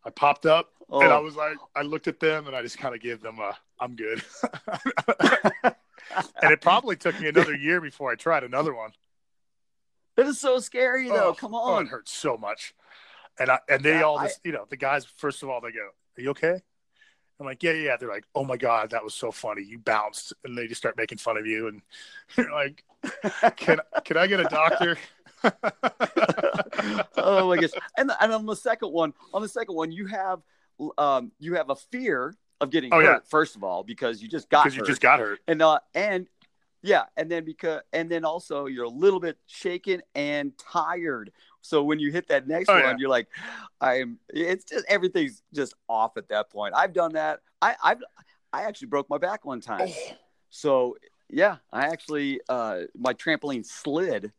I 0.04 0.10
popped 0.10 0.44
up 0.44 0.70
Oh, 0.90 1.00
and 1.00 1.10
I 1.10 1.16
oh. 1.16 1.22
was 1.22 1.36
like, 1.36 1.56
I 1.74 1.82
looked 1.82 2.08
at 2.08 2.20
them 2.20 2.46
and 2.46 2.54
I 2.54 2.62
just 2.62 2.78
kind 2.78 2.94
of 2.94 3.00
gave 3.00 3.20
them 3.20 3.38
a, 3.38 3.56
I'm 3.80 3.96
good. 3.96 4.22
and 5.64 6.52
it 6.52 6.60
probably 6.60 6.96
took 6.96 7.18
me 7.20 7.28
another 7.28 7.54
year 7.54 7.80
before 7.80 8.10
I 8.10 8.14
tried 8.14 8.44
another 8.44 8.74
one. 8.74 8.90
It 10.16 10.26
is 10.26 10.40
so 10.40 10.58
scary 10.58 11.08
though. 11.08 11.28
Oh, 11.30 11.34
Come 11.34 11.54
oh, 11.54 11.58
on. 11.74 11.86
it 11.86 11.88
hurts 11.88 12.12
so 12.12 12.36
much. 12.36 12.74
And 13.38 13.50
I, 13.50 13.58
and 13.68 13.82
they 13.82 13.94
Yeah, 13.94 14.02
all 14.02 14.18
I- 14.18 14.26
just, 14.26 14.40
you 14.44 14.52
know, 14.52 14.64
the 14.68 14.76
guys, 14.76 15.04
first 15.04 15.42
of 15.42 15.48
all, 15.48 15.60
they 15.60 15.72
go, 15.72 15.88
Are 16.18 16.22
you 16.22 16.30
okay? 16.30 16.60
I'm 17.40 17.46
like, 17.46 17.62
Yeah, 17.62 17.72
yeah. 17.72 17.96
They're 17.96 18.08
like, 18.08 18.24
Oh 18.34 18.44
my 18.44 18.56
God, 18.56 18.90
that 18.90 19.02
was 19.02 19.14
so 19.14 19.30
funny. 19.32 19.62
You 19.62 19.78
bounced. 19.78 20.32
And 20.44 20.56
they 20.56 20.66
just 20.68 20.80
start 20.80 20.96
making 20.96 21.18
fun 21.18 21.36
of 21.36 21.46
you. 21.46 21.66
And 21.68 21.82
you're 22.36 22.52
like, 22.52 22.84
Can, 23.56 23.80
can 24.04 24.16
I 24.16 24.26
get 24.26 24.40
a 24.40 24.44
doctor? 24.44 24.96
oh 27.16 27.48
my 27.48 27.56
gosh! 27.60 27.70
And 27.98 28.10
and 28.20 28.32
on 28.32 28.46
the 28.46 28.56
second 28.56 28.92
one, 28.92 29.12
on 29.32 29.42
the 29.42 29.48
second 29.48 29.74
one, 29.74 29.92
you 29.92 30.06
have 30.06 30.40
um 30.98 31.32
you 31.38 31.54
have 31.54 31.70
a 31.70 31.76
fear 31.76 32.34
of 32.60 32.70
getting 32.70 32.92
Oh, 32.94 32.96
hurt. 32.98 33.04
yeah. 33.04 33.18
First 33.28 33.56
of 33.56 33.62
all, 33.64 33.82
because 33.82 34.22
you 34.22 34.28
just 34.28 34.48
got 34.48 34.64
Because 34.64 34.76
you 34.76 34.84
just 34.84 35.00
got 35.02 35.18
hurt. 35.18 35.40
and 35.46 35.60
uh 35.60 35.80
and 35.94 36.28
yeah, 36.84 37.04
and 37.16 37.30
then 37.30 37.44
because 37.44 37.80
and 37.94 38.10
then 38.10 38.24
also 38.24 38.66
you're 38.66 38.84
a 38.84 38.88
little 38.88 39.18
bit 39.18 39.38
shaken 39.46 40.02
and 40.14 40.52
tired. 40.58 41.32
So 41.62 41.82
when 41.82 41.98
you 41.98 42.12
hit 42.12 42.28
that 42.28 42.46
next 42.46 42.68
Oh, 42.68 42.74
one, 42.74 42.82
yeah. 42.82 42.96
you're 42.98 43.08
like, 43.08 43.26
I'm. 43.80 44.18
It's 44.28 44.64
just 44.66 44.84
everything's 44.86 45.42
just 45.54 45.74
off 45.88 46.18
at 46.18 46.28
that 46.28 46.50
point. 46.50 46.74
I've 46.76 46.92
done 46.92 47.14
that. 47.14 47.40
I 47.62 47.74
I've 47.82 48.02
I 48.52 48.62
actually 48.64 48.88
broke 48.88 49.08
my 49.08 49.18
back 49.18 49.44
one 49.44 49.60
time. 49.60 49.88
Oh, 49.88 50.12
So 50.50 50.96
yeah, 51.30 51.56
I 51.72 51.86
actually 51.86 52.40
uh, 52.48 52.82
my 52.96 53.14
trampoline 53.14 53.64
slid, 53.64 54.30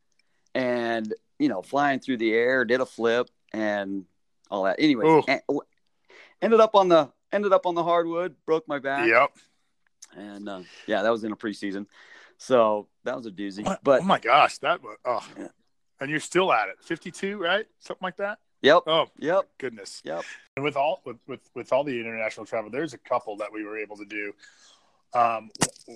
and 0.54 1.14
you 1.40 1.50
know, 1.50 1.62
flying 1.64 2.00
through 2.00 2.18
the 2.18 2.32
air, 2.34 2.64
did 2.64 2.80
a 2.80 2.86
flip, 2.86 3.28
and 3.54 4.06
all 4.52 4.64
that. 4.64 4.76
Anyway, 4.80 5.04
ended 6.42 6.60
up 6.60 6.76
on 6.76 6.88
the 6.90 7.10
ended 7.32 7.52
up 7.54 7.66
on 7.66 7.76
the 7.76 7.84
hardwood, 7.84 8.36
broke 8.46 8.68
my 8.68 8.80
back, 8.80 9.10
Yep. 9.10 9.32
and 10.16 10.48
uh, 10.48 10.62
yeah, 10.88 11.02
that 11.02 11.10
was 11.10 11.24
in 11.24 11.32
a 11.32 11.36
preseason. 11.36 11.88
So 12.38 12.88
that 13.04 13.16
was 13.16 13.26
a 13.26 13.32
doozy. 13.32 13.64
But 13.84 14.02
oh 14.02 14.06
my 14.06 14.20
gosh, 14.20 14.58
that 14.60 14.82
was 14.84 14.98
oh. 15.06 15.26
Yeah. 15.38 15.48
And 16.02 16.12
you're 16.12 16.20
still 16.20 16.52
at 16.52 16.68
it. 16.68 16.76
52, 16.82 17.38
right? 17.38 17.66
Something 17.80 18.04
like 18.04 18.18
that. 18.18 18.40
yep, 18.62 18.82
Oh, 18.86 19.06
yep, 19.18 19.46
goodness. 19.58 20.02
yep. 20.04 20.24
And 20.58 20.66
with 20.66 20.76
all 20.76 21.02
with, 21.06 21.18
with 21.28 21.40
with 21.56 21.72
all 21.72 21.84
the 21.86 21.98
international 22.00 22.46
travel, 22.46 22.70
there's 22.70 22.94
a 22.94 22.98
couple 22.98 23.38
that 23.38 23.52
we 23.54 23.64
were 23.64 23.78
able 23.78 23.96
to 23.98 24.06
do. 24.06 24.34
Um, 25.14 25.50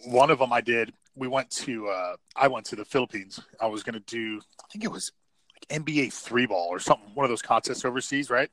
one 0.08 0.32
of 0.32 0.40
them 0.40 0.54
I 0.54 0.62
did. 0.62 0.94
We 1.16 1.28
went 1.28 1.50
to 1.52 1.88
uh, 1.90 2.16
I 2.36 2.48
went 2.48 2.66
to 2.68 2.78
the 2.78 2.86
Philippines. 2.86 3.40
I 3.60 3.68
was 3.68 3.84
going 3.84 3.96
to 3.96 4.00
do. 4.00 4.40
I 4.62 4.64
think 4.72 4.86
it 4.86 4.92
was 4.92 5.12
like 5.54 5.82
NBA 5.84 6.14
three 6.14 6.46
ball 6.46 6.68
or 6.70 6.80
something. 6.80 7.10
One 7.14 7.26
of 7.26 7.30
those 7.30 7.42
contests 7.42 7.84
overseas, 7.84 8.30
right? 8.30 8.50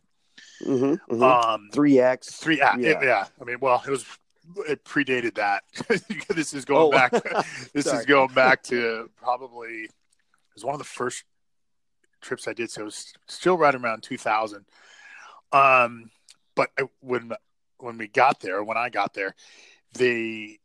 Mm-hmm, 0.67 1.23
Um, 1.23 1.69
Three 1.73 1.99
X. 2.01 2.35
three. 2.37 2.59
Yeah, 2.59 2.77
Yeah. 2.77 2.89
yeah. 2.91 3.05
yeah. 3.05 3.25
I 3.41 3.45
mean, 3.45 3.59
well, 3.61 3.83
it 3.87 3.91
was. 3.91 4.05
It 4.69 4.85
predated 4.85 5.35
that. 5.35 5.65
this 6.29 6.55
is 6.55 6.65
going 6.65 6.89
Oh. 6.89 6.91
back. 6.91 7.13
This 7.73 7.87
is 7.87 8.05
going 8.07 8.33
back 8.35 8.63
to 8.65 9.11
probably. 9.17 9.85
It 9.85 9.91
was 10.55 10.65
one 10.65 10.75
of 10.75 10.79
the 10.79 10.85
first 10.85 11.25
trips 12.21 12.49
I 12.49 12.53
did, 12.55 12.71
so 12.71 12.83
it 12.83 12.85
was 12.85 13.13
still 13.29 13.59
right 13.59 13.75
around 13.75 14.03
2000. 14.03 14.65
Um, 15.53 16.11
but 16.55 16.71
I- 16.79 16.89
when 17.01 17.33
when 17.79 17.99
we 17.99 18.09
got 18.09 18.41
there, 18.41 18.63
when 18.65 18.77
I 18.79 18.89
got 18.89 19.15
there, 19.15 19.35
they 19.93 20.59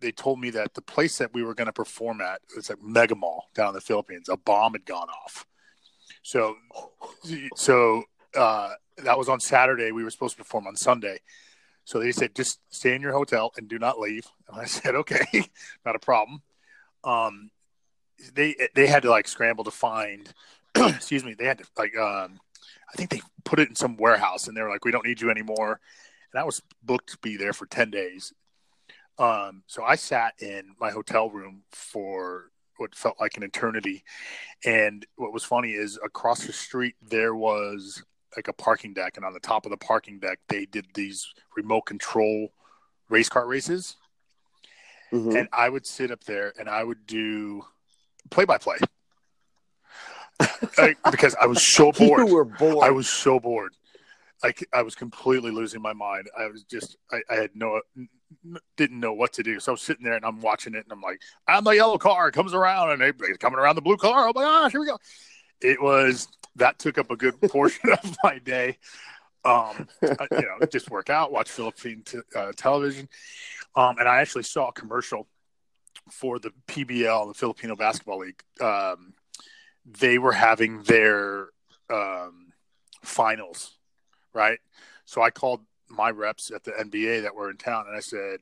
they 0.00 0.12
told 0.12 0.40
me 0.40 0.50
that 0.50 0.74
the 0.74 0.82
place 0.82 1.18
that 1.18 1.32
we 1.32 1.42
were 1.44 1.54
going 1.54 1.66
to 1.66 1.72
perform 1.72 2.20
at 2.20 2.40
was 2.56 2.70
at 2.70 2.82
Mega 2.82 3.14
Mall 3.14 3.46
down 3.54 3.68
in 3.68 3.74
the 3.74 3.80
Philippines. 3.80 4.28
A 4.28 4.36
bomb 4.36 4.72
had 4.72 4.84
gone 4.84 5.08
off. 5.24 5.46
So 6.22 6.56
so 7.56 8.04
uh, 8.36 8.72
that 8.98 9.16
was 9.16 9.28
on 9.28 9.40
Saturday. 9.40 9.92
We 9.92 10.04
were 10.04 10.10
supposed 10.10 10.36
to 10.36 10.42
perform 10.42 10.66
on 10.66 10.76
Sunday. 10.76 11.20
So 11.84 11.98
they 11.98 12.12
said, 12.12 12.34
just 12.34 12.60
stay 12.70 12.94
in 12.94 13.02
your 13.02 13.12
hotel 13.12 13.52
and 13.56 13.68
do 13.68 13.78
not 13.78 13.98
leave. 13.98 14.26
And 14.48 14.60
I 14.60 14.64
said, 14.66 14.94
okay, 14.94 15.26
not 15.84 15.96
a 15.96 16.00
problem. 16.00 16.42
Um, 17.04 17.50
they 18.34 18.54
they 18.74 18.86
had 18.86 19.02
to 19.02 19.10
like 19.10 19.26
scramble 19.26 19.64
to 19.64 19.70
find. 19.70 20.32
excuse 20.76 21.24
me. 21.24 21.34
They 21.34 21.46
had 21.46 21.58
to 21.58 21.64
like 21.76 21.96
um, 21.96 22.38
I 22.88 22.96
think 22.96 23.10
they 23.10 23.20
put 23.44 23.58
it 23.58 23.68
in 23.68 23.74
some 23.74 23.96
warehouse, 23.96 24.46
and 24.46 24.56
they 24.56 24.62
were 24.62 24.70
like, 24.70 24.84
we 24.84 24.92
don't 24.92 25.06
need 25.06 25.20
you 25.20 25.30
anymore. 25.30 25.80
And 26.32 26.40
I 26.40 26.44
was 26.44 26.62
booked 26.82 27.10
to 27.10 27.18
be 27.18 27.36
there 27.36 27.52
for 27.52 27.66
ten 27.66 27.90
days. 27.90 28.32
Um, 29.18 29.62
so 29.66 29.82
I 29.82 29.96
sat 29.96 30.34
in 30.40 30.74
my 30.80 30.90
hotel 30.90 31.30
room 31.30 31.62
for 31.70 32.50
what 32.78 32.94
felt 32.94 33.20
like 33.20 33.36
an 33.36 33.42
eternity. 33.42 34.04
And 34.64 35.06
what 35.16 35.32
was 35.32 35.44
funny 35.44 35.72
is 35.72 35.98
across 36.04 36.46
the 36.46 36.52
street 36.52 36.96
there 37.02 37.34
was 37.34 38.02
like 38.36 38.48
a 38.48 38.52
parking 38.52 38.94
deck, 38.94 39.16
and 39.16 39.24
on 39.24 39.32
the 39.32 39.40
top 39.40 39.66
of 39.66 39.70
the 39.70 39.76
parking 39.76 40.18
deck 40.18 40.38
they 40.48 40.66
did 40.66 40.86
these 40.94 41.32
remote 41.56 41.82
control 41.82 42.52
race 43.08 43.28
car 43.28 43.46
races. 43.46 43.96
Mhm. 45.12 45.38
And 45.38 45.48
I 45.52 45.68
would 45.68 45.86
sit 45.86 46.10
up 46.10 46.24
there 46.24 46.52
and 46.58 46.68
I 46.68 46.82
would 46.84 47.06
do 47.06 47.64
play 48.30 48.44
by 48.44 48.58
play 48.58 48.78
because 51.10 51.34
I 51.40 51.46
was 51.46 51.66
so 51.66 51.92
bored. 51.92 52.26
You 52.26 52.34
were 52.34 52.44
bored. 52.44 52.84
I 52.84 52.90
was 52.90 53.08
so 53.08 53.38
bored. 53.38 53.74
Like 54.42 54.66
I 54.72 54.82
was 54.82 54.94
completely 54.94 55.50
losing 55.50 55.82
my 55.82 55.92
mind. 55.92 56.28
I 56.36 56.46
was 56.46 56.64
just 56.64 56.96
I, 57.12 57.20
I 57.30 57.34
had 57.34 57.50
no 57.54 57.80
didn't 58.76 58.98
know 58.98 59.12
what 59.12 59.34
to 59.34 59.42
do. 59.42 59.60
So 59.60 59.72
I 59.72 59.74
was 59.74 59.82
sitting 59.82 60.04
there 60.04 60.14
and 60.14 60.24
I'm 60.24 60.40
watching 60.40 60.74
it 60.74 60.84
and 60.84 60.92
I'm 60.92 61.00
like, 61.00 61.20
I'm 61.46 61.64
the 61.64 61.72
yellow 61.72 61.98
car 61.98 62.30
comes 62.30 62.54
around 62.54 62.90
and 62.90 63.02
everybody's 63.02 63.36
coming 63.36 63.58
around 63.58 63.76
the 63.76 63.82
blue 63.82 63.98
car. 63.98 64.28
Oh 64.28 64.32
my 64.34 64.42
gosh, 64.42 64.72
here 64.72 64.80
we 64.80 64.86
go. 64.86 64.98
It 65.60 65.80
was 65.80 66.26
that 66.56 66.78
took 66.78 66.98
up 66.98 67.10
a 67.10 67.16
good 67.16 67.40
portion 67.42 67.92
of 67.92 68.16
my 68.22 68.38
day. 68.38 68.78
Um, 69.44 69.88
I- 70.02 70.28
you 70.32 70.42
know, 70.42 70.66
just 70.70 70.90
work 70.90 71.10
out, 71.10 71.32
watch 71.32 71.50
Philippine 71.50 72.02
t- 72.04 72.18
uh, 72.34 72.52
television. 72.56 73.08
Um, 73.74 73.98
and 73.98 74.08
I 74.08 74.20
actually 74.20 74.44
saw 74.44 74.68
a 74.68 74.72
commercial 74.72 75.26
for 76.10 76.38
the 76.38 76.52
PBL, 76.68 77.28
the 77.28 77.34
Filipino 77.34 77.74
Basketball 77.74 78.18
League. 78.18 78.42
Um, 78.60 79.14
they 79.84 80.18
were 80.18 80.32
having 80.32 80.82
their 80.82 81.48
um, 81.90 82.52
finals, 83.02 83.76
right? 84.32 84.58
So 85.04 85.22
I 85.22 85.30
called 85.30 85.62
my 85.88 86.10
reps 86.10 86.50
at 86.50 86.64
the 86.64 86.72
NBA 86.72 87.22
that 87.22 87.34
were 87.34 87.50
in 87.50 87.56
town, 87.56 87.86
and 87.88 87.96
I 87.96 88.00
said, 88.00 88.38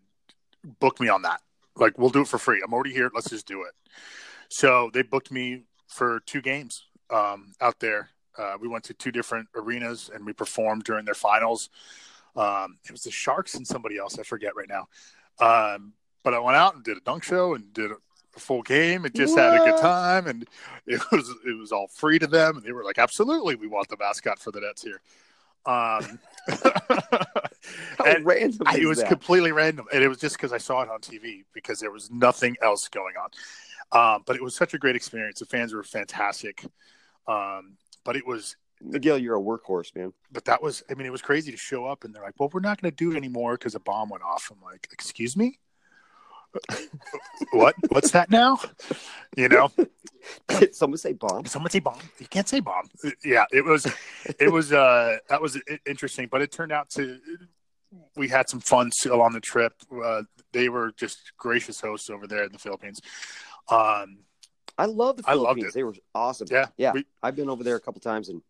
"Book 0.79 1.01
me 1.01 1.09
on 1.09 1.23
that. 1.23 1.41
Like, 1.77 1.99
we'll 1.99 2.11
do 2.11 2.21
it 2.23 2.29
for 2.29 2.39
free. 2.39 2.61
I'm 2.65 2.73
already 2.75 2.93
here. 2.93 3.11
Let's 3.15 3.31
just 3.31 3.47
do 3.47 3.63
it." 3.63 3.73
So 4.49 4.91
they 4.93 5.03
booked 5.03 5.31
me 5.31 5.65
for 5.89 6.21
two 6.27 6.41
games 6.43 6.87
um, 7.13 7.53
out 7.61 7.79
there. 7.81 8.11
Uh, 8.39 8.55
we 8.61 8.69
went 8.69 8.85
to 8.85 8.95
two 8.95 9.11
different 9.11 9.49
arenas 9.55 10.11
and 10.15 10.25
we 10.25 10.33
performed 10.33 10.85
during 10.85 11.05
their 11.05 11.15
finals. 11.15 11.69
Um, 12.37 12.79
it 12.85 12.93
was 12.93 13.03
the 13.03 13.11
Sharks 13.11 13.55
and 13.55 13.67
somebody 13.67 13.99
else. 13.99 14.19
I 14.19 14.23
forget 14.23 14.53
right 14.57 14.69
now. 14.69 14.89
Um, 15.45 15.93
but 16.23 16.35
I 16.35 16.39
went 16.39 16.57
out 16.57 16.75
and 16.75 16.85
did 16.85 16.97
a 16.97 17.01
dunk 17.01 17.25
show 17.25 17.55
and 17.55 17.73
did 17.73 17.91
a 17.91 17.97
full 18.39 18.63
game 18.63 19.05
and 19.05 19.15
just 19.15 19.37
had 19.37 19.55
a 19.55 19.59
good 19.59 19.81
time. 19.81 20.27
And 20.27 20.47
it 20.87 21.01
was 21.11 21.29
it 21.47 21.59
was 21.59 21.73
all 21.73 21.89
free 21.89 22.19
to 22.19 22.27
them. 22.27 22.57
And 22.59 22.65
they 22.65 22.73
were 22.73 22.85
like, 22.85 22.99
"Absolutely, 22.99 23.57
we 23.57 23.67
want 23.67 23.89
the 23.89 23.97
mascot 23.99 24.39
for 24.39 24.53
the 24.53 24.61
Nets 24.61 24.83
here." 24.83 25.01
Um, 25.67 26.19
How 27.99 28.05
and 28.07 28.25
random 28.25 28.63
I- 28.67 28.79
it 28.79 28.87
was 28.87 28.99
that? 28.99 29.09
completely 29.09 29.53
random, 29.53 29.87
and 29.93 30.03
it 30.03 30.09
was 30.09 30.19
just 30.19 30.37
because 30.37 30.53
I 30.53 30.59
saw 30.59 30.83
it 30.83 30.89
on 30.89 31.01
TV 31.01 31.45
because 31.53 31.81
there 31.81 31.91
was 31.91 32.11
nothing 32.11 32.57
else 32.63 32.89
going 32.89 33.15
on. 33.17 33.31
Um, 33.93 34.23
but 34.25 34.37
it 34.37 34.43
was 34.43 34.55
such 34.55 34.73
a 34.75 34.79
great 34.79 34.97
experience. 34.97 35.41
The 35.41 35.47
fans 35.47 35.75
were 35.75 35.83
fantastic. 35.83 36.65
Um, 37.31 37.77
but 38.05 38.17
it 38.17 38.27
was 38.27 38.57
Miguel, 38.83 39.19
you're 39.19 39.37
a 39.37 39.41
workhorse, 39.41 39.95
man. 39.95 40.13
but 40.33 40.45
that 40.47 40.63
was 40.63 40.83
i 40.91 40.95
mean 40.95 41.07
it 41.07 41.13
was 41.13 41.23
crazy 41.23 41.51
to 41.53 41.57
show 41.59 41.85
up 41.85 42.05
and 42.05 42.15
they're 42.15 42.23
like 42.23 42.39
well 42.39 42.49
we're 42.53 42.61
not 42.61 42.81
going 42.81 42.91
to 42.91 42.97
do 42.97 43.13
it 43.13 43.17
anymore 43.17 43.53
because 43.59 43.75
a 43.75 43.81
bomb 43.81 44.09
went 44.09 44.23
off. 44.23 44.51
I'm 44.51 44.63
like 44.63 44.89
excuse 44.93 45.37
me? 45.37 45.59
What? 47.53 47.75
What's 47.91 48.11
that 48.13 48.29
now? 48.31 48.59
You 49.37 49.49
know? 49.49 49.71
Did 50.49 50.75
someone 50.75 50.99
say 50.99 51.13
bomb? 51.13 51.47
someone 51.47 51.71
say 51.71 51.79
bomb? 51.79 52.01
You 52.19 52.27
can't 52.27 52.49
say 52.49 52.61
bomb. 52.61 52.89
Yeah 53.25 53.45
it 53.53 53.65
was 53.65 53.87
it 54.39 54.51
was 54.51 54.73
uh 54.73 55.19
that 55.29 55.41
was 55.41 55.61
interesting 55.87 56.29
but 56.31 56.43
it 56.43 56.51
turned 56.51 56.73
out 56.73 56.91
to 56.91 57.19
we 58.17 58.29
had 58.29 58.49
some 58.49 58.61
fun 58.61 58.91
still 58.93 59.21
on 59.21 59.33
the 59.33 59.41
trip. 59.41 59.75
Uh, 60.05 60.23
they 60.53 60.69
were 60.69 60.93
just 60.97 61.33
gracious 61.37 61.81
hosts 61.81 62.09
over 62.11 62.27
there 62.27 62.45
in 62.45 62.53
the 62.53 62.59
philippines. 62.59 63.01
Um 63.69 64.19
I 64.79 64.87
love 64.87 65.17
the 65.19 65.23
Philippines. 65.25 65.75
They 65.75 65.83
were 65.85 65.95
awesome. 66.15 66.49
yeah 66.51 66.67
Yeah. 66.77 66.93
we- 66.93 67.07
I've 67.23 67.37
been 67.37 67.51
over 67.51 67.63
there 67.65 67.77
a 67.77 67.81
couple 67.81 68.01
times, 68.01 68.29
and 68.29 68.43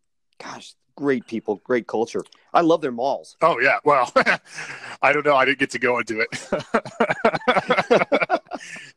gosh, 0.43 0.75
great 0.97 1.27
people, 1.27 1.57
great 1.65 1.87
culture. 1.87 2.25
I 2.53 2.61
love 2.63 2.81
their 2.81 2.93
malls. 2.93 3.37
oh 3.43 3.59
yeah 3.61 3.79
well 3.85 4.13
i 5.03 5.13
don't 5.13 5.25
know 5.25 5.37
i 5.37 5.45
didn't 5.45 5.59
get 5.61 5.71
to 5.71 5.79
go 5.79 5.99
into 5.99 6.21
it 6.21 6.29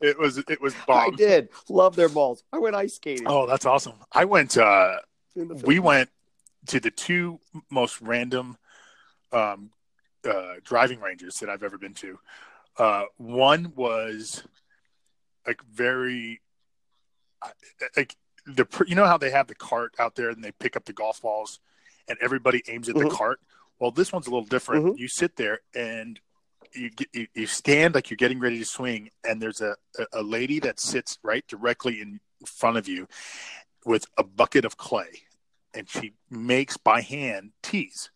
it 0.01 0.17
was 0.19 0.37
it 0.37 0.61
was 0.61 0.73
bomb. 0.87 1.13
I 1.13 1.15
did 1.15 1.49
love 1.69 1.95
their 1.95 2.09
malls. 2.09 2.43
I 2.51 2.59
went 2.59 2.75
ice 2.75 2.95
skating. 2.95 3.25
Oh, 3.27 3.47
that's 3.47 3.65
awesome. 3.65 3.93
I 4.11 4.25
went 4.25 4.57
uh 4.57 4.97
we 5.63 5.79
went 5.79 6.09
to 6.67 6.79
the 6.79 6.91
two 6.91 7.39
most 7.69 8.01
random 8.01 8.57
um 9.31 9.71
uh 10.27 10.55
driving 10.63 10.99
ranges 10.99 11.35
that 11.39 11.49
I've 11.49 11.63
ever 11.63 11.77
been 11.77 11.93
to. 11.95 12.19
Uh 12.77 13.03
one 13.17 13.73
was 13.75 14.43
like 15.47 15.61
very 15.71 16.41
like 17.97 18.15
the 18.45 18.65
you 18.87 18.95
know 18.95 19.05
how 19.05 19.17
they 19.17 19.29
have 19.31 19.47
the 19.47 19.55
cart 19.55 19.93
out 19.99 20.15
there 20.15 20.29
and 20.29 20.43
they 20.43 20.51
pick 20.51 20.75
up 20.75 20.85
the 20.85 20.93
golf 20.93 21.21
balls 21.21 21.59
and 22.09 22.17
everybody 22.21 22.61
aims 22.67 22.89
at 22.89 22.95
Mhm. 22.95 23.09
the 23.09 23.15
cart. 23.15 23.39
Well, 23.79 23.91
this 23.91 24.11
one's 24.11 24.27
a 24.27 24.29
little 24.29 24.45
different. 24.45 24.85
Mhm. 24.85 24.99
You 24.99 25.07
sit 25.07 25.35
there 25.37 25.61
and 25.73 26.19
you, 26.73 26.89
get, 26.89 27.07
you 27.13 27.27
you 27.33 27.45
stand 27.47 27.95
like 27.95 28.09
you're 28.09 28.17
getting 28.17 28.39
ready 28.39 28.57
to 28.59 28.65
swing, 28.65 29.09
and 29.23 29.41
there's 29.41 29.61
a, 29.61 29.75
a- 29.99 30.07
a 30.13 30.23
lady 30.23 30.59
that 30.59 30.79
sits 30.79 31.19
right 31.23 31.45
directly 31.47 32.01
in 32.01 32.19
front 32.45 32.77
of 32.77 32.87
you 32.87 33.07
with 33.85 34.05
a 34.17 34.23
bucket 34.23 34.65
of 34.65 34.75
clay, 34.77 35.21
and 35.73 35.87
she 35.89 36.13
makes 36.29 36.75
by 36.77 37.01
hand 37.01 37.51
tees. 37.61 38.09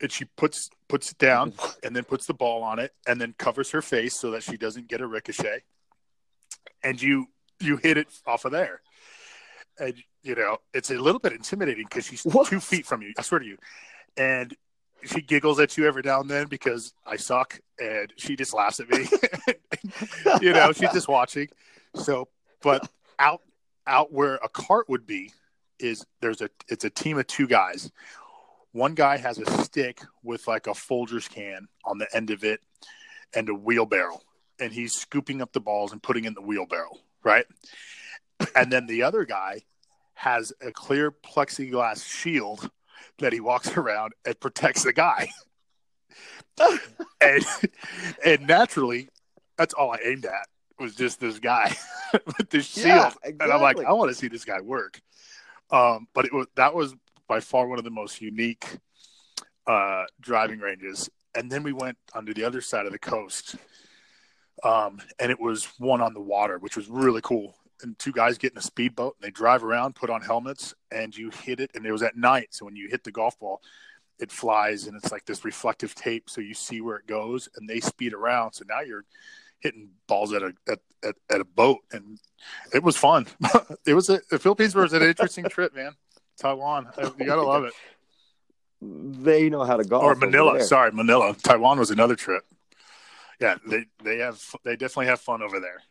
And 0.00 0.10
she 0.10 0.24
puts 0.24 0.70
puts 0.88 1.12
it 1.12 1.18
down, 1.18 1.52
and 1.84 1.94
then 1.94 2.04
puts 2.04 2.26
the 2.26 2.34
ball 2.34 2.62
on 2.62 2.78
it, 2.78 2.92
and 3.06 3.20
then 3.20 3.34
covers 3.38 3.70
her 3.70 3.80
face 3.82 4.18
so 4.18 4.30
that 4.32 4.42
she 4.42 4.56
doesn't 4.56 4.88
get 4.88 5.00
a 5.00 5.06
ricochet. 5.06 5.62
And 6.82 7.00
you 7.00 7.28
you 7.68 7.76
hit 7.76 7.96
it 7.96 8.08
off 8.26 8.44
of 8.44 8.52
there, 8.52 8.80
and 9.78 9.94
you 10.22 10.34
know 10.34 10.58
it's 10.72 10.90
a 10.90 10.94
little 10.98 11.20
bit 11.20 11.32
intimidating 11.32 11.84
because 11.84 12.06
she's 12.06 12.24
What? 12.24 12.48
two 12.48 12.60
feet 12.60 12.86
from 12.86 13.02
you. 13.02 13.12
I 13.18 13.22
swear 13.22 13.40
to 13.40 13.46
you, 13.46 13.58
and 14.16 14.54
she 15.04 15.20
giggles 15.20 15.60
at 15.60 15.76
you 15.76 15.86
every 15.86 16.02
now 16.04 16.20
and 16.20 16.30
then 16.30 16.46
because 16.46 16.94
I 17.06 17.16
suck, 17.16 17.60
and 17.78 18.12
she 18.16 18.36
just 18.36 18.54
laughs 18.54 18.80
at 18.80 18.88
me. 18.88 19.06
you 20.40 20.52
know, 20.52 20.72
she's 20.72 20.92
just 20.92 21.08
watching. 21.08 21.48
So, 21.94 22.28
but 22.62 22.88
out 23.18 23.40
out 23.86 24.12
where 24.12 24.36
a 24.36 24.48
cart 24.48 24.88
would 24.88 25.06
be 25.06 25.32
is 25.78 26.04
there's 26.20 26.40
a 26.40 26.50
it's 26.68 26.84
a 26.84 26.90
team 26.90 27.18
of 27.18 27.26
two 27.26 27.46
guys. 27.46 27.90
One 28.72 28.94
guy 28.94 29.18
has 29.18 29.38
a 29.38 29.62
stick 29.62 30.00
with 30.22 30.48
like 30.48 30.66
a 30.66 30.70
Folgers 30.70 31.30
can 31.30 31.68
on 31.84 31.98
the 31.98 32.08
end 32.14 32.30
of 32.30 32.42
it 32.42 32.60
and 33.34 33.48
a 33.48 33.54
wheelbarrow, 33.54 34.20
and 34.58 34.72
he's 34.72 34.94
scooping 34.94 35.42
up 35.42 35.52
the 35.52 35.60
balls 35.60 35.92
and 35.92 36.02
putting 36.02 36.24
in 36.24 36.34
the 36.34 36.40
wheelbarrow, 36.42 36.96
right? 37.24 37.46
And 38.54 38.70
then 38.70 38.86
the 38.86 39.02
other 39.02 39.24
guy 39.24 39.62
has 40.14 40.52
a 40.60 40.70
clear 40.70 41.10
plexiglass 41.10 42.06
shield 42.06 42.70
that 43.18 43.32
he 43.32 43.40
walks 43.40 43.76
around 43.76 44.12
and 44.24 44.38
protects 44.38 44.84
the 44.84 44.92
guy. 44.92 45.30
and 47.20 47.44
and 48.24 48.46
naturally, 48.46 49.08
that's 49.56 49.74
all 49.74 49.90
I 49.90 49.98
aimed 50.04 50.24
at 50.24 50.46
was 50.78 50.94
just 50.94 51.20
this 51.20 51.38
guy 51.38 51.74
with 52.12 52.50
this 52.50 52.66
shield, 52.66 52.86
Yeah, 52.86 53.10
and 53.24 53.42
I'm 53.42 53.60
like. 53.60 53.78
I 53.84 53.92
want 53.92 54.10
to 54.10 54.14
see 54.14 54.28
this 54.28 54.44
guy 54.44 54.60
work. 54.60 55.00
Um, 55.70 56.06
but 56.14 56.24
it 56.24 56.32
was 56.32 56.46
that 56.56 56.74
was 56.74 56.94
by 57.26 57.40
far 57.40 57.66
one 57.66 57.78
of 57.78 57.84
the 57.84 57.90
most 57.90 58.20
unique 58.20 58.78
uh, 59.66 60.04
driving 60.20 60.60
ranges. 60.60 61.08
And 61.34 61.50
then 61.50 61.62
we 61.62 61.72
went 61.72 61.98
onto 62.14 62.32
the 62.32 62.44
other 62.44 62.60
side 62.60 62.86
of 62.86 62.92
the 62.92 62.98
coast, 62.98 63.56
um, 64.62 65.00
and 65.18 65.30
it 65.30 65.40
was 65.40 65.66
one 65.78 66.00
on 66.00 66.14
the 66.14 66.20
water, 66.20 66.58
which 66.58 66.76
was 66.76 66.88
really 66.88 67.20
cool. 67.22 67.56
And 67.82 67.98
two 67.98 68.12
guys 68.12 68.38
get 68.38 68.52
in 68.52 68.58
a 68.58 68.62
speedboat, 68.62 69.16
and 69.16 69.26
they 69.26 69.30
drive 69.30 69.64
around, 69.64 69.94
put 69.96 70.10
on 70.10 70.22
helmets, 70.22 70.74
and 70.90 71.16
you 71.16 71.30
hit 71.30 71.60
it. 71.60 71.70
And 71.74 71.84
it 71.84 71.92
was 71.92 72.02
at 72.02 72.16
night, 72.16 72.48
so 72.50 72.64
when 72.64 72.76
you 72.76 72.88
hit 72.88 73.04
the 73.04 73.10
golf 73.12 73.38
ball, 73.38 73.60
it 74.20 74.30
flies, 74.30 74.86
and 74.86 74.96
it's 74.96 75.10
like 75.10 75.24
this 75.24 75.44
reflective 75.44 75.94
tape, 75.94 76.30
so 76.30 76.40
you 76.40 76.54
see 76.54 76.80
where 76.80 76.96
it 76.96 77.06
goes. 77.06 77.48
And 77.56 77.68
they 77.68 77.80
speed 77.80 78.14
around, 78.14 78.52
so 78.52 78.64
now 78.68 78.80
you're 78.80 79.04
hitting 79.60 79.88
balls 80.06 80.32
at 80.32 80.42
a 80.42 80.52
at, 80.68 80.78
at, 81.02 81.16
at 81.30 81.40
a 81.40 81.44
boat, 81.44 81.80
and 81.90 82.18
it 82.72 82.82
was 82.82 82.96
fun. 82.96 83.26
it 83.86 83.94
was 83.94 84.08
a, 84.08 84.20
the 84.30 84.38
Philippines 84.38 84.74
was 84.74 84.92
an 84.92 85.02
interesting 85.02 85.44
trip, 85.44 85.74
man. 85.74 85.92
Taiwan, 86.38 86.88
you 87.18 87.26
gotta 87.26 87.42
love 87.42 87.64
it. 87.64 87.72
They 88.80 89.48
know 89.48 89.64
how 89.64 89.76
to 89.76 89.84
golf. 89.84 90.04
or 90.04 90.14
Manila. 90.14 90.62
Sorry, 90.62 90.92
Manila. 90.92 91.34
Taiwan 91.42 91.78
was 91.78 91.90
another 91.90 92.16
trip. 92.16 92.44
Yeah, 93.40 93.56
they 93.66 93.86
they 94.02 94.18
have 94.18 94.42
they 94.64 94.76
definitely 94.76 95.06
have 95.06 95.20
fun 95.20 95.42
over 95.42 95.60
there. 95.60 95.82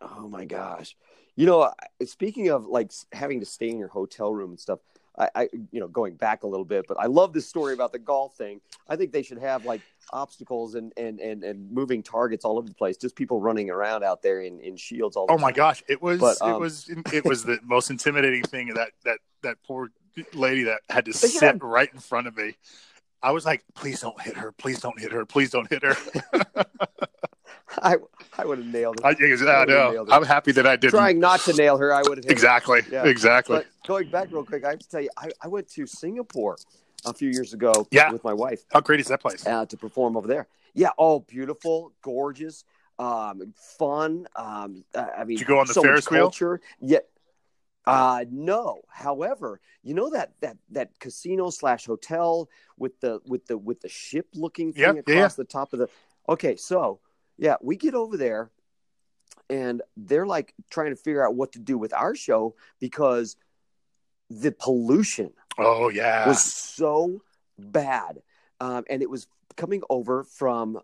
Oh 0.00 0.28
my 0.28 0.44
gosh. 0.44 0.96
You 1.36 1.46
know, 1.46 1.72
speaking 2.04 2.48
of 2.50 2.66
like 2.66 2.92
having 3.12 3.40
to 3.40 3.46
stay 3.46 3.68
in 3.68 3.78
your 3.78 3.88
hotel 3.88 4.32
room 4.32 4.50
and 4.50 4.60
stuff, 4.60 4.78
I, 5.18 5.28
I, 5.34 5.48
you 5.70 5.80
know, 5.80 5.88
going 5.88 6.14
back 6.14 6.42
a 6.42 6.46
little 6.46 6.64
bit, 6.64 6.86
but 6.88 6.98
I 6.98 7.06
love 7.06 7.32
this 7.32 7.46
story 7.46 7.72
about 7.74 7.92
the 7.92 7.98
golf 7.98 8.36
thing. 8.36 8.60
I 8.88 8.96
think 8.96 9.12
they 9.12 9.22
should 9.22 9.38
have 9.38 9.64
like 9.64 9.80
obstacles 10.12 10.74
and 10.74 10.92
and 10.96 11.20
and, 11.20 11.42
and 11.44 11.70
moving 11.70 12.02
targets 12.02 12.44
all 12.44 12.58
over 12.58 12.68
the 12.68 12.74
place. 12.74 12.96
Just 12.96 13.16
people 13.16 13.40
running 13.40 13.70
around 13.70 14.04
out 14.04 14.22
there 14.22 14.40
in, 14.42 14.60
in 14.60 14.76
shields 14.76 15.16
all 15.16 15.26
the 15.26 15.32
Oh 15.32 15.38
my 15.38 15.50
time. 15.50 15.56
gosh, 15.56 15.82
it 15.88 16.02
was 16.02 16.20
But, 16.20 16.36
it 16.40 16.42
um, 16.42 16.60
was 16.60 16.90
it 17.12 17.24
was 17.24 17.44
the 17.44 17.58
most 17.64 17.90
intimidating 17.90 18.42
thing 18.42 18.74
that 18.74 18.90
that 19.04 19.18
that 19.42 19.56
poor 19.66 19.90
lady 20.32 20.64
that 20.64 20.80
had 20.88 21.04
to 21.06 21.12
sit 21.12 21.42
have- 21.42 21.62
right 21.62 21.92
in 21.92 22.00
front 22.00 22.26
of 22.26 22.36
me. 22.36 22.54
I 23.24 23.30
was 23.30 23.46
like, 23.46 23.64
please 23.74 24.00
don't 24.02 24.20
hit 24.20 24.36
her, 24.36 24.52
please 24.52 24.80
don't 24.80 25.00
hit 25.00 25.10
her, 25.10 25.24
please 25.24 25.50
don't 25.50 25.68
hit 25.70 25.82
her. 25.82 25.96
I 27.82 27.96
I 28.36 28.44
would 28.44 28.58
have 28.58 28.66
nailed 28.66 28.98
it. 28.98 29.04
I, 29.04 29.08
I 29.10 29.12
would've 29.12 29.68
know. 29.68 30.02
it. 30.04 30.12
I'm 30.12 30.22
happy 30.24 30.52
that 30.52 30.66
I 30.66 30.76
didn't. 30.76 30.92
Trying 30.92 31.18
not 31.20 31.40
to 31.40 31.54
nail 31.54 31.78
her, 31.78 31.92
I 31.92 32.02
would 32.02 32.18
have. 32.18 32.26
Exactly. 32.30 32.82
Yeah. 32.92 33.06
Exactly. 33.06 33.56
But 33.56 33.66
going 33.86 34.10
back 34.10 34.28
real 34.30 34.44
quick, 34.44 34.64
I 34.64 34.70
have 34.70 34.78
to 34.80 34.88
tell 34.88 35.00
you, 35.00 35.08
I, 35.16 35.30
I 35.40 35.48
went 35.48 35.68
to 35.70 35.86
Singapore 35.86 36.56
a 37.06 37.14
few 37.14 37.30
years 37.30 37.54
ago 37.54 37.88
Yeah. 37.90 38.12
with 38.12 38.22
my 38.24 38.34
wife. 38.34 38.60
How 38.72 38.80
great 38.80 39.00
is 39.00 39.06
that 39.08 39.20
place? 39.22 39.46
uh, 39.46 39.64
to 39.66 39.76
perform 39.78 40.16
over 40.18 40.28
there. 40.28 40.46
Yeah, 40.74 40.90
oh, 40.98 41.20
beautiful, 41.20 41.92
gorgeous, 42.02 42.64
um, 42.98 43.54
fun. 43.78 44.26
Um, 44.36 44.84
uh, 44.94 45.06
I 45.16 45.24
mean, 45.24 45.38
Did 45.38 45.40
you 45.40 45.46
go 45.46 45.58
on 45.60 45.66
the 45.66 45.72
so 45.72 45.82
Ferris 45.82 46.10
wheel? 46.10 46.24
Culture. 46.24 46.60
Yeah. 46.80 46.98
Uh, 47.86 48.24
no. 48.30 48.80
However, 48.88 49.60
you 49.82 49.94
know 49.94 50.10
that 50.10 50.32
that 50.40 50.56
that 50.70 50.98
casino 50.98 51.50
slash 51.50 51.84
hotel 51.86 52.48
with 52.78 52.98
the 53.00 53.20
with 53.26 53.46
the 53.46 53.58
with 53.58 53.80
the 53.80 53.88
ship 53.88 54.26
looking 54.34 54.72
thing 54.72 54.96
Yeah, 54.96 55.00
across 55.00 55.32
yeah. 55.32 55.42
the 55.42 55.44
top 55.44 55.72
of 55.72 55.78
the. 55.80 55.88
Okay, 56.28 56.56
so 56.56 57.00
yeah, 57.36 57.56
we 57.60 57.76
get 57.76 57.94
over 57.94 58.16
there, 58.16 58.50
and 59.50 59.82
they're 59.96 60.26
like 60.26 60.54
trying 60.70 60.90
to 60.90 60.96
figure 60.96 61.24
out 61.26 61.34
what 61.34 61.52
to 61.52 61.58
do 61.58 61.76
with 61.76 61.92
our 61.92 62.14
show 62.14 62.54
because 62.80 63.36
the 64.30 64.52
pollution 64.52 65.32
Oh 65.58 65.88
yeah. 65.90 66.26
was 66.26 66.42
so 66.42 67.20
bad, 67.58 68.22
um, 68.60 68.84
and 68.88 69.02
it 69.02 69.10
was 69.10 69.26
coming 69.56 69.82
over 69.90 70.24
from 70.24 70.80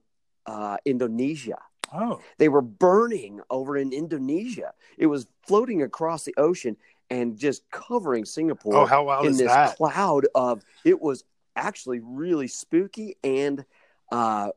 uh, 0.47 0.77
Indonesia. 0.85 1.59
Oh. 1.93 2.21
They 2.39 2.49
were 2.49 2.63
burning 2.63 3.41
over 3.51 3.77
in 3.77 3.93
Indonesia. 3.93 4.73
It 4.99 5.07
was 5.07 5.27
floating 5.47 5.83
across 5.83 6.25
the 6.25 6.35
ocean 6.37 6.77
and 7.11 7.37
just 7.37 7.69
covering 7.71 8.25
Singapore 8.25 8.77
Oh, 8.77 8.87
how 8.87 9.05
wild 9.05 9.27
in 9.27 9.33
is 9.33 9.39
this 9.39 9.49
that? 9.49 9.77
cloud 9.77 10.27
of. 10.35 10.63
It 10.85 11.01
was 11.01 11.25
actually 11.57 12.01
really 12.01 12.47
spooky 12.47 13.17
and 13.25 13.65
uh, 14.13 14.51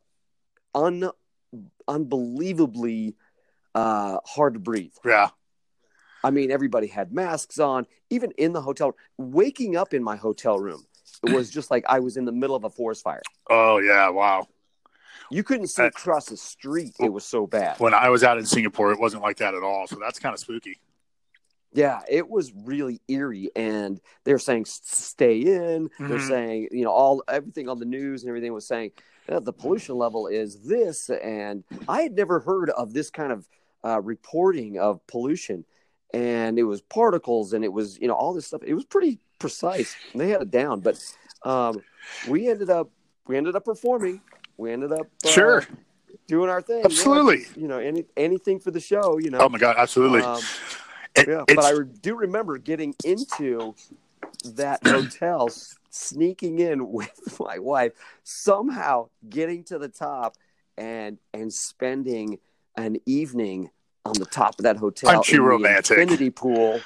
un 0.75 1.09
unbelievably 1.87 3.15
uh, 3.75 4.17
hard 4.25 4.53
to 4.53 4.59
breathe. 4.59 4.93
Yeah. 5.05 5.29
I 6.23 6.31
mean, 6.31 6.51
everybody 6.51 6.87
had 6.87 7.11
masks 7.11 7.59
on, 7.59 7.85
even 8.09 8.31
in 8.37 8.53
the 8.53 8.61
hotel. 8.61 8.95
Waking 9.17 9.75
up 9.75 9.93
in 9.93 10.03
my 10.03 10.15
hotel 10.15 10.57
room, 10.57 10.85
it 11.27 11.33
was 11.33 11.49
just 11.49 11.69
like 11.69 11.83
I 11.89 11.99
was 11.99 12.15
in 12.15 12.25
the 12.25 12.31
middle 12.31 12.55
of 12.55 12.63
a 12.63 12.69
forest 12.69 13.03
fire. 13.03 13.21
Oh 13.49 13.79
yeah. 13.79 14.09
Wow. 14.09 14.47
You 15.33 15.43
couldn't 15.43 15.67
see 15.67 15.83
across 15.83 16.27
the 16.27 16.37
street. 16.37 16.95
It 16.99 17.11
was 17.11 17.25
so 17.25 17.47
bad. 17.47 17.79
When 17.79 17.95
I 17.95 18.09
was 18.09 18.23
out 18.23 18.37
in 18.37 18.45
Singapore, 18.45 18.91
it 18.91 18.99
wasn't 18.99 19.23
like 19.23 19.37
that 19.37 19.55
at 19.55 19.63
all. 19.63 19.87
So 19.87 19.95
that's 19.99 20.19
kind 20.19 20.31
of 20.31 20.39
spooky. 20.39 20.79
Yeah, 21.73 22.01
it 22.07 22.29
was 22.29 22.53
really 22.53 23.01
eerie. 23.07 23.49
And 23.55 23.99
they're 24.25 24.37
saying 24.37 24.65
stay 24.65 25.39
in. 25.39 25.89
They're 25.97 26.19
Mhm. 26.19 26.27
saying, 26.27 26.67
you 26.71 26.83
know, 26.83 26.91
all 26.91 27.23
everything 27.27 27.67
on 27.67 27.79
the 27.79 27.85
news 27.85 28.21
and 28.21 28.29
everything 28.29 28.53
was 28.53 28.67
saying 28.67 28.91
uh, 29.27 29.39
the 29.39 29.53
pollution 29.53 29.95
level 29.95 30.27
is 30.27 30.67
this. 30.67 31.09
And 31.09 31.63
I 31.87 32.03
had 32.03 32.13
never 32.13 32.39
heard 32.39 32.69
of 32.69 32.93
this 32.93 33.09
kind 33.09 33.31
of 33.31 33.47
uh, 33.83 33.99
reporting 34.01 34.77
of 34.77 35.05
pollution. 35.07 35.65
And 36.13 36.59
it 36.59 36.63
was 36.63 36.81
particles 36.81 37.53
and 37.53 37.65
it 37.65 37.73
was, 37.73 37.97
you 37.99 38.07
know, 38.07 38.13
all 38.13 38.33
this 38.35 38.45
stuff. 38.45 38.61
It 38.63 38.75
was 38.75 38.85
pretty 38.85 39.17
precise. 39.39 39.95
They 40.13 40.29
had 40.29 40.43
it 40.43 40.51
down. 40.51 40.81
But 40.81 41.03
um, 41.41 41.81
we 42.27 42.49
ended 42.49 42.69
up, 42.69 42.91
we 43.25 43.35
ended 43.35 43.55
up 43.55 43.65
performing. 43.65 44.21
We 44.57 44.71
ended 44.71 44.91
up 44.91 45.07
uh, 45.25 45.29
Sure. 45.29 45.63
doing 46.27 46.49
our 46.49 46.61
thing. 46.61 46.79
yeah. 46.79 46.85
Absolutely. 46.85 47.45
You 47.55 47.67
know, 47.67 47.79
any 47.79 48.05
anything 48.17 48.59
for 48.59 48.71
the 48.71 48.79
show. 48.79 49.17
You 49.19 49.29
know. 49.31 49.39
Oh 49.39 49.49
my 49.49 49.57
god. 49.59 49.75
Absolutely. 49.77 50.21
Um, 50.21 50.41
It- 51.15 51.27
yeah, 51.27 51.43
but 51.47 51.63
I 51.65 51.73
do 52.01 52.15
remember 52.15 52.57
getting 52.57 52.95
into 53.05 53.75
that 54.55 54.79
hotel, 54.85 55.47
sneaking 55.89 56.59
in 56.59 56.91
with 56.91 57.39
my 57.39 57.59
wife, 57.59 57.93
somehow 58.23 59.09
getting 59.29 59.63
to 59.65 59.77
the 59.77 59.89
top 59.89 60.35
and 60.77 61.19
and 61.33 61.53
spending 61.53 62.39
an 62.77 62.97
evening 63.05 63.69
on 64.05 64.13
the 64.13 64.25
top 64.25 64.57
of 64.59 64.63
that 64.63 64.77
hotel. 64.77 65.11
Aren't 65.11 65.29
you 65.31 65.37
in 65.39 65.43
romantic? 65.43 65.97
Infinity 65.99 66.31
pool, 66.31 66.79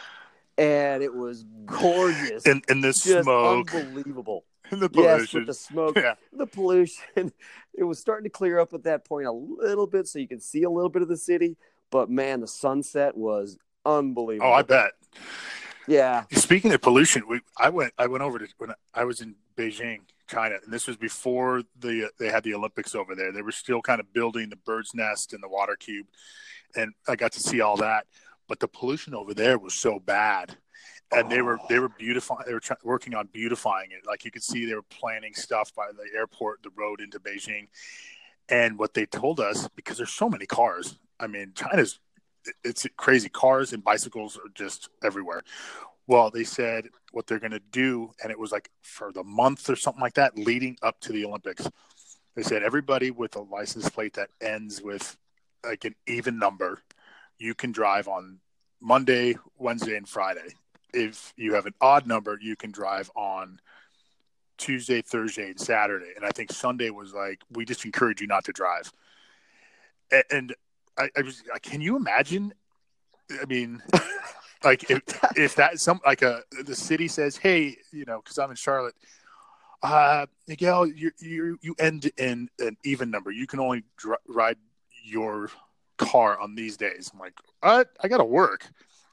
and 0.58 1.02
it 1.02 1.14
was 1.16 1.46
gorgeous, 1.66 2.46
in, 2.46 2.62
in 2.68 2.82
the 2.82 2.90
just 2.90 3.24
smoke, 3.24 3.74
unbelievable. 3.74 4.44
the 4.72 4.90
Yes, 4.94 5.34
with 5.34 5.48
the 5.48 5.54
smoke, 5.54 5.96
Yeah. 5.96 6.16
the 6.32 6.48
pollution. 6.48 7.04
It 7.80 7.84
was 7.84 8.00
starting 8.00 8.24
to 8.24 8.30
clear 8.32 8.58
up 8.58 8.74
at 8.74 8.86
that 8.86 9.06
point 9.06 9.28
a 9.28 9.32
little 9.32 9.86
bit, 9.86 10.08
so 10.08 10.18
you 10.18 10.28
could 10.28 10.42
see 10.42 10.64
a 10.64 10.70
little 10.70 10.90
bit 10.90 11.04
of 11.04 11.08
the 11.08 11.16
city. 11.18 11.58
But 11.92 12.10
man, 12.10 12.42
the 12.42 12.48
sunset 12.48 13.16
was 13.16 13.60
unbelievable. 13.86 14.50
Oh, 14.50 14.54
I 14.54 14.64
bet. 14.64 14.94
Yeah. 15.88 16.24
Speaking 16.32 16.74
of 16.74 16.82
pollution, 16.82 17.28
we 17.28 17.42
I 17.56 17.70
went 17.70 17.94
I 18.00 18.08
went 18.08 18.24
over 18.24 18.40
to 18.40 18.48
when 18.58 18.74
I 18.96 19.04
was 19.04 19.22
in 19.22 19.36
Beijing, 19.56 20.00
China, 20.28 20.56
and 20.64 20.74
this 20.74 20.88
was 20.88 20.98
before 20.98 21.62
the 21.80 22.10
they 22.18 22.30
had 22.30 22.44
the 22.44 22.56
Olympics 22.56 22.96
over 22.96 23.14
there. 23.14 23.32
They 23.32 23.44
were 23.44 23.52
still 23.52 23.82
kind 23.84 24.00
of 24.00 24.12
building 24.12 24.50
the 24.50 24.56
bird's 24.56 24.96
nest 24.96 25.34
and 25.34 25.42
the 25.44 25.48
water 25.48 25.76
cube, 25.76 26.08
and 26.76 26.94
I 27.08 27.16
got 27.16 27.32
to 27.34 27.40
see 27.40 27.62
all 27.62 27.78
that. 27.78 28.08
But 28.48 28.60
the 28.60 28.68
pollution 28.68 29.14
over 29.14 29.34
there 29.34 29.58
was 29.60 29.76
so 29.76 30.00
bad, 30.00 30.58
and 31.12 31.30
they 31.30 31.42
oh. 31.42 31.46
were 31.46 31.60
they 31.70 31.80
were 31.80 31.90
beautifying. 31.90 32.44
They 32.46 32.54
were 32.54 32.60
try, 32.60 32.78
working 32.84 33.16
on 33.16 33.28
beautifying 33.28 33.92
it. 33.92 34.06
Like 34.06 34.26
you 34.26 34.32
could 34.32 34.44
see, 34.44 34.66
they 34.66 34.76
were 34.76 34.82
planning 34.84 35.34
stuff 35.34 35.74
by 35.74 35.88
the 35.92 36.18
airport, 36.18 36.64
the 36.64 36.72
road 36.76 37.02
into 37.02 37.20
Beijing, 37.20 37.68
and 38.50 38.78
what 38.78 38.94
they 38.94 39.06
told 39.06 39.40
us 39.40 39.68
because 39.76 39.98
there's 39.98 40.12
so 40.12 40.30
many 40.30 40.46
cars. 40.46 40.98
I 41.20 41.28
mean, 41.28 41.54
China's 41.56 42.00
it's 42.64 42.86
crazy. 42.96 43.30
Cars 43.30 43.74
and 43.74 43.84
bicycles 43.84 44.38
are 44.38 44.50
just 44.54 44.90
everywhere. 45.04 45.44
Well, 46.08 46.32
they 46.32 46.46
said 46.46 46.88
what 47.12 47.28
they're 47.28 47.40
going 47.40 47.52
to 47.52 47.62
do, 47.72 48.12
and 48.24 48.32
it 48.32 48.40
was 48.40 48.52
like 48.52 48.70
for 48.82 49.12
the 49.12 49.24
month 49.24 49.70
or 49.70 49.76
something 49.76 50.02
like 50.02 50.14
that 50.14 50.38
leading 50.38 50.78
up 50.82 51.00
to 51.02 51.12
the 51.12 51.26
Olympics. 51.26 51.70
They 52.36 52.44
said 52.44 52.64
everybody 52.64 53.12
with 53.12 53.36
a 53.36 53.42
license 53.42 53.90
plate 53.90 54.14
that 54.14 54.30
ends 54.40 54.82
with 54.82 55.18
like 55.66 55.86
an 55.86 55.96
even 56.08 56.40
number, 56.40 56.80
you 57.40 57.54
can 57.54 57.72
drive 57.72 58.08
on 58.08 58.40
Monday, 58.82 59.38
Wednesday, 59.58 59.98
and 59.98 60.08
Friday. 60.08 60.54
If 60.94 61.34
you 61.38 61.54
have 61.54 61.66
an 61.66 61.74
odd 61.82 62.08
number, 62.08 62.38
you 62.42 62.56
can 62.56 62.72
drive 62.72 63.12
on 63.16 63.60
Tuesday, 64.58 65.02
Thursday, 65.02 65.50
and 65.50 65.60
Saturday. 65.60 66.14
And 66.16 66.26
I 66.26 66.30
think 66.30 66.52
Sunday 66.52 66.90
was 66.90 67.14
like, 67.14 67.42
we 67.52 67.66
just 67.66 67.86
encourage 67.86 68.22
you 68.22 68.28
not 68.28 68.46
to 68.46 68.52
drive. 68.52 68.92
And 70.32 70.56
I, 70.98 71.10
I 71.18 71.22
was, 71.22 71.44
can 71.62 71.82
you 71.82 71.96
imagine? 71.96 72.54
I 73.42 73.46
mean, 73.46 73.82
like 74.64 74.90
if 74.90 75.02
if 75.36 75.56
that 75.56 75.80
some 75.80 76.00
like 76.06 76.22
a 76.22 76.44
the 76.64 76.76
city 76.76 77.08
says, 77.08 77.38
hey, 77.38 77.78
you 77.92 78.06
know, 78.06 78.22
because 78.22 78.38
I'm 78.38 78.50
in 78.50 78.56
Charlotte, 78.56 78.96
uh, 79.84 80.26
Miguel, 80.48 80.88
you 80.88 81.12
you 81.20 81.60
you 81.62 81.76
end 81.78 82.10
in 82.18 82.50
an 82.60 82.78
even 82.86 83.12
number. 83.12 83.32
You 83.32 83.48
can 83.48 83.60
only 83.60 83.84
dri 83.98 84.16
ride 84.28 84.58
your 85.04 85.50
car 85.98 86.40
on 86.40 86.56
these 86.56 86.78
days. 86.78 87.12
I'm 87.14 87.20
like? 87.20 87.34
I 87.62 88.08
got 88.08 88.18
to 88.18 88.26
work. 88.26 88.68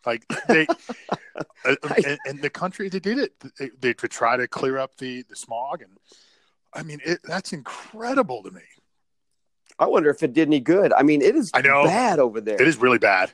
Like 0.07 0.25
they, 0.49 0.67
uh, 1.65 1.77
and, 2.07 2.19
and, 2.27 2.43
the 2.43 2.51
country 2.51 2.89
they 2.89 3.01
did 3.01 3.19
it. 3.19 3.33
They, 3.59 3.71
they 3.81 3.95
to 3.95 4.09
try 4.09 4.37
to 4.37 4.47
clear 4.47 4.79
up 4.79 4.97
the 4.97 5.23
the 5.29 5.37
smog, 5.37 5.83
and 5.83 5.93
I 6.73 6.83
mean 6.83 7.01
it, 7.05 7.21
that's 7.25 7.53
incredible 7.53 8.43
to 8.43 8.51
me. 8.51 8.63
I 9.79 9.87
wonder 9.87 10.11
if 10.11 10.23
it 10.23 10.33
did 10.33 10.49
any 10.49 10.61
good. 10.61 10.93
I 10.93 11.03
mean, 11.03 11.23
it 11.23 11.35
is 11.35 11.51
I 11.55 11.63
know 11.63 11.85
bad 11.85 12.19
over 12.19 12.41
there. 12.41 12.61
It 12.61 12.69
is 12.69 12.77
really 12.77 12.99
bad, 12.99 13.33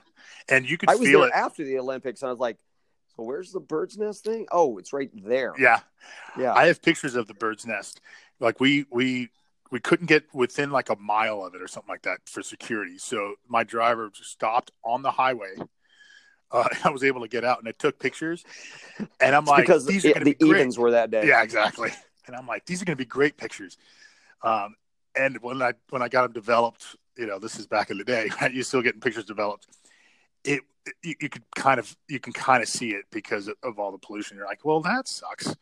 and 0.49 0.68
you 0.68 0.79
could 0.79 0.91
I 0.91 0.95
was 0.95 1.09
feel 1.09 1.21
there 1.21 1.29
it 1.29 1.35
after 1.35 1.64
the 1.64 1.79
Olympics, 1.79 2.23
and 2.23 2.29
I 2.29 2.33
was 2.33 2.41
like, 2.41 2.57
"So 3.16 3.25
where's 3.25 3.53
the 3.53 3.61
bird's 3.61 3.99
nest 3.99 4.25
thing? 4.25 4.47
Oh, 4.51 4.79
it's 4.79 4.93
right 4.93 5.11
there." 5.14 5.55
Yeah, 5.59 5.81
yeah. 6.39 6.55
I 6.55 6.66
have 6.66 6.83
pictures 6.83 7.14
of 7.14 7.27
the 7.27 7.35
bird's 7.35 7.66
nest. 7.66 8.01
Like 8.39 8.61
we 8.61 8.87
we 8.91 9.31
we 9.71 9.81
couldn't 9.81 10.07
get 10.07 10.25
within 10.35 10.71
like 10.71 10.91
a 10.91 10.97
mile 10.97 11.45
of 11.45 11.55
it 11.55 11.62
or 11.62 11.68
something 11.68 11.89
like 11.89 12.03
that 12.03 12.21
for 12.27 12.43
security. 12.43 12.99
So 12.99 13.35
my 13.49 13.64
driver 13.64 14.11
just 14.12 14.31
stopped 14.31 14.73
on 14.85 15.03
the 15.03 15.12
highway. 15.12 15.55
Uh, 16.53 16.69
I 16.85 16.91
was 16.91 17.05
able 17.05 17.21
to 17.23 17.29
get 17.29 17.45
out 17.45 17.59
and 17.59 17.69
I 17.69 17.73
took 17.73 17.99
pictures. 17.99 18.45
And 19.21 19.35
I'm 19.35 19.43
It's 19.43 19.51
like, 19.51 19.67
because 19.67 19.87
these 19.87 20.03
the, 20.03 20.17
are 20.17 20.25
the 20.25 20.35
be 20.35 20.47
evens 20.47 20.79
were 20.79 20.93
that 20.93 21.11
day. 21.11 21.27
Yeah, 21.27 21.43
exactly. 21.43 21.91
And 22.27 22.37
I'm 22.37 22.47
like, 22.47 22.65
these 22.65 22.81
are 22.81 22.85
going 22.85 22.97
to 22.97 23.03
be 23.03 23.09
great 23.09 23.37
pictures. 23.37 23.77
Um, 24.45 24.77
and 25.17 25.39
when 25.43 25.61
I 25.63 25.73
when 25.89 26.01
I 26.01 26.09
got 26.09 26.23
them 26.23 26.33
developed, 26.33 26.95
you 27.17 27.27
know, 27.27 27.41
this 27.41 27.59
is 27.59 27.67
back 27.67 27.91
in 27.91 27.99
the 27.99 28.05
day, 28.05 28.31
right? 28.41 28.53
You're 28.53 28.63
still 28.63 28.83
getting 28.83 29.01
pictures 29.01 29.25
developed. 29.25 29.67
It 30.45 30.61
you, 31.03 31.15
you 31.21 31.29
could 31.29 31.43
kind 31.57 31.81
of 31.81 31.97
you 32.09 32.21
can 32.21 32.33
kind 32.33 32.63
of 32.63 32.69
see 32.69 32.91
it 32.91 33.07
because 33.11 33.49
of, 33.49 33.57
of 33.63 33.79
all 33.81 33.91
the 33.91 33.99
pollution. 33.99 34.37
You're 34.37 34.47
like, 34.47 34.65
well, 34.65 34.81
that 34.83 35.09
sucks. 35.09 35.55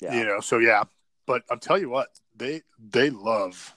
Yeah. 0.00 0.14
You 0.14 0.24
know, 0.24 0.40
so 0.40 0.58
yeah. 0.58 0.84
But 1.26 1.42
I'll 1.50 1.58
tell 1.58 1.78
you 1.78 1.88
what, 1.88 2.08
they 2.36 2.62
they 2.78 3.10
love 3.10 3.74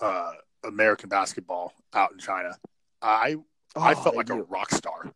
uh, 0.00 0.32
American 0.64 1.08
basketball 1.08 1.74
out 1.94 2.12
in 2.12 2.18
China. 2.18 2.56
I 3.00 3.36
I 3.80 3.94
Oh, 3.94 4.02
felt 4.02 4.14
they 4.14 4.16
like 4.16 4.30
a 4.30 4.36
rock 4.36 4.70
star 4.72 5.12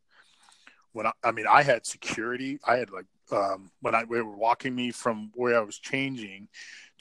when 0.93 1.07
I, 1.07 1.13
I 1.25 1.33
mean 1.33 1.47
I 1.49 1.63
had 1.63 1.87
security. 1.87 2.59
I 2.67 2.77
had 2.77 2.91
like 2.91 3.07
um, 3.33 3.71
when 3.81 3.95
I 3.95 4.03
they 4.05 4.23
were 4.23 4.37
walking 4.37 4.75
me 4.75 4.91
from 4.91 5.31
where 5.35 5.57
I 5.57 5.61
was 5.63 5.79
changing 5.79 6.49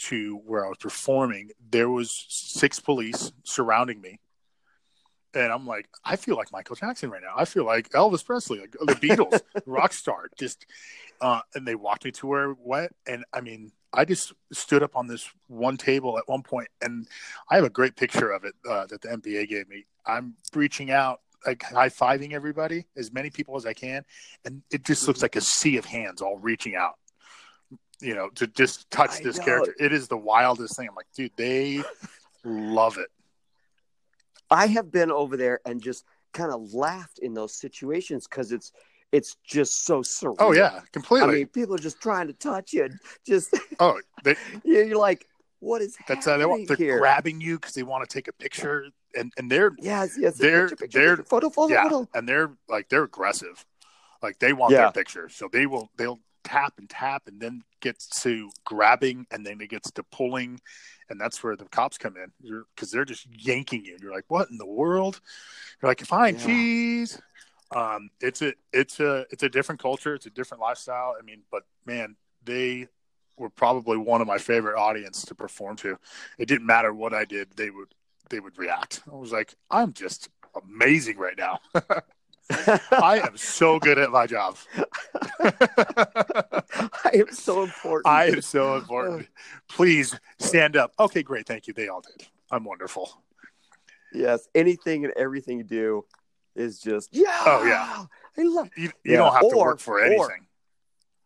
to 0.07 0.37
where 0.45 0.65
I 0.65 0.69
was 0.69 0.77
performing. 0.79 1.51
There 1.69 1.89
was 1.89 2.25
six 2.29 2.79
police 2.79 3.31
surrounding 3.43 4.01
me, 4.01 4.19
and 5.33 5.51
I'm 5.51 5.65
like, 5.65 5.87
I 6.03 6.15
feel 6.17 6.35
like 6.35 6.51
Michael 6.51 6.75
Jackson 6.75 7.09
right 7.09 7.21
now. 7.21 7.33
I 7.35 7.45
feel 7.45 7.65
like 7.65 7.89
Elvis 7.89 8.25
Presley, 8.25 8.59
like 8.59 8.75
the 8.81 8.95
Beatles, 8.95 9.41
rock 9.65 9.93
star. 9.93 10.29
Just 10.37 10.65
uh, 11.21 11.41
and 11.55 11.67
they 11.67 11.75
walked 11.75 12.05
me 12.05 12.11
to 12.11 12.27
where 12.27 12.51
it 12.51 12.57
went, 12.59 12.95
and 13.07 13.25
I 13.33 13.41
mean. 13.41 13.71
I 13.93 14.05
just 14.05 14.31
stood 14.53 14.83
up 14.83 14.95
on 14.95 15.07
this 15.07 15.29
one 15.47 15.75
table 15.75 16.17
at 16.17 16.25
one 16.25 16.43
point, 16.43 16.69
and 16.81 17.05
I 17.49 17.55
have 17.55 17.65
a 17.65 17.69
great 17.69 17.97
picture 17.97 18.31
of 18.31 18.45
it 18.45 18.53
uh, 18.65 18.85
that 18.85 19.01
the 19.01 19.09
NBA 19.09 19.49
gave 19.49 19.67
me. 19.67 19.85
I'm 20.05 20.35
reaching 20.55 20.91
out 20.91 21.19
like 21.45 21.63
high 21.63 21.89
fiving 21.89 22.33
everybody, 22.33 22.85
as 22.95 23.11
many 23.11 23.29
people 23.29 23.55
as 23.55 23.65
I 23.65 23.73
can, 23.73 24.03
and 24.45 24.61
it 24.71 24.83
just 24.83 25.07
looks 25.07 25.19
mm-hmm. 25.19 25.25
like 25.25 25.35
a 25.35 25.41
sea 25.41 25.77
of 25.77 25.85
hands 25.85 26.21
all 26.21 26.37
reaching 26.37 26.75
out, 26.75 26.95
you 28.01 28.15
know, 28.15 28.29
to 28.35 28.47
just 28.47 28.89
touch 28.91 29.19
I 29.19 29.23
this 29.23 29.37
know. 29.37 29.45
character. 29.45 29.75
It 29.79 29.93
is 29.93 30.07
the 30.07 30.17
wildest 30.17 30.77
thing. 30.77 30.87
I'm 30.87 30.95
like, 30.95 31.07
dude, 31.15 31.31
they 31.35 31.81
love 32.43 32.97
it. 32.97 33.07
I 34.49 34.67
have 34.67 34.91
been 34.91 35.11
over 35.11 35.37
there 35.37 35.61
and 35.65 35.81
just 35.81 36.03
kind 36.33 36.51
of 36.51 36.73
laughed 36.73 37.19
in 37.19 37.33
those 37.33 37.53
situations 37.55 38.27
because 38.27 38.51
it's 38.51 38.71
it's 39.11 39.35
just 39.45 39.85
so 39.85 40.01
surreal. 40.01 40.35
Oh 40.39 40.53
yeah, 40.53 40.79
completely. 40.91 41.29
I 41.29 41.31
mean, 41.39 41.47
people 41.47 41.75
are 41.75 41.79
just 41.79 42.01
trying 42.01 42.27
to 42.27 42.33
touch 42.33 42.73
you. 42.73 42.85
and 42.85 42.99
Just 43.25 43.57
oh, 43.79 43.99
they, 44.23 44.35
you're 44.63 44.97
like, 44.97 45.25
what 45.59 45.81
is 45.81 45.97
that's 46.07 46.25
how 46.25 46.31
happening 46.31 46.39
they 46.39 46.45
want. 46.45 46.67
They're 46.67 46.77
here? 46.77 46.99
grabbing 46.99 47.41
you 47.41 47.59
because 47.59 47.73
they 47.73 47.83
want 47.83 48.07
to 48.07 48.13
take 48.13 48.27
a 48.27 48.33
picture, 48.33 48.87
and 49.15 49.31
and 49.37 49.51
they're 49.51 49.71
yes, 49.79 50.17
yes. 50.17 50.37
they're- 50.37 50.67
picture, 50.69 50.75
picture, 50.75 50.99
they're- 50.99 51.17
picture, 51.17 51.29
photo, 51.29 51.49
photo, 51.49 51.73
yeah, 51.73 51.83
photo. 51.89 52.07
and 52.13 52.27
they're 52.27 52.51
like 52.69 52.89
they're 52.89 53.03
aggressive. 53.03 53.65
Like 54.21 54.39
they 54.39 54.53
want 54.53 54.71
Yeah. 54.73 54.81
their 54.83 54.91
picture, 54.91 55.29
so 55.29 55.49
they 55.51 55.65
will 55.65 55.89
they'll 55.97 56.19
tap 56.43 56.73
and 56.77 56.89
tap, 56.89 57.23
and 57.27 57.39
then 57.39 57.63
gets 57.81 58.07
to 58.23 58.49
grabbing, 58.65 59.25
and 59.31 59.45
then 59.45 59.59
it 59.61 59.69
gets 59.69 59.91
to 59.91 60.03
pulling, 60.03 60.59
and 61.09 61.19
that's 61.19 61.43
where 61.43 61.55
the 61.55 61.65
cops 61.65 61.97
come 61.97 62.15
in 62.17 62.31
because 62.75 62.91
they're 62.91 63.05
just 63.05 63.27
yanking 63.31 63.83
you. 63.85 63.97
You're 64.01 64.11
like, 64.13 64.25
what 64.27 64.49
in 64.51 64.57
the 64.57 64.65
world? 64.65 65.19
You're 65.81 65.89
like, 65.89 66.01
fine, 66.01 66.35
Yeah. 66.35 66.45
cheese. 66.45 67.21
Um, 67.75 68.09
it's 68.19 68.41
a 68.41 68.53
it's 68.73 68.99
a 68.99 69.25
it's 69.31 69.43
a 69.43 69.49
different 69.49 69.81
culture. 69.81 70.13
It's 70.13 70.25
a 70.25 70.29
different 70.31 70.61
lifestyle. 70.61 71.15
I 71.17 71.23
mean, 71.23 71.41
but 71.49 71.63
man, 71.85 72.15
they 72.43 72.87
were 73.37 73.49
probably 73.49 73.97
one 73.97 74.21
of 74.21 74.27
my 74.27 74.37
favorite 74.37 74.77
audience 74.77 75.23
to 75.25 75.33
perform 75.35 75.77
to. 75.77 75.97
It 76.37 76.47
didn't 76.47 76.65
matter 76.67 76.93
what 76.93 77.13
I 77.13 77.25
did; 77.25 77.51
they 77.55 77.69
would 77.69 77.93
they 78.31 78.39
would 78.39 78.57
react. 78.57 79.01
I 79.11 79.15
was 79.15 79.31
like, 79.31 79.53
I'm 79.69 79.93
just 79.93 80.29
amazing 80.55 81.17
right 81.17 81.37
now. 81.37 81.59
I 82.91 83.21
am 83.25 83.37
so 83.37 83.79
good 83.79 83.97
at 83.97 84.09
my 84.11 84.27
job. 84.27 84.57
I 85.39 87.11
am 87.13 87.31
so 87.31 87.63
important. 87.63 88.07
I 88.13 88.25
am 88.25 88.41
so 88.41 88.75
important. 88.75 89.27
Please 89.69 90.19
stand 90.39 90.75
up. 90.75 90.91
Okay, 90.99 91.23
great. 91.23 91.45
Thank 91.47 91.67
you. 91.67 91.73
They 91.73 91.87
all 91.87 92.01
did. 92.01 92.27
I'm 92.51 92.63
wonderful. 92.65 93.09
yes, 94.13 94.49
anything 94.53 95.05
and 95.05 95.13
everything 95.15 95.59
you 95.59 95.63
do 95.63 96.05
is 96.55 96.79
just 96.79 97.09
oh, 97.15 97.19
yeah. 97.19 97.41
Oh, 97.45 97.65
yeah. 97.65 98.05
I 98.37 98.43
love 98.47 98.69
You, 98.75 98.91
you 99.05 99.13
Yeah. 99.13 99.17
don't 99.17 99.33
have 99.33 99.49
to 99.49 99.57
work 99.57 99.79
for 99.79 99.99
or- 99.99 100.03
anything. 100.03 100.47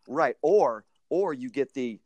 right. 0.08 0.36
Or 0.43 0.86
or 1.10 1.34
you 1.34 1.49
get 1.49 1.74
the 1.74 1.99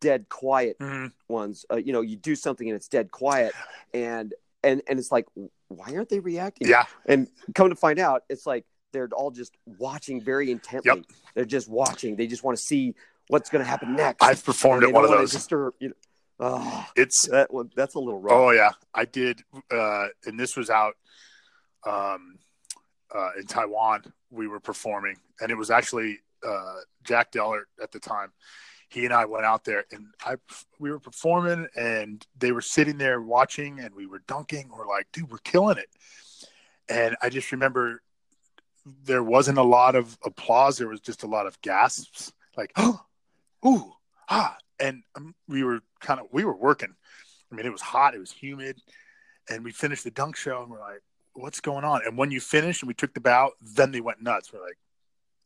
dead 0.00 0.28
quiet 0.28 0.78
Mhm. 0.78 1.12
ones. 1.28 1.64
Uh, 1.70 1.76
you 1.76 1.92
know, 1.92 2.00
you 2.00 2.16
do 2.16 2.34
something 2.36 2.68
and 2.68 2.76
it's 2.76 2.88
dead 2.88 3.10
quiet, 3.10 3.52
and 3.94 4.34
and 4.62 4.82
and 4.88 4.98
it's 4.98 5.10
like, 5.12 5.26
why 5.68 5.94
aren't 5.94 6.08
they 6.08 6.20
reacting? 6.20 6.68
Yeah. 6.68 6.84
And 7.06 7.28
come 7.54 7.70
to 7.70 7.76
find 7.76 7.98
out, 7.98 8.24
it's 8.28 8.46
like 8.46 8.64
they're 8.92 9.08
all 9.12 9.30
just 9.30 9.56
watching 9.78 10.20
very 10.20 10.50
intently. 10.50 10.90
Yep. 10.96 11.04
They're 11.34 11.44
just 11.44 11.68
watching. 11.68 12.16
They 12.16 12.26
just 12.26 12.42
want 12.42 12.58
to 12.58 12.62
see 12.62 12.94
what's 13.28 13.48
going 13.48 13.64
to 13.64 13.68
happen 13.70 13.94
next. 13.94 14.22
I've 14.22 14.44
performed 14.44 14.82
at 14.84 14.92
one 14.92 15.04
of 15.04 15.10
those. 15.10 15.30
Disturb, 15.32 15.74
you 15.78 15.88
know. 15.90 15.94
Oh, 16.42 16.86
It's 16.96 17.28
that 17.28 17.52
one. 17.52 17.70
That's 17.76 17.94
a 17.94 17.98
little 18.00 18.18
rough. 18.20 18.32
oh 18.34 18.50
yeah, 18.50 18.72
I 18.94 19.04
did, 19.04 19.42
uh, 19.70 20.08
and 20.26 20.38
this 20.40 20.56
was 20.56 20.70
out 20.70 20.96
um, 21.86 22.38
uh, 23.14 23.30
in 23.38 23.46
Taiwan. 23.46 24.12
We 24.30 24.46
were 24.48 24.60
performing, 24.60 25.16
and 25.40 25.50
it 25.50 25.56
was 25.56 25.70
actually 25.70 26.18
uh, 26.46 26.76
Jack 27.04 27.32
Dellert 27.32 27.64
at 27.82 27.92
the 27.92 28.00
time. 28.00 28.32
He 28.90 29.04
and 29.04 29.14
I 29.14 29.24
went 29.24 29.44
out 29.44 29.64
there, 29.64 29.84
and 29.92 30.08
I 30.24 30.34
we 30.80 30.90
were 30.90 30.98
performing, 30.98 31.68
and 31.76 32.26
they 32.36 32.50
were 32.50 32.60
sitting 32.60 32.98
there 32.98 33.20
watching, 33.20 33.78
and 33.78 33.94
we 33.94 34.06
were 34.06 34.22
dunking. 34.26 34.68
We're 34.68 34.86
like, 34.86 35.06
dude, 35.12 35.30
we're 35.30 35.38
killing 35.38 35.78
it. 35.78 35.88
And 36.88 37.16
I 37.22 37.28
just 37.28 37.52
remember 37.52 38.02
there 39.04 39.22
wasn't 39.22 39.58
a 39.58 39.62
lot 39.62 39.94
of 39.94 40.18
applause. 40.24 40.76
There 40.76 40.88
was 40.88 41.00
just 41.00 41.22
a 41.22 41.28
lot 41.28 41.46
of 41.46 41.60
gasps, 41.62 42.32
like, 42.56 42.72
oh, 42.76 43.00
ooh, 43.66 43.92
ah. 44.28 44.56
And 44.80 45.02
um, 45.14 45.34
we 45.46 45.62
were 45.62 45.80
kind 46.00 46.18
of, 46.18 46.26
we 46.32 46.44
were 46.44 46.56
working. 46.56 46.94
I 47.52 47.54
mean, 47.54 47.66
it 47.66 47.72
was 47.72 47.82
hot, 47.82 48.14
it 48.14 48.18
was 48.18 48.32
humid. 48.32 48.80
And 49.48 49.62
we 49.64 49.70
finished 49.70 50.04
the 50.04 50.10
dunk 50.10 50.36
show, 50.36 50.62
and 50.62 50.70
we're 50.70 50.80
like, 50.80 51.02
what's 51.34 51.60
going 51.60 51.84
on? 51.84 52.00
And 52.04 52.18
when 52.18 52.30
you 52.30 52.40
finished 52.40 52.82
and 52.82 52.88
we 52.88 52.94
took 52.94 53.14
the 53.14 53.20
bow, 53.20 53.52
then 53.60 53.92
they 53.92 54.00
went 54.00 54.22
nuts. 54.22 54.52
We're 54.52 54.62
like, 54.62 54.78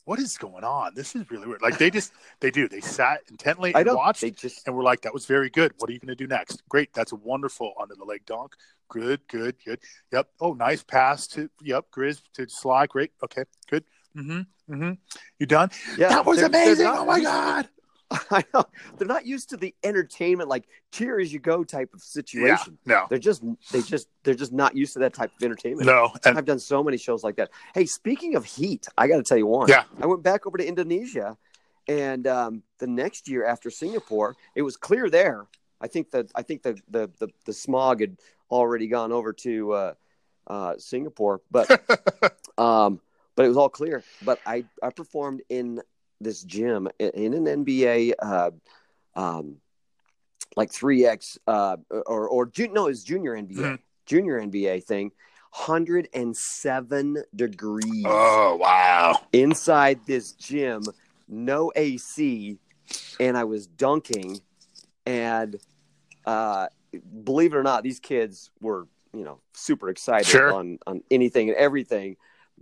what 0.05 0.19
is 0.19 0.37
going 0.37 0.65
on? 0.65 0.95
This 0.95 1.15
is 1.15 1.31
really 1.31 1.47
weird. 1.47 1.63
Like 1.63 1.79
they 1.79 1.91
just, 1.91 2.13
they 2.41 2.51
do. 2.51 2.69
They 2.69 2.81
sat 2.81 3.21
intently 3.31 3.75
and 3.75 3.87
watched. 3.87 4.21
They 4.21 4.31
just 4.31 4.67
And 4.67 4.77
we're 4.77 4.83
like, 4.83 5.03
that 5.03 5.15
was 5.15 5.27
very 5.27 5.51
good. 5.51 5.73
What 5.79 5.89
are 5.89 5.93
you 5.93 5.99
going 5.99 6.09
to 6.09 6.15
do 6.15 6.27
next? 6.27 6.63
Great. 6.69 6.93
That's 6.93 7.13
a 7.13 7.17
wonderful 7.17 7.73
under 7.81 7.95
the 7.95 8.05
leg 8.05 8.25
dunk. 8.27 8.55
Good, 8.89 9.21
good, 9.29 9.57
good. 9.65 9.81
Yep. 10.13 10.29
Oh, 10.41 10.53
nice 10.53 10.83
pass 10.83 11.27
to, 11.29 11.49
yep, 11.63 11.87
Grizz 11.91 12.21
to 12.35 12.49
Sly. 12.49 12.87
Great. 12.87 13.13
Okay, 13.23 13.45
good. 13.71 13.85
Mm-hmm. 14.17 14.75
Mm-hmm. 14.75 14.93
You 15.39 15.47
done? 15.47 15.71
yeah. 15.99 16.09
that 16.09 16.27
was 16.27 16.43
amazing. 16.43 16.87
Oh 16.87 17.05
my 17.05 17.21
God. 17.21 17.69
I 18.31 18.45
know 18.53 18.65
they're 18.97 19.09
not 19.09 19.27
used 19.27 19.51
to 19.51 19.57
the 19.57 19.75
entertainment, 19.83 20.49
like 20.49 20.65
cheer 20.93 21.19
as 21.21 21.33
you 21.33 21.39
go 21.39 21.65
type 21.65 21.95
of 21.95 22.03
situation. 22.03 22.79
Yeah. 22.87 22.95
No. 22.95 23.07
They're 23.09 23.19
just 23.19 23.43
they 23.73 23.83
just 23.83 24.09
they're 24.23 24.35
just 24.35 24.53
not 24.53 24.77
used 24.77 24.93
to 24.95 25.01
that 25.01 25.15
type 25.15 25.33
of 25.37 25.43
entertainment. 25.43 25.87
No. 25.87 26.13
And 26.25 26.39
I've 26.39 26.45
done 26.45 26.59
so 26.59 26.83
many 26.83 26.97
shows 26.97 27.25
like 27.25 27.37
that. 27.37 27.51
Hey, 27.75 27.87
speaking 27.87 28.37
of 28.37 28.45
heat, 28.45 28.87
I 28.97 29.09
got 29.09 29.17
to 29.17 29.23
tell 29.23 29.39
you 29.39 29.47
one. 29.47 29.69
Yeah. 29.69 29.85
I 30.01 30.07
went 30.07 30.23
back 30.23 30.47
over 30.47 30.59
to 30.59 30.67
Indonesia, 30.67 31.37
and 31.89 32.27
um, 32.27 32.63
the 32.79 32.87
next 32.87 33.29
year 33.29 33.45
after 33.45 33.71
Singapore, 33.71 34.37
it 34.55 34.63
was 34.63 34.77
clear 34.77 35.11
there. 35.11 35.47
I 35.81 35.89
think 35.89 36.11
that 36.13 36.31
I 36.35 36.43
think 36.43 36.63
the 36.63 36.79
the 36.89 37.11
the, 37.19 37.29
the 37.45 37.53
smog 37.53 38.01
had 38.01 38.17
already 38.51 38.87
gone 38.87 39.13
over 39.13 39.33
to 39.33 39.73
uh, 39.73 39.95
uh, 40.47 40.75
Singapore, 40.79 41.41
but 41.51 41.71
um, 42.59 43.01
but 43.37 43.45
it 43.45 43.49
was 43.49 43.57
all 43.57 43.69
clear. 43.69 44.03
But 44.25 44.41
I 44.47 44.65
I 44.83 44.91
performed 44.91 45.43
in 45.49 45.81
this 46.21 46.43
gym 46.43 46.89
in, 46.99 47.35
an 47.35 47.65
NBA. 47.65 48.15
Uh, 48.21 48.51
um, 49.15 49.57
like 50.57 50.71
3x 50.71 51.37
uh 51.49 51.77
or 51.91 52.29
or 52.29 52.51
no 52.71 52.87
it's 52.87 53.03
junior 53.03 53.33
nba 53.35 53.57
Mhm. 53.57 53.79
junior 54.07 54.41
nba 54.41 54.85
thing 54.85 55.11
107 55.67 57.23
degrees 57.35 58.05
oh, 58.07 58.57
wow. 58.61 59.21
inside 59.33 60.01
this 60.07 60.33
gym, 60.33 60.83
no 61.29 61.73
AC, 61.77 62.59
and 63.21 63.37
I 63.37 63.45
was 63.45 63.67
dunking. 63.67 64.41
And 65.07 65.57
uh, 66.25 66.69
believe 67.23 67.53
it 67.53 67.57
or 67.57 67.63
not, 67.63 67.83
these 67.85 68.01
kids 68.01 68.51
were, 68.61 68.89
you 69.13 69.25
know, 69.25 69.41
super 69.53 69.89
excited 69.91 70.27
Sure. 70.27 70.53
on 70.53 70.79
on 70.87 71.03
anything 71.11 71.49
and 71.51 71.57
everything. 71.57 72.17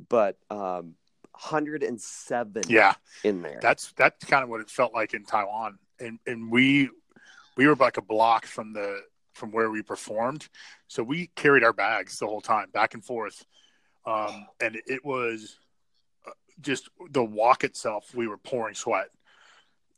But 0.09 0.36
um, 0.50 0.94
107 1.43 2.62
Yeah, 2.68 2.95
in 3.24 3.43
there. 3.43 3.59
that's 3.61 3.93
that's 3.93 4.24
kind 4.24 4.43
of 4.45 4.49
what 4.49 4.61
it 4.61 4.70
felt 4.70 4.95
like 4.95 5.14
in 5.14 5.24
Taiwan, 5.24 5.78
and 6.01 6.18
and 6.26 6.51
we 6.51 6.88
we 7.57 7.66
were 7.66 7.76
like 7.76 7.97
a 7.97 8.03
block 8.03 8.47
from 8.47 8.72
the 8.72 9.01
from 9.34 9.51
where 9.51 9.70
we 9.70 9.82
performed, 9.82 10.49
so 10.88 11.03
we 11.03 11.28
carried 11.36 11.64
our 11.64 11.72
bags 11.72 12.18
the 12.18 12.26
whole 12.26 12.40
time 12.40 12.68
back 12.70 12.95
and 12.95 13.05
forth, 13.05 13.45
um, 14.07 14.47
and 14.61 14.80
it 14.86 15.05
was 15.05 15.59
uh, 16.26 16.30
just 16.61 16.88
the 17.11 17.24
walk 17.24 17.64
itself. 17.64 18.14
We 18.14 18.28
were 18.28 18.38
pouring 18.38 18.74
sweat 18.74 19.09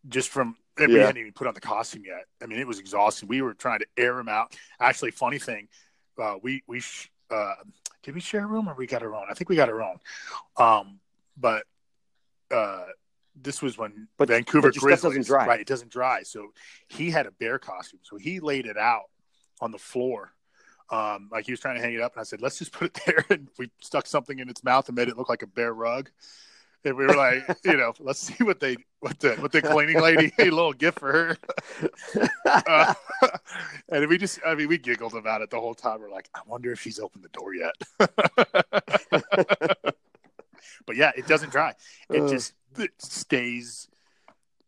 just 0.09 0.29
from. 0.29 0.57
And 0.77 0.93
We 0.93 0.99
hadn't 0.99 1.19
even 1.19 1.33
put 1.33 1.47
on 1.47 1.55
the 1.55 1.61
costume 1.61 2.03
yet. 2.05 2.25
I 2.43 2.47
mean, 2.47 2.59
it 2.59 2.67
was 2.67 2.81
exhausting. 2.81 3.29
We 3.29 3.43
were 3.43 3.55
trying 3.55 3.79
to 3.79 3.87
air 3.97 4.17
them 4.17 4.29
out. 4.29 4.57
Actually, 4.81 5.13
funny 5.13 5.39
thing, 5.39 5.69
uh, 6.21 6.35
we 6.43 6.65
we 6.67 6.81
sh- 6.81 7.13
uh, 7.31 7.55
did 8.03 8.13
we 8.17 8.21
share 8.21 8.43
a 8.43 8.47
room 8.49 8.69
or 8.69 8.75
we 8.75 8.89
got 8.89 9.01
our 9.05 9.15
own? 9.15 9.27
I 9.31 9.35
think 9.35 9.49
we 9.49 9.55
got 9.55 9.69
our 9.69 9.81
own. 9.81 9.99
Um, 10.57 10.99
but 11.37 11.65
uh, 12.51 12.85
this 13.35 13.61
was 13.63 13.77
when 13.79 14.09
But- 14.17 14.29
Vancouver 14.29 14.69
but 14.71 14.77
Grizzlies, 14.81 15.03
doesn't 15.17 15.27
dry. 15.27 15.47
right? 15.47 15.61
It 15.61 15.67
doesn't 15.67 15.91
dry. 15.91 16.23
So 16.23 16.53
he 16.89 17.11
had 17.11 17.27
a 17.27 17.31
bear 17.33 17.59
costume, 17.59 18.01
so 18.03 18.17
he 18.17 18.41
laid 18.41 18.67
it 18.67 18.77
out 18.77 19.05
on 19.61 19.71
the 19.73 19.79
floor. 19.79 20.33
Um, 20.91 21.29
like 21.33 21.47
he 21.47 21.53
was 21.53 21.61
trying 21.61 21.77
to 21.77 21.81
hang 21.83 21.95
it 21.95 22.01
up, 22.03 22.13
and 22.15 22.21
I 22.21 22.25
said, 22.25 22.43
"Let's 22.43 22.59
just 22.59 22.73
put 22.73 22.97
it 22.97 23.01
there." 23.07 23.25
And 23.31 23.49
we 23.59 23.71
stuck 23.81 24.07
something 24.07 24.39
in 24.39 24.49
its 24.51 24.63
mouth 24.63 24.87
and 24.89 24.95
made 24.97 25.09
it 25.09 25.17
look 25.17 25.29
like 25.31 25.43
a 25.43 25.47
bear 25.47 25.73
rug. 25.73 26.11
And 26.85 26.95
we 26.99 27.07
were 27.07 27.17
like, 27.17 27.45
you 27.65 27.79
know, 27.79 27.95
let's 27.99 28.21
see 28.21 28.45
what 28.45 28.61
they 28.61 28.77
what 29.01 29.19
the 29.19 29.35
what 29.37 29.51
the 29.53 29.63
cleaning 29.63 29.99
lady 30.03 30.31
a 30.39 30.45
little 30.51 30.75
gift 30.75 30.99
for 30.99 31.11
her. 31.11 31.39
Uh, 32.45 32.93
and 33.89 34.07
we 34.09 34.19
just, 34.19 34.39
I 34.47 34.55
mean, 34.55 34.69
we 34.69 34.77
giggled 34.77 35.15
about 35.15 35.41
it 35.41 35.49
the 35.49 35.59
whole 35.59 35.75
time. 35.75 36.01
We're 36.03 36.11
like, 36.11 36.29
I 36.35 36.41
wonder 36.47 36.71
if 36.73 36.81
she's 36.83 36.99
opened 37.01 37.25
the 37.25 37.31
door 37.31 37.55
yet. 37.55 37.75
But 40.87 40.97
yeah, 40.97 41.13
it 41.17 41.27
doesn't 41.27 41.51
dry. 41.51 41.75
It 42.11 42.23
Uh. 42.23 42.29
just 42.29 42.55
it 42.79 42.91
stays 42.99 43.89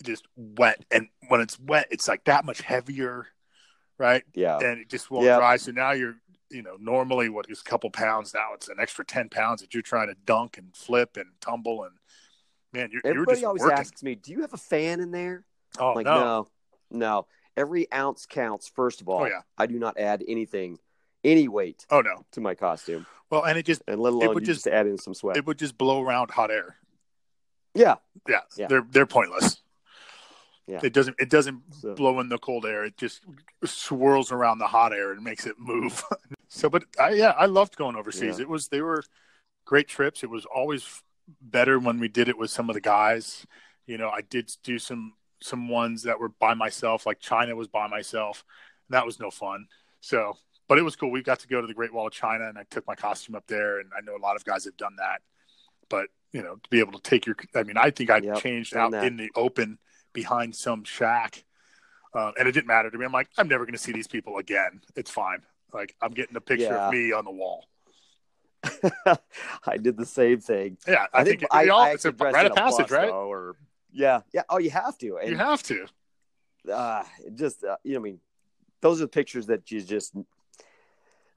just 0.02 0.26
wet. 0.36 0.84
And 0.90 1.08
when 1.28 1.40
it's 1.40 1.58
wet, 1.58 1.88
it's 1.90 2.06
like 2.06 2.24
that 2.24 2.44
much 2.44 2.60
heavier, 2.60 3.26
right? 3.98 4.22
yeah. 4.34 4.58
And 4.58 4.78
it 4.80 4.88
just 4.88 5.10
won't 5.10 5.24
Yeah. 5.24 5.38
dry. 5.38 5.56
So 5.56 5.72
now 5.72 5.92
you're, 5.92 6.16
you 6.50 6.62
know, 6.62 6.76
normally 6.78 7.28
what 7.28 7.46
is 7.50 7.60
a 7.60 7.64
couple 7.64 7.90
pounds 7.90 8.32
now, 8.34 8.50
it's 8.54 8.68
an 8.68 8.76
extra 8.78 9.04
10 9.04 9.28
pounds 9.30 9.60
that 9.62 9.74
you're 9.74 9.82
trying 9.82 10.08
to 10.08 10.14
dunk 10.26 10.58
and 10.58 10.76
flip 10.76 11.16
and 11.16 11.30
tumble. 11.40 11.84
And 11.84 11.94
man, 12.72 12.90
you're, 12.92 13.00
you're 13.04 13.12
Everybody 13.14 13.36
just 13.38 13.46
always 13.46 13.62
working. 13.62 13.78
asks 13.78 14.02
me, 14.02 14.14
"Do 14.14 14.32
you 14.32 14.42
have 14.42 14.52
a 14.52 14.58
fan 14.58 15.00
in 15.00 15.10
there?" 15.10 15.44
oh, 15.78 15.94
like, 15.94 16.04
no. 16.04 16.14
no, 16.14 16.48
no. 16.90 17.26
Every 17.56 17.90
ounce 17.90 18.26
counts. 18.26 18.68
First 18.68 19.00
of 19.00 19.08
all, 19.08 19.22
Oh, 19.22 19.26
yeah. 19.26 19.40
I 19.56 19.66
do 19.66 19.78
not 19.78 19.98
add 19.98 20.22
anything, 20.28 20.78
any 21.26 21.48
weight 21.48 21.84
Oh, 21.90 22.00
no. 22.00 22.24
to 22.32 22.40
my 22.40 22.54
costume, 22.54 23.06
Well, 23.30 23.44
and 23.44 23.58
it 23.58 23.66
just, 23.66 23.82
and 23.88 24.00
let 24.00 24.12
alone 24.12 24.34
would 24.34 24.42
you 24.46 24.54
just- 24.54 24.64
just, 24.64 24.74
add 24.74 24.86
in 24.86 24.96
some 24.98 25.12
sweat. 25.14 25.36
it 25.36 25.44
would 25.46 25.58
just 25.58 25.76
blow 25.76 26.00
around 26.02 26.30
hot 26.30 26.50
air. 26.50 26.76
yeah, 27.74 27.96
Yeah, 28.28 28.40
Yeah. 28.56 28.68
they're 28.68 28.86
they're 28.90 29.06
pointless. 29.06 29.60
Yeah. 30.66 30.80
It 30.82 30.92
doesn't 30.92 31.16
it 31.20 31.28
doesn't 31.30 31.62
So- 31.74 31.94
blow 31.94 32.18
in 32.20 32.28
the 32.28 32.38
cold 32.38 32.64
air. 32.66 32.84
It 32.84 32.96
just 32.96 33.22
swirls 33.64 34.32
around 34.32 34.58
the 34.58 34.66
hot 34.66 34.92
air 34.92 35.12
and 35.12 35.22
makes 35.22 35.46
it 35.46 35.58
move. 35.58 36.02
so, 36.48 36.68
but 36.70 36.84
I, 36.98 37.10
yeah, 37.10 37.30
I 37.36 37.46
loved 37.46 37.76
going 37.76 37.94
overseas. 37.96 38.38
Yeah. 38.38 38.42
It 38.44 38.48
was 38.48 38.68
they 38.68 38.80
were 38.80 39.02
great 39.64 39.88
trips. 39.88 40.22
It 40.24 40.30
was 40.30 40.44
always 40.46 41.02
better 41.40 41.78
when 41.78 41.98
we 42.00 42.08
did 42.08 42.28
it 42.28 42.38
with 42.38 42.50
some 42.50 42.68
of 42.70 42.74
the 42.74 42.80
guys. 42.80 43.46
You 43.86 43.98
know, 43.98 44.08
I 44.10 44.22
did 44.22 44.50
do 44.64 44.78
some 44.78 45.14
some 45.40 45.68
ones 45.68 46.02
that 46.04 46.18
were 46.18 46.30
by 46.30 46.54
myself, 46.54 47.04
like 47.06 47.20
China 47.20 47.54
was 47.54 47.68
by 47.68 47.86
myself. 47.86 48.44
And 48.88 48.94
that 48.96 49.04
was 49.06 49.20
no 49.20 49.30
fun. 49.30 49.66
So, 50.00 50.36
but 50.68 50.78
it 50.78 50.82
was 50.82 50.96
cool. 50.96 51.10
We 51.10 51.22
got 51.22 51.40
to 51.40 51.48
go 51.48 51.60
to 51.60 51.66
the 51.66 51.74
Great 51.74 51.92
Wall 51.92 52.06
of 52.06 52.12
China, 52.12 52.48
and 52.48 52.58
I 52.58 52.64
took 52.70 52.86
my 52.86 52.94
costume 52.94 53.34
up 53.34 53.46
there. 53.46 53.80
And 53.80 53.90
I 53.96 54.00
know 54.00 54.16
a 54.16 54.22
lot 54.22 54.36
of 54.36 54.44
guys 54.44 54.64
have 54.64 54.76
done 54.76 54.96
that. 54.98 55.22
But 55.88 56.08
you 56.32 56.42
know, 56.42 56.56
to 56.56 56.70
be 56.70 56.80
able 56.80 56.92
to 56.92 57.00
take 57.00 57.24
your, 57.26 57.36
I 57.54 57.62
mean, 57.62 57.76
I 57.76 57.90
think 57.90 58.10
I 58.10 58.18
Yep, 58.18 58.42
changed 58.42 58.76
out 58.76 58.92
that. 58.92 59.04
in 59.04 59.16
the 59.16 59.30
open 59.36 59.78
behind 60.12 60.54
some 60.54 60.84
shack, 60.84 61.44
uh, 62.14 62.32
and 62.38 62.48
it 62.48 62.52
didn't 62.52 62.66
matter 62.66 62.90
to 62.90 62.98
me. 62.98 63.04
I'm 63.04 63.12
like, 63.12 63.28
I'm 63.38 63.48
never 63.48 63.64
going 63.64 63.74
to 63.74 63.78
see 63.78 63.92
these 63.92 64.08
people 64.08 64.38
again. 64.38 64.80
It's 64.96 65.10
fine. 65.10 65.38
Like 65.72 65.94
I'm 66.02 66.12
getting 66.12 66.36
a 66.36 66.40
picture 66.40 66.74
Yeah. 66.74 66.88
of 66.88 66.92
me 66.92 67.12
on 67.12 67.24
the 67.24 67.30
wall. 67.30 67.68
I 69.66 69.76
did 69.76 69.96
the 69.96 70.06
same 70.06 70.40
thing. 70.40 70.78
Yeah, 70.86 71.06
I, 71.12 71.22
think, 71.24 71.44
I, 71.50 71.64
we 71.64 71.70
all, 71.70 71.82
I 71.82 71.90
it's 71.90 72.04
a 72.04 72.10
rite 72.12 72.46
of 72.46 72.54
passage, 72.54 72.90
right? 72.90 73.08
though, 73.08 73.30
or 73.30 73.56
yeah, 73.92 74.20
yeah. 74.32 74.42
Oh, 74.48 74.58
you 74.58 74.70
have 74.70 74.98
to. 74.98 75.18
And 75.18 75.30
You 75.30 75.36
have 75.36 75.62
to. 75.64 75.86
uh, 76.72 77.04
just 77.34 77.64
uh, 77.64 77.76
you 77.84 77.94
know, 77.94 78.00
I 78.00 78.02
mean, 78.02 78.20
those 78.80 79.00
are 79.00 79.04
the 79.04 79.08
pictures 79.08 79.46
that 79.46 79.70
you 79.70 79.80
just. 79.82 80.14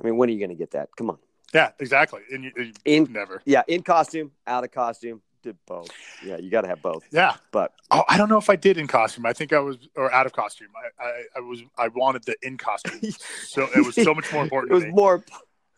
I 0.02 0.06
mean, 0.06 0.18
when 0.18 0.30
are 0.30 0.32
you 0.34 0.40
going 0.40 0.50
to 0.50 0.56
get 0.56 0.72
that? 0.72 0.90
Come 0.98 1.10
on. 1.10 1.18
Yeah, 1.54 1.72
exactly. 1.80 2.22
And 2.32 2.44
you, 2.44 2.52
you 2.56 2.72
In 2.86 3.12
never. 3.12 3.42
yeah, 3.46 3.64
in 3.68 3.82
costume, 3.82 4.32
out 4.46 4.64
of 4.64 4.72
costume, 4.72 5.22
did 5.42 5.58
both. 5.66 5.90
Yeah, 6.24 6.38
you 6.38 6.50
got 6.52 6.62
to 6.62 6.68
have 6.68 6.82
both. 6.82 7.04
Yeah. 7.12 7.36
But 7.52 7.74
Oh, 7.92 8.04
I 8.08 8.18
don't 8.18 8.30
know 8.30 8.38
if 8.38 8.50
I 8.50 8.56
did 8.56 8.78
in 8.78 8.88
costume. 8.88 9.26
I 9.26 9.34
think 9.34 9.52
I 9.54 9.60
was 9.60 9.78
or 9.96 10.12
out 10.14 10.26
of 10.26 10.34
costume. 10.34 10.68
I, 11.00 11.04
I, 11.04 11.24
I 11.38 11.40
was 11.40 11.62
I 11.78 11.88
wanted 11.88 12.24
the 12.26 12.36
in 12.44 12.58
costume. 12.58 13.00
So 13.48 13.68
it 13.76 13.84
was 13.86 13.96
so 13.96 14.14
much 14.14 14.32
more 14.32 14.44
important 14.44 14.72
it 14.72 14.76
was 14.76 14.86
more. 14.88 15.24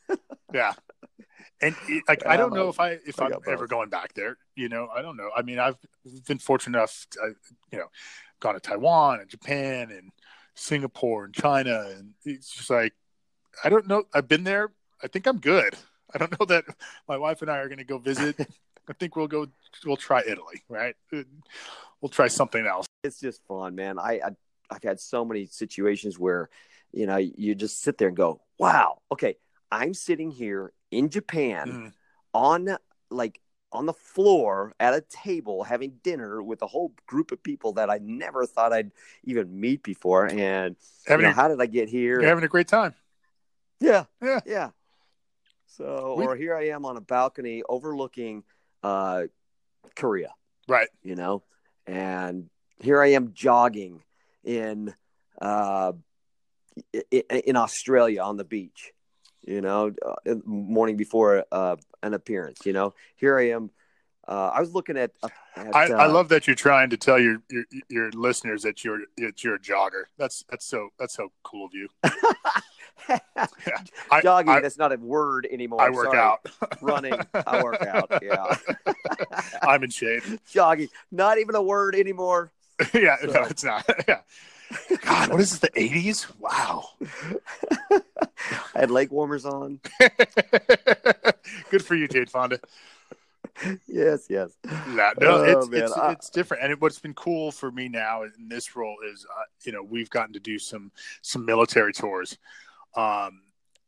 Yeah. 0.54 0.74
And 1.62 1.76
it- 1.88 2.04
like 2.08 2.26
I 2.26 2.36
don't 2.38 2.52
Um, 2.52 2.58
know 2.58 2.70
if 2.70 2.80
I 2.80 2.98
if 3.06 3.22
I 3.22 3.28
I'm 3.28 3.34
ever 3.48 3.68
going 3.68 3.90
back 3.90 4.14
there. 4.14 4.38
You 4.56 4.68
know, 4.68 4.90
I 4.94 5.02
don't 5.02 5.16
know. 5.16 5.30
I 5.36 5.42
mean, 5.44 5.60
I've 5.60 5.78
been 6.28 6.40
fortunate 6.40 6.78
enough. 6.78 7.06
To, 7.12 7.36
you 7.72 7.78
know, 7.78 7.88
gone 8.40 8.56
to 8.56 8.60
Taiwan 8.60 9.22
and 9.22 9.30
Japan 9.30 9.92
and 9.92 10.12
Singapore 10.56 11.26
and 11.26 11.34
China, 11.34 11.86
and 11.96 12.14
it's 12.26 12.50
just 12.52 12.70
like 12.70 12.94
I 13.64 13.70
don't 13.70 13.88
know. 13.88 14.04
I've 14.14 14.28
been 14.28 14.44
there. 14.44 14.72
I 15.04 15.08
think 15.08 15.28
I'm 15.28 15.40
good. 15.40 15.76
I 16.14 16.18
don't 16.18 16.38
know 16.40 16.46
that 16.48 16.66
my 17.08 17.18
wife 17.18 17.42
and 17.42 17.50
I 17.50 17.58
are 17.58 17.68
going 17.68 17.78
to 17.78 17.84
go 17.84 17.98
visit. 17.98 18.36
I 18.90 18.94
think 18.94 19.16
we'll 19.16 19.28
go. 19.28 19.48
We'll 19.86 19.96
try 19.98 20.22
Italy, 20.28 20.64
right? 20.68 20.96
We'll 22.02 22.10
try 22.10 22.28
something 22.28 22.66
else. 22.66 22.86
It's 23.04 23.20
just 23.20 23.42
fun, 23.48 23.76
man. 23.76 23.98
I, 24.00 24.20
I 24.24 24.30
I've 24.70 24.84
had 24.84 25.00
so 25.00 25.24
many 25.26 25.46
situations 25.48 26.18
where, 26.18 26.50
you 26.92 27.06
know, 27.06 27.18
you 27.18 27.56
just 27.56 27.82
sit 27.82 27.98
there 27.98 28.08
and 28.08 28.18
go, 28.18 28.42
"Wow, 28.58 29.00
okay, 29.12 29.38
I'm 29.72 29.94
sitting 29.94 30.32
here 30.32 30.74
in 30.92 31.10
Japan 31.10 31.70
Mm. 31.72 31.94
on 32.34 32.78
like 33.10 33.40
on 33.72 33.86
the 33.86 33.94
floor 33.94 34.74
at 34.80 34.94
a 34.94 35.02
table 35.10 35.64
having 35.64 35.94
dinner 36.04 36.44
with 36.44 36.62
a 36.62 36.68
whole 36.68 36.94
group 37.06 37.32
of 37.32 37.42
people 37.42 37.74
that 37.74 37.90
I 37.90 38.00
never 38.02 38.46
thought 38.46 38.74
I'd 38.74 38.92
even 39.24 39.60
meet 39.60 39.84
before, 39.84 40.26
and 40.28 40.76
you 41.10 41.18
know, 41.18 41.30
a- 41.30 41.32
how 41.32 41.48
did 41.48 41.62
I 41.62 41.68
get 41.68 41.88
here? 41.88 42.20
you're 42.20 42.30
having 42.30 42.44
a 42.44 42.50
great 42.50 42.68
time. 42.68 42.94
Yeah. 43.82 44.06
Yeah. 44.22 44.40
Yeah. 44.46 44.70
So, 45.66 46.16
We- 46.18 46.26
or 46.26 46.36
here 46.36 46.56
I 46.56 46.70
am 46.70 46.86
on 46.86 46.96
a 46.98 47.02
balcony 47.02 47.64
overlooking 47.68 48.44
uh, 48.84 49.24
Korea, 49.96 50.34
Right. 50.68 50.90
you 51.02 51.16
know, 51.16 51.44
and 51.88 52.50
here 52.80 53.02
I 53.02 53.08
am 53.08 53.34
jogging 53.34 54.02
in 54.44 54.94
uh, 55.42 55.94
in, 57.12 57.56
Australia 57.56 58.22
on 58.22 58.38
the 58.38 58.44
beach, 58.44 58.92
you 59.42 59.62
know, 59.62 59.92
uh, 60.06 60.36
morning 60.46 60.98
before 60.98 61.46
uh, 61.52 61.76
an 62.04 62.14
appearance. 62.14 62.66
You 62.66 62.74
know, 62.74 62.94
here 63.16 63.38
I 63.38 63.50
am. 63.50 63.72
Uh, 64.28 64.52
I 64.54 64.60
was 64.60 64.74
looking 64.74 64.98
at. 64.98 65.12
at 65.24 65.32
I, 65.76 65.88
I 65.88 66.06
uh, 66.06 66.12
love 66.12 66.30
that 66.30 66.48
you're 66.48 66.56
trying 66.56 66.90
to 66.92 66.98
tell 66.98 67.20
your, 67.20 67.42
your 67.50 67.66
your 67.90 68.12
listeners 68.12 68.62
that 68.64 68.84
you're 68.84 69.02
that 69.18 69.44
you're 69.44 69.56
a 69.56 69.60
jogger. 69.60 70.04
That's 70.18 70.44
that's 70.50 70.66
so 70.66 70.90
that's 71.00 71.16
so 71.16 71.32
cool 71.44 71.66
of 71.66 71.74
you. 71.74 71.88
I, 74.12 74.22
jogging. 74.22 74.50
I, 74.54 74.60
that's 74.62 74.78
not 74.78 74.92
a 74.92 74.98
word 74.98 75.48
anymore. 75.52 75.82
I 75.82 75.90
work 75.90 76.08
Sorry. 76.08 76.20
out. 76.20 76.40
Running. 76.82 77.14
I 77.34 77.64
work 77.64 77.82
out. 77.82 78.12
Yeah. 78.22 78.56
I'm 79.62 79.84
in 79.84 79.90
shape. 79.90 80.24
jogging. 80.50 80.90
Not 81.12 81.38
even 81.40 81.56
a 81.56 81.62
word 81.62 81.96
anymore. 81.96 82.52
yeah, 82.94 83.18
no, 83.24 83.44
it's 83.44 83.64
not. 83.64 83.86
Yeah. 84.08 84.22
God, 85.04 85.32
what 85.32 85.42
is 85.42 85.52
this? 85.52 85.60
The 85.60 85.70
80s? 85.70 86.32
Wow. 86.40 86.90
I 87.92 88.80
had 88.80 88.90
leg 88.92 89.12
warmers 89.12 89.46
on. 89.46 89.80
Good 91.70 91.84
for 91.84 91.96
you, 91.96 92.08
Jane 92.08 92.26
Fonda. 92.28 92.60
Yes, 93.88 94.26
yes. 94.30 94.52
Nah, 94.88 95.12
no, 95.20 95.36
Oh, 95.38 95.44
it's 95.62 95.70
man, 95.70 95.84
it's, 95.84 95.92
I- 95.94 96.12
it's 96.14 96.30
different. 96.30 96.64
And 96.64 96.72
it, 96.72 96.82
what's 96.82 97.00
been 97.00 97.14
cool 97.14 97.52
for 97.52 97.72
me 97.72 97.90
now 97.90 98.24
in 98.24 98.32
this 98.48 98.76
role 98.76 98.96
is, 99.12 99.26
uh, 99.30 99.44
you 99.64 99.72
know, 99.72 99.84
we've 99.84 100.10
gotten 100.10 100.34
to 100.34 100.40
do 100.40 100.58
some 100.58 100.92
some 101.22 101.46
military 101.46 101.94
tours, 101.94 102.38
um, 102.96 103.42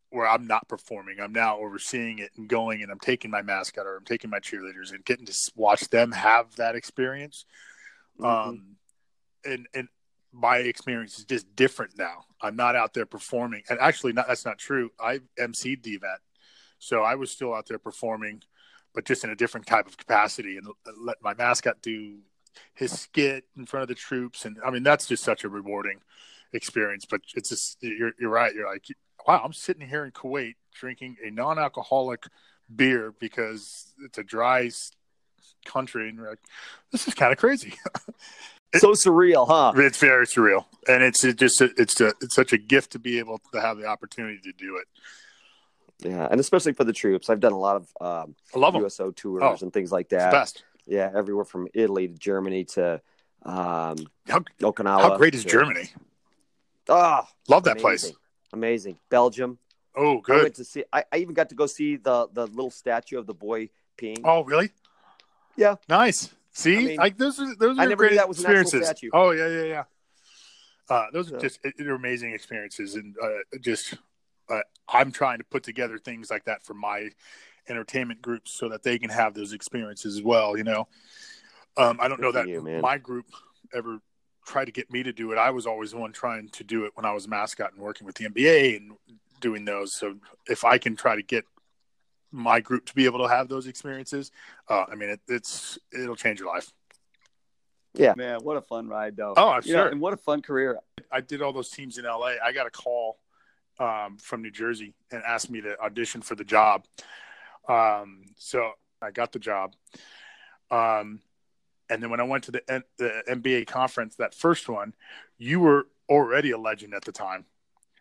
where 0.09 0.27
I'm 0.27 0.45
not 0.45 0.67
performing. 0.67 1.19
I'm 1.19 1.33
now 1.33 1.57
overseeing 1.57 2.19
it 2.19 2.31
and 2.37 2.47
going, 2.47 2.83
and 2.83 2.91
I'm 2.91 2.99
taking 2.99 3.31
my 3.31 3.41
mascot 3.41 3.85
or 3.85 3.97
I'm 3.97 4.05
taking 4.05 4.29
my 4.29 4.39
cheerleaders 4.39 4.91
and 4.91 5.03
getting 5.03 5.25
to 5.25 5.51
watch 5.55 5.89
them 5.89 6.11
have 6.11 6.55
that 6.57 6.75
experience. 6.75 7.45
Mhm. 8.19 8.25
Um, 8.25 8.77
and 9.43 9.67
and 9.73 9.87
my 10.31 10.57
experience 10.57 11.19
is 11.19 11.25
just 11.25 11.55
different 11.55 11.97
now. 11.97 12.25
I'm 12.41 12.55
not 12.55 12.75
out 12.75 12.93
there 12.93 13.05
performing, 13.05 13.63
and 13.69 13.79
actually, 13.79 14.13
not 14.13 14.27
that's 14.27 14.45
not 14.45 14.57
true. 14.57 14.91
I 14.99 15.19
emceed 15.39 15.83
the 15.83 15.91
event, 15.91 16.21
so 16.79 17.01
I 17.01 17.15
was 17.15 17.31
still 17.31 17.53
out 17.53 17.67
there 17.67 17.79
performing, 17.79 18.43
but 18.93 19.05
just 19.05 19.23
in 19.23 19.29
a 19.29 19.35
different 19.35 19.65
type 19.65 19.87
of 19.87 19.97
capacity, 19.97 20.57
and 20.57 20.67
let 20.97 21.21
my 21.21 21.33
mascot 21.33 21.81
do 21.81 22.19
his 22.75 22.99
skit 22.99 23.45
in 23.57 23.65
front 23.65 23.81
of 23.81 23.87
the 23.87 23.95
troops, 23.95 24.45
and 24.45 24.59
I 24.63 24.69
mean 24.69 24.83
that's 24.83 25.07
just 25.07 25.23
such 25.23 25.43
a 25.43 25.49
rewarding 25.49 26.01
experience. 26.53 27.05
But 27.09 27.21
it's 27.35 27.49
just 27.49 27.77
you're 27.81 28.11
you're 28.19 28.29
right. 28.29 28.53
You're 28.53 28.71
like, 28.71 28.85
wow, 29.27 29.41
I'm 29.43 29.53
sitting 29.53 29.87
here 29.87 30.05
in 30.05 30.11
Kuwait 30.11 30.55
drinking 30.73 31.17
a 31.25 31.29
non-alcoholic 31.31 32.23
beer 32.73 33.13
because 33.19 33.93
it's 34.05 34.17
a 34.17 34.23
dry 34.23 34.69
country, 35.65 36.09
and 36.09 36.19
we're 36.19 36.29
like, 36.31 36.39
this 36.91 37.07
is 37.07 37.13
kind 37.13 37.31
of 37.31 37.37
crazy. 37.37 37.73
so 38.75 38.91
surreal, 38.91 39.47
huh? 39.47 39.73
It's 39.75 39.97
very 39.97 40.25
surreal, 40.25 40.65
and 40.87 41.03
it's 41.03 41.23
it 41.23 41.37
just 41.37 41.61
it's 41.61 41.99
a, 42.01 42.07
it's 42.21 42.35
such 42.35 42.53
a 42.53 42.57
gift 42.57 42.91
to 42.93 42.99
be 42.99 43.19
able 43.19 43.39
to 43.53 43.61
have 43.61 43.77
the 43.77 43.85
opportunity 43.85 44.39
to 44.43 44.51
do 44.53 44.77
it. 44.77 44.87
Yeah, 46.09 46.27
and 46.29 46.39
especially 46.39 46.73
for 46.73 46.83
the 46.83 46.91
troops. 46.93 47.29
I've 47.29 47.39
done 47.39 47.53
a 47.53 47.57
lot 47.59 47.75
of 47.77 47.87
um, 48.01 48.35
I 48.53 48.59
love 48.59 48.73
them. 48.73 48.83
USO 48.83 49.11
tours 49.11 49.41
Oh, 49.43 49.55
and 49.61 49.71
things 49.71 49.91
like 49.91 50.09
that. 50.09 50.31
best. 50.31 50.63
Yeah, 50.85 51.09
everywhere 51.15 51.45
from 51.45 51.69
Italy 51.73 52.09
to 52.09 52.13
Germany 52.13 52.65
to 52.65 52.99
um, 53.43 53.95
How, 54.27 54.39
Okinawa. 54.59 55.01
how 55.01 55.17
great 55.17 55.33
is 55.33 55.43
to- 55.43 55.49
Germany? 55.49 55.89
Ah, 56.89 57.27
Love 57.47 57.63
that 57.63 57.71
amazing. 57.81 57.81
place. 57.81 58.11
Amazing. 58.53 58.99
Belgium. 59.09 59.57
Oh, 59.95 60.17
I 60.17 60.21
good. 60.21 60.43
went 60.43 60.55
to 60.55 60.63
see. 60.63 60.83
I, 60.91 61.03
I 61.11 61.17
even 61.17 61.33
got 61.33 61.49
to 61.49 61.55
go 61.55 61.65
see 61.65 61.97
the 61.97 62.27
the 62.33 62.47
little 62.47 62.71
statue 62.71 63.17
of 63.19 63.25
the 63.27 63.33
boy 63.33 63.69
peeing. 63.97 64.21
Oh, 64.23 64.43
really? 64.43 64.71
Yeah. 65.55 65.75
Nice. 65.87 66.33
See, 66.51 66.77
I 66.77 66.83
mean, 66.83 66.97
like 66.97 67.17
those 67.17 67.39
are 67.39 67.55
those 67.55 67.77
I 67.79 67.85
are 67.85 67.89
never 67.89 67.95
great 67.95 68.11
knew 68.11 68.17
that 68.17 68.27
was 68.27 68.39
an 68.39 68.45
experiences. 68.45 68.85
statue. 68.85 69.09
Oh 69.13 69.31
yeah, 69.31 69.47
yeah, 69.47 69.63
yeah. 69.63 69.83
Uh, 70.89 71.05
those 71.13 71.29
So- 71.29 71.35
are 71.35 71.39
just 71.39 71.59
they're 71.77 71.95
amazing 71.95 72.33
experiences, 72.33 72.95
and 72.95 73.15
uh, 73.21 73.57
just 73.61 73.95
uh, 74.49 74.59
I'm 74.89 75.11
trying 75.11 75.37
to 75.39 75.43
put 75.45 75.63
together 75.63 75.97
things 75.97 76.29
like 76.29 76.45
that 76.45 76.63
for 76.63 76.73
my 76.73 77.09
entertainment 77.69 78.21
groups 78.21 78.51
so 78.51 78.67
that 78.69 78.83
they 78.83 78.99
can 78.99 79.09
have 79.09 79.33
those 79.33 79.53
experiences 79.53 80.17
as 80.17 80.21
well. 80.23 80.57
You 80.57 80.63
know, 80.65 80.87
um, 81.77 81.97
I 82.01 82.07
don't 82.07 82.19
know 82.21 82.31
Good 82.31 82.45
that 82.45 82.49
you, 82.49 82.81
my 82.81 82.97
group 82.97 83.25
ever 83.73 83.99
tried 84.45 84.65
to 84.65 84.71
get 84.71 84.91
me 84.91 85.03
to 85.03 85.13
do 85.13 85.31
it. 85.31 85.37
I 85.37 85.49
was 85.51 85.65
always 85.65 85.91
the 85.91 85.97
one 85.97 86.11
trying 86.11 86.49
to 86.49 86.63
do 86.63 86.85
it 86.85 86.91
when 86.95 87.05
I 87.05 87.11
was 87.13 87.25
a 87.25 87.29
mascot 87.29 87.73
and 87.73 87.81
working 87.81 88.05
with 88.05 88.15
the 88.15 88.25
NBA 88.25 88.77
and 88.77 88.93
doing 89.39 89.65
those. 89.65 89.93
So 89.95 90.15
if 90.47 90.63
I 90.63 90.77
can 90.77 90.95
try 90.95 91.15
to 91.15 91.23
get 91.23 91.45
my 92.31 92.59
group 92.59 92.85
to 92.87 92.95
be 92.95 93.05
able 93.05 93.19
to 93.19 93.27
have 93.27 93.47
those 93.47 93.67
experiences, 93.67 94.31
uh, 94.69 94.85
I 94.91 94.95
mean, 94.95 95.09
it, 95.09 95.21
it's 95.27 95.77
it'll 95.93 96.15
change 96.15 96.39
your 96.39 96.53
life. 96.53 96.71
Yeah, 97.95 98.13
man, 98.17 98.39
what 98.41 98.57
a 98.57 98.61
fun 98.61 98.87
ride, 98.87 99.15
though. 99.15 99.35
Oh, 99.37 99.49
I'm 99.49 99.61
You 99.65 99.73
know, 99.73 99.83
sure. 99.83 99.87
and 99.89 100.01
what 100.01 100.13
a 100.13 100.17
fun 100.17 100.41
career. 100.41 100.79
I 101.11 101.21
did 101.21 101.43
all 101.43 101.53
those 101.53 101.69
teams 101.69 101.99
in 101.99 102.05
LA. 102.05 102.33
I 102.43 102.51
got 102.51 102.65
a 102.65 102.71
call 102.71 103.19
um, 103.79 104.17
from 104.17 104.41
New 104.41 104.49
Jersey 104.49 104.95
and 105.11 105.21
asked 105.23 105.51
me 105.51 105.61
to 105.61 105.79
audition 105.79 106.21
for 106.21 106.33
the 106.33 106.43
job. 106.43 106.85
Um, 107.69 108.23
so 108.35 108.71
I 108.99 109.11
got 109.11 109.31
the 109.31 109.37
job. 109.39 109.75
Um, 110.71 111.19
and 111.89 112.01
then 112.01 112.09
when 112.09 112.19
I 112.19 112.23
went 112.23 112.45
to 112.45 112.51
the, 112.51 112.71
N- 112.71 112.83
the 112.97 113.23
NBA 113.29 113.67
conference, 113.67 114.15
that 114.15 114.33
first 114.33 114.67
one, 114.69 114.93
you 115.37 115.59
were 115.59 115.87
already 116.09 116.51
a 116.51 116.57
legend 116.57 116.93
at 116.93 117.03
the 117.05 117.11
time, 117.11 117.45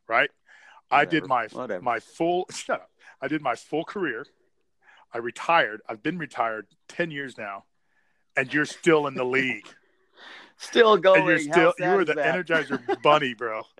right? 0.09 0.31
I 0.91 1.05
did 1.05 1.27
my 1.27 1.47
Whatever. 1.53 1.83
my 1.83 2.01
full 2.01 2.47
shut 2.53 2.81
up. 2.83 2.91
I 3.21 3.29
did 3.29 3.41
my 3.43 3.55
full 3.55 3.85
career. 3.85 4.27
I 5.13 5.19
retired. 5.19 5.81
I've 5.89 6.03
been 6.03 6.19
retired 6.19 6.67
ten 6.89 7.11
years 7.11 7.37
now, 7.39 7.65
and 8.37 8.53
you're 8.53 8.65
still 8.67 9.07
in 9.07 9.15
the 9.15 9.25
league. 9.39 9.67
Still 10.59 10.97
going. 10.97 11.21
and 11.21 11.29
you're 11.29 11.39
still 11.39 11.75
you 11.79 11.85
are 11.87 12.05
the 12.05 12.15
that? 12.15 12.47
Energizer 12.47 13.03
Bunny, 13.03 13.35
bro. 13.35 13.63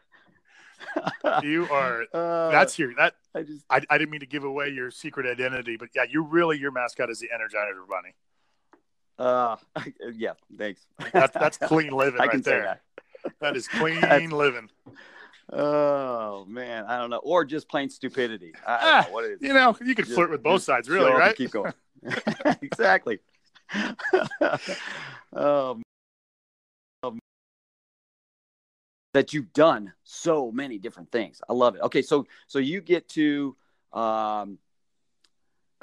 You 1.45 1.69
are. 1.71 2.03
Uh, 2.13 2.51
That's 2.51 2.77
your 2.79 2.93
that. 2.97 3.15
I 3.35 3.43
just 3.45 3.65
I, 3.71 3.81
I 3.89 3.99
didn't 3.99 4.11
mean 4.11 4.21
to 4.21 4.27
give 4.27 4.43
away 4.45 4.69
your 4.71 4.91
secret 4.91 5.27
identity, 5.27 5.77
but 5.77 5.91
yeah, 5.95 6.05
you're 6.11 6.25
really 6.25 6.59
your 6.59 6.73
mascot 6.73 7.09
is 7.09 7.21
the 7.21 7.29
Energizer 7.29 7.87
Bunny. 7.89 8.15
Uh 9.19 9.57
yeah, 10.15 10.33
thanks. 10.57 10.87
That's 11.13 11.35
that's 11.35 11.59
clean 11.63 11.93
living 11.93 12.21
I 12.21 12.25
right 12.25 12.31
can 12.31 12.43
say 12.43 12.51
there. 12.53 12.81
that. 13.25 13.33
That 13.41 13.57
is 13.57 13.69
clean 13.79 14.31
living. 14.31 14.69
Oh 15.53 16.45
man, 16.49 16.85
I 16.87 16.99
don't 16.99 17.11
know, 17.11 17.19
or 17.19 17.45
just 17.45 17.69
plain 17.69 17.91
stupidity. 17.91 18.53
Ah, 18.67 19.05
know 19.07 19.13
what 19.13 19.25
it 19.25 19.33
is. 19.33 19.43
You 19.43 19.53
know, 19.53 19.77
you 19.85 19.95
could 19.95 20.07
Just- 20.07 20.17
flirt 20.17 20.31
with 20.31 20.43
both 20.43 20.63
sides, 20.63 20.89
really, 20.89 21.11
right? 21.13 21.37
Keep 21.37 21.51
going. 21.51 21.73
exactly. 22.63 23.21
um, 25.35 25.83
um, 27.03 27.19
that 29.15 29.33
you've 29.33 29.53
done 29.53 29.93
so 30.05 30.51
many 30.51 30.79
different 30.79 31.11
things. 31.13 31.41
I 31.49 31.53
love 31.53 31.75
it. 31.77 31.83
Okay, 31.83 32.03
so 32.03 32.27
so 32.47 32.59
you 32.59 32.81
get 32.81 33.09
to 33.11 33.57
um, 33.93 34.59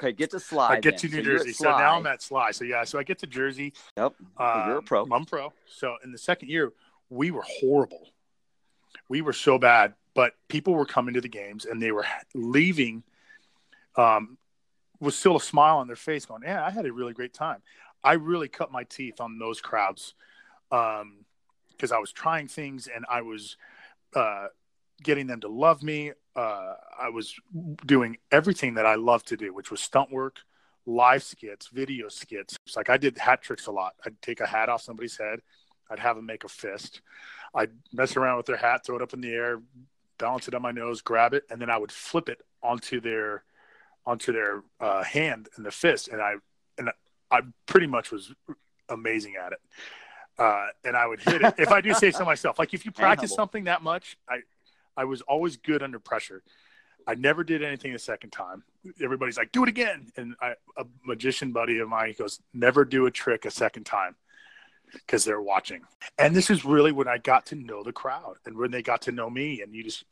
okay, 0.00 0.12
get 0.12 0.30
to 0.30 0.40
Sly. 0.40 0.68
I 0.68 0.80
get 0.80 0.98
to. 0.98 1.08
New 1.08 1.16
So 1.16 1.22
Jersey, 1.22 1.52
so 1.52 1.70
now 1.70 1.96
I'm 1.98 2.06
at 2.06 2.22
Sly. 2.22 2.50
So 2.52 2.64
yeah, 2.64 2.84
so 2.84 2.98
I 2.98 3.02
get 3.02 3.18
to 3.18 3.26
Jersey. 3.26 3.72
Yep. 3.96 4.14
Um, 4.38 4.68
you're 4.68 4.78
a 4.78 4.82
pro. 4.82 5.06
I'm 5.10 5.24
pro. 5.24 5.52
So 5.66 5.96
in 6.04 6.12
the 6.12 6.18
second 6.18 6.48
year, 6.48 6.72
we 7.08 7.30
were 7.30 7.44
horrible. 7.44 8.08
We 9.08 9.20
were 9.20 9.32
so 9.32 9.58
bad, 9.58 9.94
but 10.14 10.34
people 10.48 10.74
were 10.74 10.86
coming 10.86 11.14
to 11.14 11.20
the 11.20 11.28
games 11.28 11.64
and 11.64 11.82
they 11.82 11.92
were 11.92 12.06
leaving 12.34 13.02
um, 13.96 14.38
with 15.00 15.14
still 15.14 15.36
a 15.36 15.40
smile 15.40 15.78
on 15.78 15.86
their 15.86 15.96
face, 15.96 16.26
going, 16.26 16.42
"Yeah, 16.44 16.64
I 16.64 16.70
had 16.70 16.86
a 16.86 16.92
really 16.92 17.12
great 17.12 17.34
time." 17.34 17.62
I 18.02 18.14
really 18.14 18.48
cut 18.48 18.72
my 18.72 18.84
teeth 18.84 19.20
on 19.20 19.38
those 19.38 19.60
crowds 19.60 20.14
because 20.70 21.92
I 21.92 21.98
was 21.98 22.12
trying 22.12 22.48
things 22.48 22.88
and 22.94 23.04
I 23.10 23.22
was 23.22 23.56
uh, 24.14 24.46
getting 25.02 25.26
them 25.26 25.40
to 25.40 25.48
love 25.48 25.82
me. 25.82 26.12
Uh, 26.36 26.74
I 26.98 27.08
was 27.08 27.34
doing 27.86 28.18
everything 28.30 28.74
that 28.74 28.86
I 28.86 28.94
love 28.94 29.24
to 29.24 29.36
do, 29.36 29.52
which 29.54 29.70
was 29.70 29.80
stunt 29.80 30.10
work, 30.10 30.38
live 30.86 31.22
skits, 31.22 31.68
video 31.68 32.08
skits. 32.08 32.56
It's 32.66 32.76
like 32.76 32.90
I 32.90 32.96
did 32.96 33.18
hat 33.18 33.42
tricks 33.42 33.66
a 33.66 33.72
lot. 33.72 33.94
I'd 34.04 34.20
take 34.22 34.40
a 34.40 34.46
hat 34.46 34.68
off 34.68 34.82
somebody's 34.82 35.16
head, 35.16 35.40
I'd 35.90 35.98
have 35.98 36.16
them 36.16 36.26
make 36.26 36.44
a 36.44 36.48
fist. 36.48 37.00
I'd 37.54 37.70
mess 37.92 38.16
around 38.16 38.36
with 38.36 38.46
their 38.46 38.56
hat, 38.56 38.86
throw 38.86 38.96
it 38.96 39.02
up 39.02 39.12
in 39.12 39.20
the 39.20 39.32
air, 39.32 39.60
balance 40.18 40.46
it 40.46 40.54
on 40.54 40.62
my 40.62 40.70
nose, 40.70 41.00
grab 41.00 41.34
it, 41.34 41.44
and 41.50 41.60
then 41.60 41.68
I 41.68 41.78
would 41.78 41.90
flip 41.90 42.28
it 42.28 42.40
onto 42.62 43.00
their 43.00 43.42
onto 44.06 44.32
their 44.32 44.62
uh, 44.80 45.02
hand 45.02 45.48
and 45.56 45.66
the 45.66 45.70
fist. 45.70 46.08
And 46.08 46.22
I 46.22 46.34
and 46.78 46.90
I 47.30 47.40
pretty 47.66 47.86
much 47.86 48.12
was 48.12 48.32
amazing 48.88 49.34
at 49.36 49.52
it. 49.52 49.60
Uh, 50.38 50.68
and 50.84 50.96
I 50.96 51.06
would 51.06 51.20
hit 51.20 51.42
it 51.42 51.54
if 51.58 51.70
I 51.70 51.80
do 51.80 51.92
say 51.92 52.12
so 52.12 52.24
myself. 52.32 52.58
Like 52.58 52.72
if 52.72 52.84
you 52.84 52.92
practice 52.92 53.34
something 53.34 53.64
that 53.64 53.82
much, 53.82 54.16
I 54.28 54.40
I 54.96 55.04
was 55.04 55.20
always 55.22 55.56
good 55.56 55.82
under 55.82 55.98
pressure. 55.98 56.42
I 57.06 57.14
never 57.14 57.44
did 57.44 57.62
anything 57.62 57.92
the 57.92 57.98
second 57.98 58.30
time. 58.30 58.62
Everybody's 59.02 59.38
like, 59.38 59.52
"Do 59.52 59.62
it 59.62 59.68
again," 59.68 60.12
and 60.16 60.34
I, 60.40 60.54
a 60.76 60.84
magician 61.04 61.52
buddy 61.52 61.78
of 61.78 61.88
mine 61.88 62.14
goes, 62.18 62.40
"Never 62.52 62.84
do 62.84 63.06
a 63.06 63.10
trick 63.10 63.44
a 63.44 63.50
second 63.50 63.84
time." 63.84 64.16
Because 64.92 65.24
they're 65.24 65.40
watching, 65.40 65.82
and 66.18 66.34
this 66.34 66.50
is 66.50 66.64
really 66.64 66.90
when 66.90 67.06
I 67.06 67.18
got 67.18 67.46
to 67.46 67.54
know 67.54 67.84
the 67.84 67.92
crowd, 67.92 68.38
and 68.44 68.56
when 68.56 68.72
they 68.72 68.82
got 68.82 69.02
to 69.02 69.12
know 69.12 69.30
me, 69.30 69.62
and 69.62 69.72
you 69.72 69.84
just, 69.84 70.04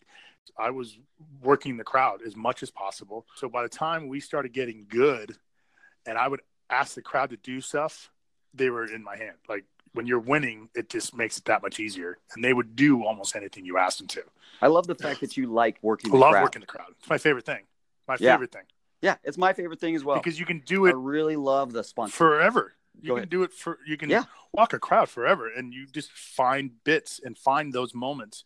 I 0.57 0.71
was 0.71 0.97
working 1.43 1.77
the 1.77 1.83
crowd 1.85 2.21
as 2.25 2.37
much 2.37 2.63
as 2.63 2.71
possible. 2.71 3.27
So 3.35 3.49
by 3.49 3.65
the 3.65 3.69
time 3.69 4.07
we 4.07 4.21
started 4.21 4.53
getting 4.53 4.87
good, 4.89 5.37
and 6.07 6.17
I 6.17 6.29
would 6.29 6.43
ask 6.71 6.95
the 6.95 7.03
crowd 7.03 7.31
to 7.31 7.37
do 7.37 7.61
stuff, 7.61 8.13
they 8.55 8.71
were 8.71 8.85
in 8.85 9.03
my 9.03 9.17
hand. 9.17 9.37
Like 9.49 9.65
when 9.99 10.07
you're 10.07 10.21
winning, 10.21 10.69
it 10.77 10.89
just 10.89 11.13
makes 11.13 11.39
it 11.39 11.45
that 11.47 11.61
much 11.61 11.81
easier, 11.81 12.19
and 12.33 12.45
they 12.45 12.53
would 12.53 12.77
do 12.77 13.03
almost 13.05 13.35
anything 13.35 13.65
you 13.65 13.79
asked 13.79 13.99
them 13.99 14.07
to. 14.07 14.23
I 14.63 14.69
love 14.69 14.87
the 14.87 14.95
fact 14.95 15.21
that 15.23 15.37
you 15.37 15.49
like 15.53 15.77
working. 15.83 16.11
I 16.11 16.13
The 16.13 16.19
love 16.19 16.31
crowd. 16.35 16.43
working 16.45 16.61
the 16.61 16.67
crowd. 16.69 16.87
It's 17.01 17.11
my 17.11 17.19
favorite 17.19 17.45
thing. 17.45 17.65
My 18.07 18.17
Yeah. 18.21 18.35
favorite 18.35 18.53
thing 18.53 18.63
Yeah, 19.03 19.17
it's 19.25 19.37
my 19.37 19.53
favorite 19.53 19.81
thing 19.81 19.97
as 19.97 20.05
well. 20.05 20.17
because 20.21 20.39
you 20.39 20.47
can 20.47 20.61
do 20.61 20.87
it. 20.87 20.91
I 20.91 20.93
really 20.95 21.35
love 21.35 21.73
the 21.73 21.83
sponsor. 21.83 22.13
forever. 22.17 22.75
You 22.95 23.09
Go 23.09 23.15
can 23.15 23.19
ahead. 23.23 23.29
do 23.31 23.43
it 23.43 23.53
for 23.53 23.81
you 23.85 23.97
can 23.97 24.09
Yeah. 24.09 24.23
walk 24.53 24.73
a 24.73 24.79
crowd 24.79 25.09
forever, 25.11 25.51
and 25.53 25.75
you 25.75 25.89
just 25.89 26.13
find 26.13 26.71
bits 26.85 27.21
and 27.25 27.37
find 27.37 27.73
those 27.73 27.93
moments. 27.93 28.45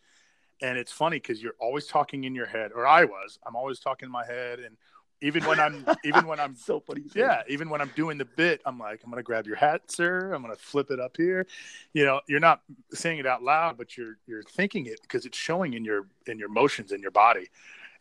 And 0.62 0.78
it's 0.78 0.92
funny 0.92 1.16
because 1.18 1.42
you're 1.42 1.56
always 1.58 1.86
talking 1.86 2.24
in 2.24 2.34
your 2.34 2.46
head, 2.46 2.72
or 2.74 2.86
I 2.86 3.04
was. 3.04 3.38
I'm 3.44 3.56
always 3.56 3.78
talking 3.78 4.06
in 4.06 4.12
my 4.12 4.24
head, 4.24 4.58
and 4.58 4.78
even 5.22 5.44
when 5.44 5.58
I'm 5.60 5.86
even 6.04 6.26
when 6.26 6.40
I'm 6.40 6.54
so 6.68 6.80
funny. 6.80 7.02
yeah, 7.14 7.42
even 7.48 7.70
when 7.70 7.80
I'm 7.80 7.90
doing 7.96 8.18
the 8.18 8.24
bit, 8.24 8.60
I'm 8.66 8.78
like, 8.78 9.00
I'm 9.04 9.10
gonna 9.10 9.22
grab 9.22 9.46
your 9.46 9.56
hat, 9.56 9.90
sir. 9.90 10.32
I'm 10.32 10.42
gonna 10.42 10.56
flip 10.56 10.90
it 10.90 11.00
up 11.00 11.16
here. 11.16 11.46
You 11.94 12.04
know, 12.04 12.20
you're 12.28 12.40
not 12.40 12.60
saying 12.92 13.18
it 13.18 13.26
out 13.26 13.42
loud, 13.42 13.78
but 13.78 13.96
you're 13.96 14.18
you're 14.26 14.42
thinking 14.42 14.86
it 14.86 15.00
because 15.02 15.24
it's 15.24 15.38
showing 15.38 15.74
in 15.74 15.84
your 15.84 16.06
in 16.26 16.38
your 16.38 16.48
motions 16.48 16.92
in 16.92 17.00
your 17.00 17.12
body. 17.12 17.48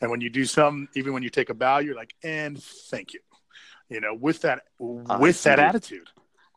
And 0.02 0.10
when 0.10 0.20
you 0.20 0.32
do 0.32 0.46
some, 0.46 0.90
even 0.96 1.14
when 1.14 1.22
you 1.22 1.30
take 1.30 1.50
a 1.50 1.54
bow, 1.54 1.78
you're 1.78 1.96
like, 1.96 2.16
and 2.24 2.62
thank 2.62 3.14
you. 3.14 3.20
You 3.88 4.02
know, 4.02 4.16
with 4.16 4.42
that 4.42 4.64
with 4.80 5.44
that 5.44 5.60
attitude, 5.60 6.10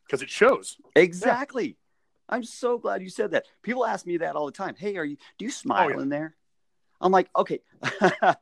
because 0.06 0.22
it 0.22 0.30
shows. 0.30 0.78
Exactly. 0.96 1.76
I'm 2.26 2.42
so 2.42 2.78
glad 2.78 3.02
you 3.02 3.10
said 3.10 3.32
that. 3.32 3.44
People 3.62 3.84
ask 3.84 4.06
me 4.06 4.16
that 4.18 4.34
all 4.34 4.46
the 4.46 4.52
time. 4.52 4.74
Hey, 4.78 4.96
are 4.96 5.04
you 5.04 5.16
do 5.38 5.44
you 5.44 5.50
oh, 5.50 5.52
smile 5.52 5.88
Oh, 5.88 5.96
yeah. 5.96 6.00
in 6.02 6.08
there? 6.08 6.34
I'm 7.00 7.12
like, 7.12 7.28
okay, 7.36 7.60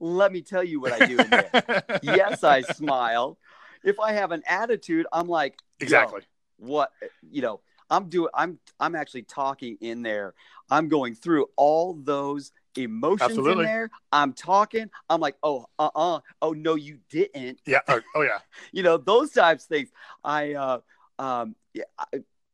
let 0.00 0.32
me 0.32 0.42
tell 0.42 0.64
you 0.64 0.80
what 0.80 0.92
I 0.92 1.06
do 1.06 1.18
in 1.18 1.30
there. 1.30 1.84
yes, 2.02 2.42
I 2.42 2.62
smile. 2.62 3.38
If 3.84 4.00
I 4.00 4.12
have 4.12 4.32
an 4.32 4.42
attitude, 4.46 5.06
I'm 5.12 5.28
like, 5.28 5.58
exactly. 5.78 6.22
what 6.58 6.90
you 7.30 7.42
know, 7.42 7.60
I'm 7.90 8.08
doing 8.08 8.28
I'm 8.34 8.58
I'm 8.78 8.94
actually 8.94 9.22
talking 9.22 9.76
in 9.80 10.02
there. 10.02 10.34
I'm 10.70 10.88
going 10.88 11.14
through 11.14 11.46
all 11.56 11.94
those 11.94 12.52
emotions 12.76 13.22
Absolutely. 13.22 13.64
in 13.64 13.70
there. 13.70 13.90
I'm 14.12 14.32
talking. 14.32 14.90
I'm 15.08 15.20
like, 15.20 15.36
oh, 15.42 15.66
uh-uh. 15.78 16.20
Oh 16.40 16.52
no, 16.52 16.76
you 16.76 16.98
didn't. 17.10 17.60
Yeah. 17.66 17.80
Oh, 17.88 18.00
oh, 18.14 18.22
yeah. 18.22 18.38
you 18.72 18.82
know 18.82 18.96
those 18.96 19.30
types 19.30 19.64
of 19.64 19.68
things 19.68 19.90
i 20.24 20.54
uh 20.54 20.78
um 21.18 21.54
yeah 21.74 21.84
I, 21.98 22.06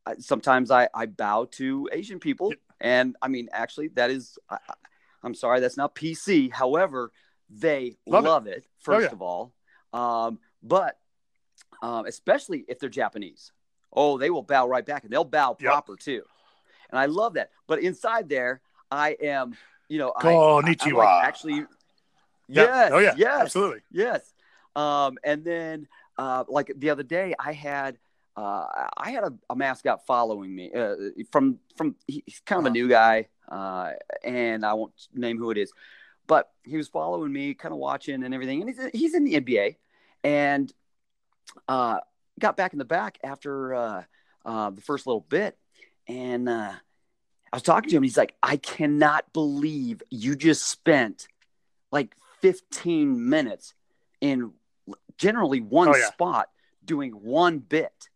I, 0.07 0.15
sometimes 0.19 0.71
i 0.71 0.89
i 0.95 1.07
bow 1.07 1.47
to 1.53 1.89
asian 1.93 2.21
people 2.21 2.51
Yep. 2.51 2.59
and 2.81 3.17
i 3.23 3.29
mean 3.29 3.49
actually 3.53 3.89
that 3.89 4.11
is 4.11 4.39
I- 4.49 4.59
i'm 5.23 5.35
sorry 5.35 5.61
that's 5.61 5.77
not 5.77 5.95
pc 5.95 6.53
however 6.53 7.13
they 7.51 7.97
Love 8.07 8.25
love, 8.25 8.47
it. 8.47 8.59
it. 8.59 8.65
first 8.79 9.05
Oh, 9.05 9.09
yeah. 9.09 9.13
of 9.13 9.23
all 9.23 9.53
um 9.93 10.39
but 10.63 10.99
um, 11.83 12.07
especially 12.07 12.65
if 12.69 12.79
they're 12.79 12.89
Japanese. 12.89 13.53
Oh, 13.93 14.19
they 14.19 14.31
will 14.31 14.43
bow 14.43 14.67
right 14.67 14.85
back 14.85 15.05
and 15.05 15.13
they'll 15.13 15.25
bow 15.25 15.57
Yep. 15.59 15.71
proper 15.71 15.97
too. 15.97 16.23
And 16.91 16.99
I 16.99 17.07
love 17.07 17.35
that. 17.35 17.51
But 17.67 17.81
inside 17.81 18.29
there, 18.29 18.61
I 18.91 19.17
am, 19.23 19.57
you 19.89 19.99
know, 19.99 20.13
I, 20.17 20.23
Go, 20.23 20.59
I- 20.61 20.77
I'm 20.81 20.93
like 20.93 21.09
actually, 21.25 21.55
Yeah. 22.49 22.65
yes, 22.65 22.91
Oh, 22.93 22.99
yeah. 22.99 23.15
yes, 23.17 23.41
Absolutely. 23.43 23.81
yes. 23.91 24.33
Um, 24.75 25.19
and 25.25 25.45
then, 25.45 25.89
uh, 26.19 26.45
like 26.49 26.73
the 26.77 26.91
other 26.91 27.03
day, 27.03 27.35
I 27.39 27.53
had, 27.53 27.99
uh, 28.37 28.67
I 28.97 29.11
had 29.11 29.25
a, 29.25 29.33
a 29.51 29.57
mascot 29.57 30.07
following 30.07 30.55
me 30.55 30.73
uh, 30.73 30.95
from 31.33 31.59
from 31.77 31.97
he's 32.07 32.41
kind 32.45 32.61
of 32.61 32.67
a 32.67 32.69
Uh-huh. 32.69 32.73
new 32.75 32.89
guy, 32.89 33.29
uh, 33.51 33.93
and 34.25 34.65
I 34.65 34.75
won't 34.75 34.93
name 35.15 35.39
who 35.39 35.51
it 35.51 35.59
is, 35.59 35.73
but 36.27 36.51
he 36.64 36.77
was 36.77 36.89
following 36.89 37.33
me, 37.33 37.55
kind 37.55 37.72
of 37.72 37.79
watching 37.79 38.22
and 38.24 38.35
everything, 38.35 38.61
and 38.62 38.70
he's 38.70 38.91
he's 38.93 39.14
in 39.14 39.24
the 39.24 39.41
NBA, 39.41 39.77
and 40.24 40.72
uh, 41.68 42.01
got 42.39 42.57
back 42.57 42.72
in 42.72 42.79
the 42.79 42.85
back 42.85 43.18
after 43.22 43.74
uh, 43.74 44.03
uh, 44.45 44.70
the 44.70 44.81
first 44.81 45.07
little 45.07 45.20
bit, 45.29 45.57
and 46.09 46.49
uh, 46.49 46.72
I 47.53 47.57
was 47.57 47.62
talking 47.62 47.91
to 47.91 47.97
him. 47.97 48.03
He's 48.03 48.16
like, 48.16 48.35
"I 48.43 48.57
cannot 48.57 49.33
believe 49.33 50.03
you 50.11 50.37
just 50.37 50.64
spent 50.68 51.29
like 51.93 52.14
15 52.41 53.29
minutes 53.29 53.74
in 54.20 54.53
generally 55.18 55.61
one 55.61 55.89
Oh, 55.89 55.97
yeah. 55.97 56.07
spot 56.07 56.51
doing 56.85 57.12
one 57.12 57.59
bit," 57.59 58.09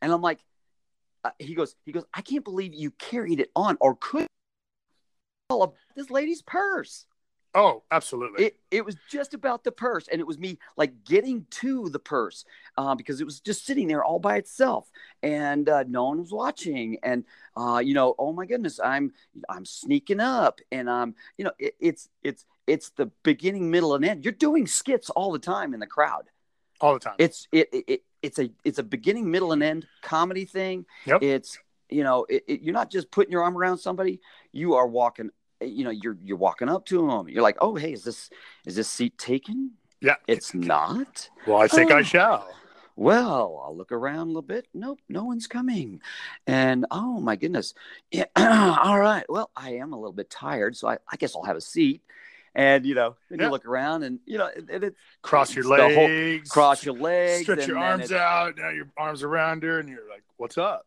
and 0.00 0.12
I'm 0.12 0.22
like, 0.22 0.40
uh, 1.24 1.30
"He 1.38 1.54
goes, 1.54 1.74
he 1.84 1.92
goes, 1.92 2.04
I 2.14 2.22
can't 2.22 2.44
believe 2.44 2.74
you 2.74 2.90
carried 2.92 3.40
it 3.40 3.50
on 3.56 3.76
or 3.80 3.96
could." 3.96 4.26
all 5.50 5.62
of 5.62 5.72
This 5.94 6.08
lady's 6.10 6.40
purse. 6.40 7.04
Oh, 7.54 7.84
absolutely. 7.90 8.46
It 8.46 8.56
it 8.70 8.84
was 8.84 8.96
just 9.08 9.32
about 9.32 9.62
the 9.62 9.70
purse, 9.70 10.08
and 10.08 10.20
it 10.20 10.26
was 10.26 10.38
me 10.38 10.58
like 10.76 11.04
getting 11.04 11.46
to 11.50 11.88
the 11.88 12.00
purse 12.00 12.44
uh, 12.76 12.96
because 12.96 13.20
it 13.20 13.24
was 13.24 13.38
just 13.40 13.64
sitting 13.64 13.86
there 13.86 14.02
all 14.02 14.18
by 14.18 14.36
itself, 14.36 14.90
and 15.22 15.68
uh, 15.68 15.84
no 15.86 16.04
one 16.04 16.18
was 16.20 16.32
watching. 16.32 16.98
And 17.04 17.24
uh, 17.56 17.80
you 17.84 17.94
know, 17.94 18.16
oh 18.18 18.32
my 18.32 18.44
goodness, 18.44 18.80
I'm 18.82 19.12
I'm 19.48 19.64
sneaking 19.64 20.18
up, 20.18 20.60
and 20.72 20.90
I'm 20.90 21.14
you 21.38 21.44
know, 21.44 21.52
it, 21.60 21.74
it's 21.78 22.08
it's 22.24 22.44
it's 22.66 22.90
the 22.90 23.06
beginning, 23.22 23.70
middle, 23.70 23.94
and 23.94 24.04
end. 24.04 24.24
You're 24.24 24.32
doing 24.32 24.66
skits 24.66 25.08
all 25.10 25.30
the 25.30 25.38
time 25.38 25.74
in 25.74 25.80
the 25.80 25.86
crowd. 25.86 26.24
All 26.80 26.94
the 26.94 27.00
time. 27.00 27.14
It's 27.18 27.46
it, 27.52 27.68
it, 27.72 27.84
it 27.86 28.02
it's 28.20 28.38
a 28.40 28.50
it's 28.64 28.78
a 28.78 28.82
beginning, 28.82 29.30
middle, 29.30 29.52
and 29.52 29.62
end 29.62 29.86
comedy 30.02 30.44
thing. 30.44 30.86
Yep. 31.06 31.22
It's 31.22 31.58
you 31.88 32.02
know, 32.02 32.26
it, 32.28 32.42
it, 32.48 32.62
you're 32.62 32.74
not 32.74 32.90
just 32.90 33.12
putting 33.12 33.30
your 33.30 33.44
arm 33.44 33.56
around 33.56 33.78
somebody. 33.78 34.20
You 34.50 34.74
are 34.74 34.86
walking. 34.88 35.30
Eh, 35.60 35.66
you 35.66 35.84
know, 35.84 35.90
you're 35.90 36.16
you're 36.22 36.36
walking 36.36 36.68
up 36.68 36.86
to 36.86 37.06
them. 37.06 37.28
You're 37.28 37.42
like, 37.42 37.56
oh 37.60 37.74
hey, 37.74 37.92
is 37.92 38.04
this 38.04 38.30
is 38.66 38.76
this 38.76 38.88
seat 38.88 39.16
taken? 39.18 39.72
yeah. 40.00 40.16
It's 40.26 40.52
not. 40.54 41.28
Well, 41.46 41.58
I 41.58 41.68
think 41.68 41.90
I 41.90 42.00
Oh. 42.00 42.02
shall. 42.02 42.48
Well, 42.96 43.60
I'll 43.64 43.76
look 43.76 43.90
around 43.90 44.18
a 44.18 44.26
little 44.26 44.42
bit. 44.42 44.68
Nope, 44.72 45.00
no 45.08 45.24
one's 45.24 45.48
coming. 45.48 46.00
And 46.46 46.86
oh 46.92 47.20
my 47.20 47.34
goodness. 47.36 47.74
Yeah, 48.12 48.26
all 48.36 49.00
right. 49.00 49.24
Well, 49.28 49.50
I 49.56 49.70
am 49.74 49.92
a 49.92 49.96
little 49.96 50.12
bit 50.12 50.30
tired, 50.30 50.76
so 50.76 50.88
I, 50.88 50.98
I 51.10 51.16
guess 51.16 51.34
I'll 51.34 51.42
have 51.42 51.56
a 51.56 51.60
seat. 51.60 52.02
And 52.54 52.86
you 52.86 52.94
know, 52.94 53.16
then 53.30 53.40
Yeah. 53.40 53.46
you 53.46 53.50
look 53.50 53.66
around 53.66 54.04
and 54.04 54.20
you 54.26 54.38
know, 54.38 54.46
it, 54.46 54.84
it, 54.84 54.94
Cross 55.22 55.56
your 55.56 55.64
It's 55.64 55.70
the 55.70 55.94
whole- 55.94 56.04
legs. 56.06 56.48
cross 56.50 56.84
your 56.84 56.94
legs, 56.94 57.42
Stretch 57.42 57.58
and 57.60 57.68
your 57.68 57.78
arms 57.78 58.12
out. 58.12 58.58
Now 58.58 58.68
your 58.70 58.86
arms 58.96 59.24
around 59.24 59.64
her, 59.64 59.80
and 59.80 59.88
you're 59.88 60.08
like, 60.08 60.22
"What's 60.36 60.56
up?" 60.56 60.86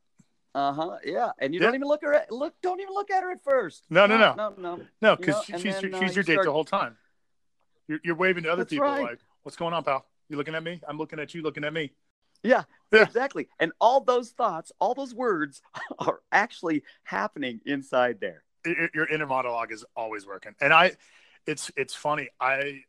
Uh 0.57 0.73
huh. 0.73 0.97
Yeah, 1.05 1.29
and 1.37 1.53
you 1.53 1.59
Yeah. 1.59 1.67
don't 1.67 1.75
even 1.75 1.87
look 1.87 2.03
at 2.03 2.31
look. 2.31 2.55
Don't 2.63 2.79
even 2.81 2.93
look 2.95 3.11
at 3.11 3.21
her 3.21 3.31
at 3.31 3.43
first. 3.43 3.85
No, 3.91 4.07
no, 4.07 4.17
no. 4.17 4.33
no, 4.33 4.53
no. 4.57 4.81
No, 5.03 5.15
because 5.15 5.47
and 5.51 5.61
she's 5.61 5.75
then, 5.75 5.91
your, 5.91 5.95
uh, 5.95 5.99
she's 5.99 6.15
your 6.15 6.23
you 6.23 6.27
date 6.27 6.33
start- 6.33 6.45
the 6.45 6.51
whole 6.51 6.65
time. 6.65 6.97
You're, 7.87 7.99
you're 8.03 8.15
waving 8.15 8.43
to 8.43 8.51
other 8.51 8.63
That's 8.63 8.71
people 8.71 8.87
right. 8.87 9.03
like, 9.03 9.19
"What's 9.43 9.55
going 9.55 9.75
on, 9.75 9.83
pal? 9.83 10.03
You 10.29 10.35
looking 10.37 10.55
at 10.55 10.63
me? 10.63 10.81
I'm 10.87 10.97
looking 10.97 11.19
at 11.19 11.35
you. 11.35 11.43
Looking 11.43 11.63
at 11.63 11.73
me." 11.73 11.93
Yeah, 12.43 12.63
Yeah. 12.91 13.03
exactly. 13.03 13.49
And 13.59 13.71
all 13.79 14.01
those 14.01 14.31
thoughts, 14.31 14.71
all 14.79 14.95
those 14.95 15.13
words, 15.13 15.61
are 15.99 16.21
actually 16.31 16.83
happening 17.03 17.61
inside 17.65 18.19
there. 18.19 18.43
Your, 18.65 18.89
your 18.95 19.05
inner 19.07 19.27
monologue 19.27 19.71
is 19.71 19.85
always 19.95 20.25
working, 20.25 20.55
and 20.59 20.73
I, 20.73 20.93
it's 21.45 21.71
it's 21.77 21.93
funny. 21.93 22.29
I 22.41 22.81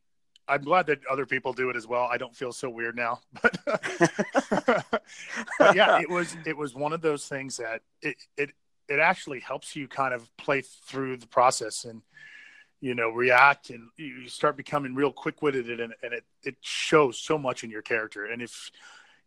I'm 0.48 0.62
glad 0.62 0.86
that 0.86 1.00
other 1.10 1.26
people 1.26 1.52
do 1.52 1.70
it 1.70 1.76
as 1.76 1.86
well. 1.86 2.08
I 2.10 2.16
don't 2.16 2.34
feel 2.34 2.52
so 2.52 2.70
weird 2.70 2.96
now, 2.96 3.20
but, 3.42 3.58
but 5.58 5.76
yeah, 5.76 6.00
it 6.00 6.08
was 6.08 6.36
it 6.46 6.56
was 6.56 6.74
one 6.74 6.92
of 6.92 7.00
those 7.02 7.26
things 7.26 7.58
that 7.58 7.82
it 8.02 8.16
it 8.36 8.50
it 8.88 8.98
actually 8.98 9.40
helps 9.40 9.76
you 9.76 9.86
kind 9.86 10.14
of 10.14 10.34
play 10.36 10.62
through 10.62 11.18
the 11.18 11.26
process 11.26 11.84
and 11.84 12.02
you 12.80 12.94
know 12.94 13.10
react 13.10 13.70
and 13.70 13.88
you 13.96 14.28
start 14.28 14.56
becoming 14.56 14.94
real 14.94 15.12
quick 15.12 15.42
witted 15.42 15.68
and, 15.68 15.94
and 16.02 16.12
it 16.12 16.24
it 16.42 16.56
shows 16.60 17.18
so 17.18 17.36
much 17.36 17.64
in 17.64 17.70
your 17.70 17.82
character. 17.82 18.26
And 18.26 18.40
if 18.40 18.70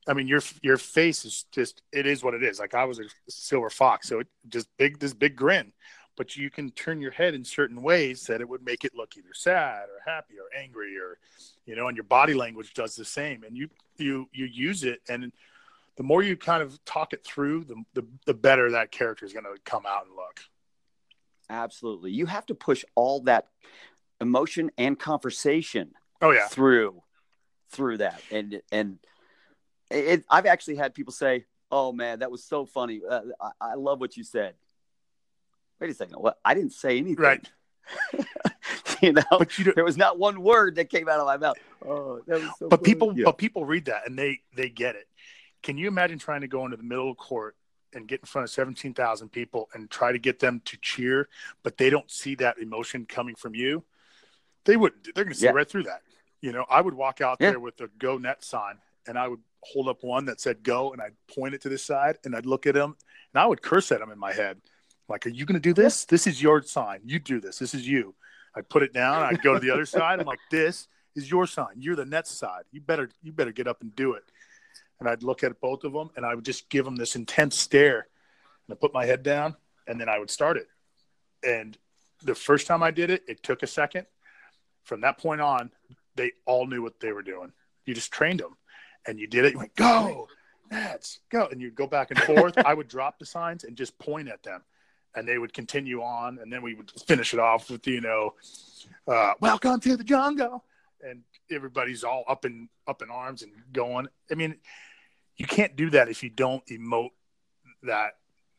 I 0.07 0.13
mean 0.13 0.28
your 0.28 0.41
your 0.61 0.78
face 0.78 1.26
is 1.26 1.45
just 1.51 1.84
it 1.91 2.07
is 2.07 2.24
what 2.24 2.34
it 2.34 2.43
is. 2.43 2.59
Like 2.59 2.74
I 2.74 2.86
was 2.86 2.99
a 2.99 3.03
silver 3.30 3.69
fox, 3.69 4.07
so 4.07 4.19
it 4.19 4.28
just 4.49 4.67
big 4.78 4.99
this 4.99 5.13
big 5.13 5.36
grin. 5.36 5.72
But 6.18 6.36
you 6.36 6.49
can 6.49 6.72
turn 6.72 7.01
your 7.01 7.12
head 7.12 7.34
in 7.34 7.43
certain 7.43 7.82
ways 7.82 8.28
that 8.28 8.41
it 8.41 8.49
would 8.49 8.64
make 8.64 8.84
it 8.84 8.93
look 8.95 9.18
either 9.18 9.34
sad 9.34 9.84
or 9.84 10.01
happy 10.05 10.36
or 10.38 10.59
angry 10.59 10.97
or 10.97 11.18
you 11.66 11.76
know, 11.76 11.88
and 11.88 11.95
your 11.95 12.03
body 12.03 12.34
language 12.34 12.74
does 12.74 12.95
the 12.95 13.05
same. 13.05 13.43
And 13.43 13.57
you 13.57 13.70
you 13.97 14.28
you 14.34 14.45
use 14.45 14.84
it 14.84 15.01
and 15.09 15.32
the 15.97 16.03
more 16.03 16.24
you 16.24 16.38
kind 16.38 16.64
of 16.64 16.84
talk 16.86 17.14
it 17.14 17.24
through, 17.24 17.66
the 17.66 17.84
the, 17.93 18.05
the 18.26 18.34
better 18.34 18.72
that 18.72 18.91
character 18.91 19.26
is 19.26 19.34
gonna 19.34 19.49
come 19.66 19.86
out 19.86 20.05
and 20.05 20.16
look. 20.16 20.41
Absolutely. 21.49 22.12
You 22.12 22.26
have 22.26 22.45
to 22.47 22.55
push 22.55 22.86
all 22.95 23.22
that 23.22 23.47
emotion 24.20 24.72
and 24.78 24.97
conversation 24.97 25.91
Oh 26.22 26.32
yeah. 26.32 26.47
through 26.47 27.01
through 27.70 27.97
that. 27.97 28.22
And 28.32 28.62
and 28.72 28.99
it, 29.89 30.24
I've 30.30 30.45
actually 30.45 30.76
had 30.76 30.93
people 30.93 31.14
say, 31.14 31.45
"Oh 31.72 31.91
man, 31.91 32.20
that 32.20 32.32
was 32.32 32.43
so 32.43 32.66
funny. 32.66 33.01
Uh, 33.07 33.22
I, 33.41 33.51
I 33.72 33.74
love 33.76 33.99
what 33.99 34.16
you 34.16 34.24
said." 34.24 34.55
Wait 35.82 35.89
a 35.89 35.93
second. 35.95 36.15
What? 36.17 36.38
I 36.45 36.53
didn't 36.53 36.73
say 36.73 36.97
anything. 36.99 37.15
Right. 37.23 37.49
you 39.01 39.13
know, 39.13 39.23
But 39.32 39.57
you 39.57 39.73
there 39.73 39.84
was 39.84 39.97
not 39.97 40.19
one 40.19 40.41
word 40.41 40.75
that 40.75 40.89
came 40.89 41.09
out 41.09 41.19
of 41.19 41.25
my 41.25 41.38
mouth. 41.38 41.57
Oh, 41.86 42.21
that 42.27 42.39
was 42.39 42.49
so. 42.59 42.69
but 42.69 42.84
people 42.84 43.13
Yeah. 43.17 43.25
but 43.25 43.38
people 43.38 43.65
read 43.65 43.86
that 43.86 44.07
and 44.07 44.17
they 44.17 44.41
they 44.55 44.69
get 44.69 44.95
it. 44.95 45.07
Can 45.63 45.77
you 45.77 45.88
imagine 45.88 46.19
trying 46.19 46.41
to 46.41 46.47
go 46.47 46.63
into 46.65 46.77
the 46.77 46.84
middle 46.84 47.09
of 47.09 47.17
court 47.17 47.55
and 47.93 48.07
get 48.07 48.21
in 48.21 48.25
front 48.25 48.43
of 48.45 48.49
17,000 48.51 49.29
people 49.29 49.69
and 49.73 49.89
try 49.91 50.11
to 50.11 50.17
get 50.17 50.39
them 50.39 50.61
to 50.65 50.77
cheer, 50.82 51.27
but 51.63 51.77
they 51.77 51.89
don't 51.89 52.09
see 52.09 52.36
that 52.36 52.57
emotion 52.59 53.05
coming 53.05 53.36
from 53.36 53.55
you? 53.55 53.84
They 54.65 54.77
would 54.77 54.93
they're 55.15 55.23
going 55.23 55.34
to 55.34 55.39
see 55.39 55.45
Yeah. 55.45 55.51
right 55.51 55.67
through 55.67 55.84
that. 55.84 56.01
You 56.41 56.51
know, 56.51 56.65
I 56.69 56.82
would 56.82 56.93
walk 56.93 57.21
out 57.21 57.38
Yeah. 57.39 57.51
there 57.51 57.59
with 57.59 57.82
a 57.82 57.88
go 57.97 58.17
net 58.19 58.43
sign 58.43 58.77
and 59.07 59.17
I 59.17 59.27
would 59.27 59.41
hold 59.63 59.88
up 59.89 60.03
one 60.03 60.25
that 60.25 60.39
said 60.39 60.61
go 60.63 60.93
and 60.93 61.01
I'd 61.01 61.15
point 61.36 61.53
it 61.55 61.61
to 61.61 61.69
the 61.69 61.77
side 61.77 62.17
and 62.23 62.36
I'd 62.36 62.45
look 62.45 62.67
at 62.67 62.75
them 62.75 62.95
and 63.34 63.41
I 63.41 63.45
would 63.47 63.61
curse 63.63 63.91
at 63.91 63.99
them 63.99 64.11
in 64.11 64.19
my 64.19 64.34
head. 64.34 64.61
Like, 65.12 65.26
are 65.26 65.30
you 65.30 65.45
going 65.45 65.59
to 65.59 65.59
do 65.59 65.74
this? 65.74 66.05
This 66.05 66.26
is 66.26 66.41
your 66.41 66.62
sign. 66.62 67.01
You 67.03 67.20
do 67.20 67.41
this. 67.41 67.59
This 67.59 67.74
is 67.74 67.86
you. 67.86 68.16
I'd 68.55 68.70
put 68.70 68.82
it 68.82 68.93
down. 68.93 69.22
I'd 69.24 69.41
go 69.41 69.53
to 69.53 69.59
the 69.59 69.70
other 69.70 69.86
side. 69.97 70.20
I'm 70.20 70.26
like, 70.26 70.39
this 70.49 70.88
is 71.16 71.30
your 71.30 71.45
sign. 71.45 71.74
You're 71.78 71.97
the 71.97 72.05
net 72.05 72.28
side. 72.28 72.64
You 72.72 72.80
better, 72.80 73.09
you 73.22 73.34
better 73.34 73.51
get 73.51 73.68
up 73.68 73.82
and 73.82 73.93
do 73.93 74.14
it. 74.14 74.24
And 74.99 75.09
I'd 75.09 75.22
look 75.22 75.43
at 75.43 75.59
both 75.59 75.84
of 75.84 75.91
them 75.91 76.12
and 76.16 76.26
I 76.26 76.34
would 76.34 76.45
just 76.45 76.70
give 76.70 76.86
them 76.86 76.95
this 76.95 77.16
intense 77.18 77.57
stare. 77.57 78.07
And 78.68 78.76
I 78.76 78.80
put 78.80 78.93
my 78.93 79.05
head 79.05 79.22
down 79.22 79.55
and 79.86 79.99
then 79.99 80.07
I 80.07 80.18
would 80.18 80.30
start 80.30 80.55
it. 80.55 80.68
And 81.43 81.78
the 82.24 82.36
first 82.36 82.66
time 82.66 82.82
I 82.82 82.91
did 82.91 83.09
it, 83.09 83.24
it 83.28 83.43
took 83.43 83.64
a 83.64 83.68
second. 83.68 84.05
From 84.84 85.01
that 85.01 85.18
point 85.18 85.41
on, 85.41 85.72
they 86.16 86.32
all 86.45 86.66
knew 86.66 86.82
what 86.82 86.99
they 87.01 87.12
were 87.12 87.24
doing. 87.24 87.51
You 87.86 87.93
just 87.93 88.14
trained 88.14 88.39
them 88.39 88.55
and 89.05 89.20
you 89.20 89.28
did 89.28 89.43
it. 89.43 89.53
You 89.53 89.59
went, 89.59 89.76
go, 89.76 90.30
Nets, 90.70 91.20
go. 91.30 91.47
And 91.51 91.62
you'd 91.62 91.76
go 91.76 91.88
back 91.88 92.12
and 92.12 92.20
forth. 92.20 92.57
I 92.66 92.74
would 92.74 92.88
drop 92.88 93.20
the 93.20 93.26
signs 93.26 93.66
and 93.66 93.76
just 93.76 93.97
point 93.99 94.30
at 94.30 94.43
them. 94.43 94.62
And 95.16 95.28
they 95.28 95.38
would 95.38 95.53
continue 95.53 96.01
on. 96.01 96.39
And 96.39 96.51
then 96.51 96.62
we 96.62 96.74
would 96.74 96.91
finish 97.05 97.34
it 97.34 97.39
off 97.39 97.70
with, 97.70 97.86
you 97.88 98.01
know, 98.01 98.34
uh, 99.07 99.34
welcome 99.41 99.80
to 99.82 99.97
the 99.97 100.03
jungle. 100.03 100.64
And 101.03 101.24
everybody's 101.49 102.03
all 102.03 102.24
up 102.28 102.45
in 102.45 102.70
up 102.88 103.01
in 103.01 103.09
arms 103.09 103.41
and 103.41 103.51
going. 103.74 104.07
I 104.32 104.36
mean, 104.36 104.55
you 105.36 105.45
can't 105.45 105.76
do 105.76 105.89
that 105.89 106.07
if 106.09 106.24
you 106.24 106.30
don't 106.30 106.66
emote 106.68 107.09
that 107.84 108.12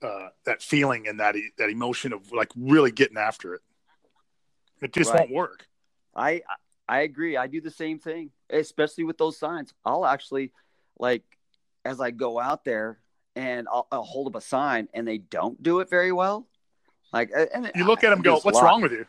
uh, 0.03 0.28
that 0.44 0.61
feeling 0.62 1.07
and 1.09 1.20
that 1.20 1.36
that 1.59 1.70
emotion 1.70 2.12
of 2.12 2.32
like 2.32 2.50
really 2.57 2.90
getting 2.90 3.16
after 3.16 3.55
it. 3.55 3.61
It 4.80 4.92
just 4.92 5.11
Right. 5.12 5.20
won't 5.20 5.30
work. 5.32 5.66
I 6.14 6.42
I 6.88 7.00
agree. 7.03 7.36
I 7.36 7.46
do 7.46 7.61
the 7.61 7.70
same 7.70 7.98
thing, 7.98 8.30
especially 8.50 9.05
with 9.05 9.16
those 9.16 9.38
signs. 9.38 9.72
I'll 9.84 10.05
actually 10.05 10.53
like 10.98 11.22
as 11.84 12.00
I 12.00 12.11
go 12.11 12.38
out 12.40 12.64
there 12.64 12.98
and 13.36 13.66
I'll, 13.70 13.86
I'll 13.90 14.02
hold 14.02 14.28
up 14.28 14.34
a 14.36 14.40
sign 14.44 14.88
and 14.94 15.06
they 15.06 15.18
don't 15.18 15.62
do 15.62 15.80
it 15.80 15.88
very 15.90 16.12
well. 16.12 16.46
Like 17.12 17.30
and 17.54 17.70
You 17.74 17.84
look 17.84 18.04
at 18.04 18.10
them, 18.10 18.22
go, 18.22 18.38
"What's 18.40 18.60
wrong 18.62 18.80
with 18.82 18.92
you?" 18.92 19.06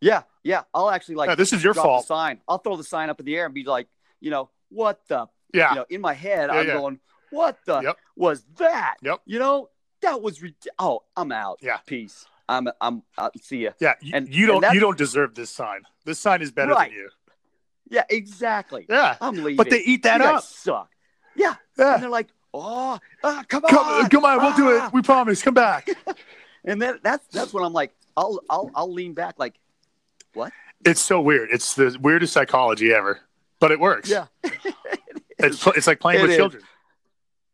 Yeah, 0.00 0.22
yeah. 0.42 0.62
I'll 0.72 0.90
actually 0.90 1.16
like 1.16 1.36
this 1.36 1.52
is 1.52 1.64
your 1.64 1.74
fault. 1.74 2.06
Sign. 2.06 2.40
I'll 2.48 2.58
throw 2.58 2.76
the 2.76 2.84
sign 2.84 3.10
up 3.10 3.18
in 3.20 3.26
the 3.26 3.36
air 3.36 3.46
and 3.46 3.54
be 3.54 3.64
like, 3.64 3.88
you 4.20 4.30
know, 4.30 4.50
what 4.68 5.00
the 5.08 5.26
Yeah, 5.52 5.70
you 5.70 5.76
know, 5.76 5.86
in 5.90 6.00
my 6.00 6.12
head, 6.14 6.50
Yeah, 6.52 6.58
I'm 6.60 6.66
yeah. 6.68 6.74
going, 6.74 7.00
what 7.30 7.58
the 7.66 7.80
Yep. 7.80 7.96
was 8.16 8.44
that? 8.58 8.96
Yep. 9.02 9.20
You 9.26 9.38
know, 9.40 9.70
that 10.02 10.20
was 10.22 10.42
rid- 10.42 10.54
oh, 10.78 11.02
I'm 11.16 11.32
out. 11.32 11.58
Yeah. 11.62 11.78
Peace. 11.86 12.26
I'm 12.48 12.68
I'm 12.80 13.02
I'll 13.18 13.30
see 13.40 13.64
ya. 13.64 13.70
yeah. 13.80 13.94
You, 14.00 14.12
And- 14.14 14.32
you 14.32 14.46
don't 14.46 14.60
that's- 14.60 14.74
you 14.74 14.80
don't 14.80 14.98
deserve 14.98 15.34
this 15.34 15.50
sign. 15.50 15.82
This 16.04 16.18
sign 16.20 16.42
is 16.42 16.52
better 16.52 16.72
Right. 16.72 16.90
than 16.90 16.98
you. 16.98 17.10
Yeah, 17.88 18.04
exactly. 18.10 18.86
Yeah, 18.88 19.16
I'm 19.20 19.36
leaving. 19.36 19.56
but 19.56 19.70
they 19.70 19.80
eat 19.80 20.02
that 20.04 20.20
you 20.20 20.26
up. 20.26 20.42
suck. 20.44 20.90
Yeah. 21.34 21.54
Yeah. 21.78 21.94
And 21.94 22.02
they're 22.02 22.10
like, 22.10 22.28
oh, 22.54 22.98
ah, 23.22 23.44
come 23.48 23.64
on. 23.64 23.70
Come, 23.70 24.08
come 24.08 24.24
on, 24.24 24.38
we'll 24.38 24.56
do 24.56 24.78
ah." 24.80 24.86
it. 24.86 24.92
We 24.94 25.02
promise. 25.02 25.42
Come 25.42 25.54
back. 25.54 25.88
And 26.66 26.80
then 26.80 26.98
that's 27.02 27.26
that's 27.26 27.52
when 27.52 27.62
I'm 27.62 27.74
like, 27.74 27.92
I'll 28.16 28.40
I'll 28.48 28.70
I'll 28.74 28.90
lean 28.90 29.12
back 29.12 29.34
like, 29.38 29.52
what? 30.32 30.50
It's 30.82 31.02
so 31.02 31.20
weird. 31.20 31.50
It's 31.52 31.74
the 31.74 31.94
weirdest 32.00 32.32
psychology 32.32 32.90
ever, 32.90 33.20
but 33.60 33.70
it 33.70 33.78
works. 33.78 34.08
Yeah. 34.08 34.28
It's, 35.38 35.66
it's 35.66 35.86
like 35.86 36.00
playing 36.00 36.20
It 36.20 36.22
with 36.22 36.30
is. 36.30 36.36
children. 36.38 36.62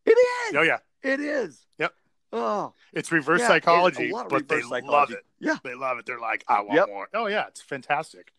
It 0.07 0.11
is. 0.11 0.55
Oh, 0.57 0.63
yeah. 0.63 0.79
It 1.03 1.19
is. 1.19 1.59
Yep. 1.79 1.93
Oh, 2.33 2.73
It's 2.93 3.11
reverse 3.11 3.41
Yeah, 3.41 3.49
psychology, 3.49 4.13
of 4.15 4.29
but 4.29 4.49
they 4.49 4.57
reverse 4.57 4.83
love 4.85 5.11
it. 5.11 5.25
Yeah. 5.41 5.57
They 5.65 5.75
love 5.75 5.99
it. 5.99 6.07
They're 6.07 6.21
like, 6.21 6.45
I 6.47 6.61
want 6.61 6.75
Yep. 6.75 6.89
more. 6.89 7.09
Oh, 7.15 7.27
yeah. 7.27 7.47
It's 7.49 7.63
fantastic. 7.63 8.33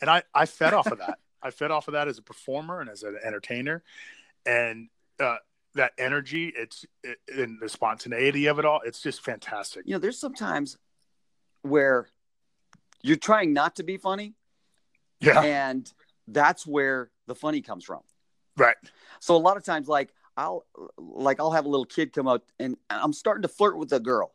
And 0.00 0.10
I, 0.10 0.24
I 0.34 0.44
fed 0.44 0.74
off 0.74 0.88
of 0.88 0.98
that. 0.98 1.18
I 1.42 1.50
fed 1.50 1.70
off 1.70 1.88
of 1.88 1.92
that 1.92 2.08
as 2.08 2.18
a 2.18 2.22
performer 2.22 2.80
and 2.80 2.90
as 2.90 3.02
an 3.04 3.18
entertainer. 3.24 3.82
And 4.44 4.88
uh, 5.18 5.36
that 5.74 5.92
energy, 5.98 6.52
it's 6.56 6.84
it, 7.04 7.18
and 7.36 7.58
the 7.60 7.68
spontaneity 7.68 8.46
of 8.46 8.58
it 8.58 8.64
all, 8.64 8.80
it's 8.84 9.00
just 9.00 9.22
fantastic. 9.22 9.82
you 9.86 9.92
know, 9.94 9.98
there's 9.98 10.18
sometimes 10.18 10.76
where 11.62 12.08
you're 13.02 13.16
trying 13.16 13.52
not 13.52 13.76
to 13.76 13.82
be 13.82 13.96
funny, 13.96 14.34
Yeah. 15.20 15.40
and 15.42 15.92
that's 16.28 16.66
where 16.66 17.10
the 17.26 17.34
funny 17.34 17.60
comes 17.60 17.84
from. 17.84 18.00
Right. 18.56 18.76
So 19.20 19.36
a 19.36 19.38
lot 19.38 19.56
of 19.56 19.64
times, 19.64 19.88
like 19.88 20.12
I'll 20.36 20.64
like 20.98 21.40
I'll 21.40 21.52
have 21.52 21.66
a 21.66 21.68
little 21.68 21.84
kid 21.86 22.12
come 22.12 22.26
up 22.26 22.44
and 22.58 22.76
I'm 22.90 23.12
starting 23.12 23.42
to 23.42 23.48
flirt 23.48 23.76
with 23.78 23.92
a 23.92 24.00
girl, 24.00 24.34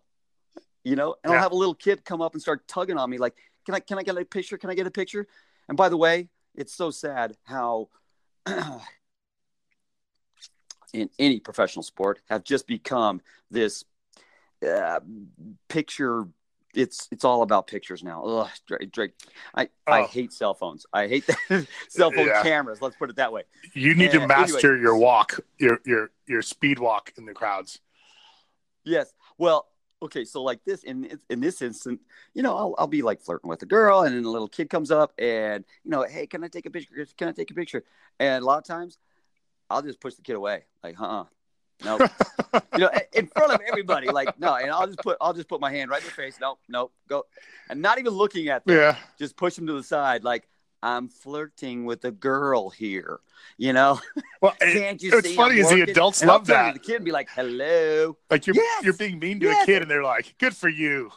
you 0.83 0.95
know, 0.95 1.15
and 1.23 1.31
Yeah. 1.31 1.37
I'll 1.37 1.43
have 1.43 1.51
a 1.51 1.55
little 1.55 1.75
kid 1.75 2.05
come 2.05 2.21
up 2.21 2.33
and 2.33 2.41
start 2.41 2.67
tugging 2.67 2.97
on 2.97 3.09
me, 3.09 3.17
like, 3.17 3.35
"Can 3.65 3.75
I 3.75 3.79
can 3.79 3.97
I 3.99 4.03
get 4.03 4.17
a 4.17 4.25
picture? 4.25 4.57
Can 4.57 4.69
I 4.69 4.73
get 4.75 4.87
a 4.87 4.91
picture?" 4.91 5.27
And 5.67 5.77
by 5.77 5.89
the 5.89 5.97
way, 5.97 6.29
it's 6.55 6.73
so 6.73 6.91
sad 6.91 7.35
how 7.43 7.89
in 10.93 11.09
any 11.19 11.39
professional 11.39 11.83
sport 11.83 12.19
have 12.29 12.43
just 12.43 12.67
become 12.67 13.21
this 13.51 13.83
uh, 14.67 14.99
picture. 15.67 16.25
It's 16.73 17.07
it's 17.11 17.23
all 17.23 17.41
about 17.41 17.67
pictures 17.67 18.03
now. 18.03 18.23
Ugh, 18.23 18.49
Drake, 18.67 18.91
Drake. 18.91 19.11
I, 19.55 19.69
I 19.87 20.01
Oh. 20.01 20.07
hate 20.07 20.33
cell 20.33 20.53
phones. 20.53 20.85
I 20.91 21.07
hate 21.07 21.23
cell 21.89 22.11
phone 22.11 22.27
Yeah. 22.27 22.41
cameras. 22.41 22.81
Let's 22.81 22.97
put 22.97 23.09
it 23.09 23.15
that 23.15 23.31
way. 23.31 23.43
You 23.73 23.95
need 23.95 24.11
Yeah, 24.11 24.19
to 24.19 24.27
master 24.27 24.75
your 24.77 24.97
walk, 24.97 25.39
your, 25.57 25.79
your, 25.85 26.11
your 26.27 26.41
speed 26.41 26.79
walk 26.79 27.13
in 27.17 27.25
the 27.25 27.33
crowds. 27.33 27.79
Yes. 28.83 29.13
Well, 29.37 29.67
okay. 30.01 30.25
So 30.25 30.43
like 30.43 30.63
this 30.65 30.83
in 30.83 31.19
in 31.29 31.39
this 31.39 31.61
instant, 31.61 32.01
you 32.33 32.43
know, 32.43 32.55
I'll 32.55 32.75
I'll 32.77 32.87
be 32.87 33.01
like 33.01 33.21
flirting 33.21 33.49
with 33.49 33.61
a 33.63 33.65
girl, 33.65 34.01
and 34.01 34.15
then 34.15 34.25
a 34.25 34.29
little 34.29 34.47
kid 34.47 34.69
comes 34.69 34.91
up, 34.91 35.13
and 35.17 35.63
you 35.83 35.91
know, 35.91 36.03
hey, 36.03 36.27
can 36.27 36.43
I 36.43 36.47
take 36.47 36.65
a 36.65 36.69
picture? 36.69 37.05
Can 37.17 37.27
I 37.29 37.31
take 37.31 37.51
a 37.51 37.55
picture? 37.55 37.83
And 38.19 38.43
a 38.43 38.45
lot 38.45 38.57
of 38.57 38.65
times, 38.65 38.97
I'll 39.75 39.81
just 39.81 39.99
push 39.99 40.15
the 40.15 40.21
kid 40.21 40.35
away, 40.37 40.63
like, 40.83 40.99
uh, 40.99 41.03
uh 41.21 41.25
no, 41.83 41.97
you 42.73 42.79
know, 42.79 42.89
in 43.13 43.27
front 43.27 43.51
of 43.51 43.59
everybody, 43.67 44.07
like, 44.09 44.39
no, 44.39 44.55
and 44.55 44.71
I'll 44.71 44.87
just 44.87 44.99
put 44.99 45.17
I'll 45.19 45.33
just 45.33 45.49
put 45.49 45.59
my 45.59 45.69
hand 45.71 45.89
right 45.89 45.99
in 45.99 46.05
their 46.07 46.13
face, 46.15 46.37
no, 46.39 46.57
no, 46.69 46.91
go, 47.09 47.25
and 47.69 47.81
not 47.81 47.99
even 47.99 48.13
looking 48.13 48.47
at 48.47 48.63
them, 48.65 48.77
Yeah. 48.77 48.95
just 49.19 49.35
push 49.35 49.55
them 49.55 49.67
to 49.67 49.73
the 49.73 49.83
side, 49.83 50.23
like. 50.23 50.47
I'm 50.83 51.07
flirting 51.07 51.85
with 51.85 52.05
a 52.05 52.11
girl 52.11 52.69
here, 52.69 53.19
you 53.57 53.73
know. 53.73 53.99
Well, 54.39 54.53
Can't 54.61 55.01
you 55.01 55.17
it's 55.17 55.29
see? 55.29 55.35
funny 55.35 55.55
I'm 55.55 55.61
is 55.65 55.69
the 55.71 55.81
adults 55.81 56.21
And 56.21 56.29
love 56.29 56.45
that. 56.45 56.73
The 56.75 56.79
kid 56.79 56.97
and 56.97 57.05
be 57.05 57.11
like, 57.11 57.27
"Hello." 57.27 58.15
Like 58.29 58.45
you're 58.45 58.55
Yes. 58.55 58.83
you're 58.83 58.93
being 58.93 59.17
mean 59.17 59.39
to 59.39 59.47
Yes. 59.47 59.63
a 59.63 59.65
kid, 59.65 59.81
and 59.81 59.89
they're 59.89 60.03
like, 60.03 60.35
"Good 60.37 60.55
for 60.55 60.69
you, 60.69 61.09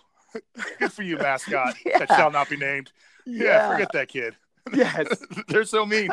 good 0.78 0.90
for 0.90 1.02
you, 1.02 1.18
mascot 1.18 1.74
Yeah. 1.84 1.98
that 1.98 2.09
shall 2.09 2.30
not 2.30 2.48
be 2.48 2.56
named." 2.56 2.92
Yeah, 3.26 3.70
forget 3.70 3.92
that 3.92 4.09
kid. 4.09 4.36
Yes. 4.72 5.06
they're 5.48 5.64
so 5.64 5.84
mean. 5.84 6.09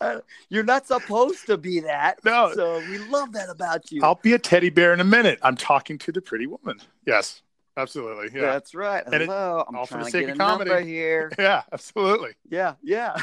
You're 0.48 0.64
not 0.64 0.86
supposed 0.86 1.46
to 1.46 1.56
be 1.56 1.80
that. 1.80 2.24
No. 2.24 2.52
So 2.54 2.78
we 2.80 2.98
love 2.98 3.32
that 3.32 3.48
about 3.50 3.90
you. 3.92 4.02
I'll 4.02 4.14
be 4.16 4.32
a 4.34 4.38
teddy 4.38 4.70
bear 4.70 4.92
in 4.92 5.00
a 5.00 5.04
minute. 5.04 5.38
I'm 5.42 5.56
talking 5.56 5.98
to 5.98 6.12
the 6.12 6.20
pretty 6.20 6.46
woman. 6.46 6.78
Yes, 7.06 7.42
absolutely. 7.76 8.28
Yeah, 8.38 8.46
That's 8.52 8.74
right. 8.74 9.02
And 9.04 9.14
it- 9.14 9.22
Hello. 9.22 9.64
I'm 9.68 9.76
all 9.76 9.86
for 9.86 9.94
trying 9.94 10.04
the 10.04 10.10
to 10.10 10.12
sake 10.12 10.26
get 10.26 10.30
of 10.32 10.36
a 10.36 10.38
comedy. 10.38 10.70
number 10.70 10.84
here. 10.86 11.32
yeah, 11.38 11.62
absolutely. 11.72 12.30
Yeah. 12.48 12.74
Yeah. 12.82 13.16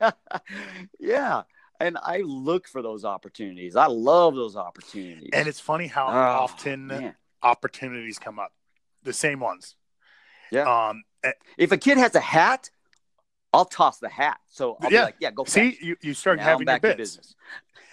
yeah. 1.00 1.42
And 1.80 1.98
I 2.00 2.18
look 2.18 2.68
for 2.68 2.80
those 2.82 3.04
opportunities. 3.04 3.74
I 3.74 3.86
love 3.86 4.34
those 4.36 4.56
opportunities. 4.56 5.30
And 5.32 5.48
it's 5.48 5.58
funny 5.60 5.88
how 5.88 6.06
Oh, 6.06 6.12
often 6.44 6.86
man. 6.86 7.14
opportunities 7.42 8.18
come 8.18 8.38
up, 8.38 8.52
the 9.02 9.12
same 9.12 9.40
ones. 9.40 9.74
Yeah. 10.52 10.88
Um. 10.90 11.02
eh, 11.24 11.32
if 11.58 11.72
a 11.72 11.76
kid 11.78 11.98
has 11.98 12.14
a 12.14 12.20
hat, 12.20 12.70
I'll 13.52 13.64
toss 13.64 13.98
the 13.98 14.08
hat. 14.08 14.38
So 14.48 14.76
I'll 14.80 14.90
Yeah. 14.90 15.00
be 15.00 15.04
like, 15.04 15.16
yeah, 15.18 15.30
go 15.30 15.44
See, 15.44 15.78
you, 15.80 15.96
you 16.00 16.14
start 16.14 16.38
Now 16.38 16.44
having 16.44 16.54
I'm 16.68 16.72
your 16.72 16.80
back 16.80 16.82
to 16.82 16.88
bits. 16.88 17.16
business. 17.16 17.34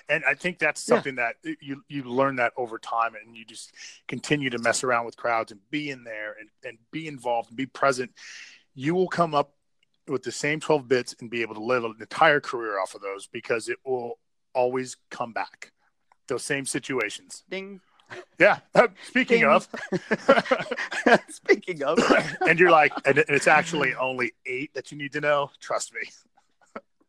and 0.08 0.24
I 0.26 0.34
think 0.34 0.58
that's 0.60 0.88
Yeah. 0.88 0.96
something 0.96 1.16
that 1.16 1.36
you 1.62 1.84
you 1.88 2.04
learn 2.04 2.38
that 2.38 2.54
over 2.58 2.80
time, 2.80 3.16
and 3.16 3.36
you 3.36 3.46
just 3.46 3.74
continue 4.08 4.50
to 4.50 4.58
mess 4.60 4.84
around 4.84 5.06
with 5.06 5.18
crowds 5.18 5.52
and 5.52 5.60
be 5.70 5.92
in 5.92 6.04
there 6.04 6.36
and, 6.40 6.50
and 6.64 6.78
be 6.92 7.08
involved 7.08 7.50
and 7.50 7.58
be 7.58 7.66
present. 7.66 8.12
You 8.74 8.96
will 8.96 9.08
come 9.10 9.36
up 9.36 9.54
with 10.08 10.24
the 10.24 10.32
same 10.32 10.60
twelve 10.60 10.88
bits 10.88 11.16
and 11.20 11.30
be 11.30 11.42
able 11.42 11.56
to 11.56 11.64
live 11.64 11.84
an 11.84 11.96
entire 12.00 12.40
career 12.40 12.80
off 12.80 12.96
of 12.96 13.02
those 13.02 13.28
because 13.28 13.70
it 13.70 13.78
will 13.86 14.18
always 14.54 14.96
come 15.12 15.34
back. 15.34 15.72
Those 16.28 16.44
same 16.44 16.66
situations. 16.66 17.44
Ding. 17.50 17.82
Yeah. 18.40 18.60
Speaking 19.08 19.40
Ding. 19.42 19.50
of, 19.50 19.68
Speaking 21.30 21.84
of, 21.84 22.00
and 22.48 22.60
you're 22.60 22.72
like, 22.72 22.94
and 23.06 23.18
it's 23.18 23.48
actually 23.48 23.94
only 23.96 24.34
eight 24.46 24.74
that 24.74 24.92
you 24.92 24.98
need 24.98 25.14
to 25.14 25.22
know. 25.22 25.52
Trust 25.60 25.94
me. 25.94 26.00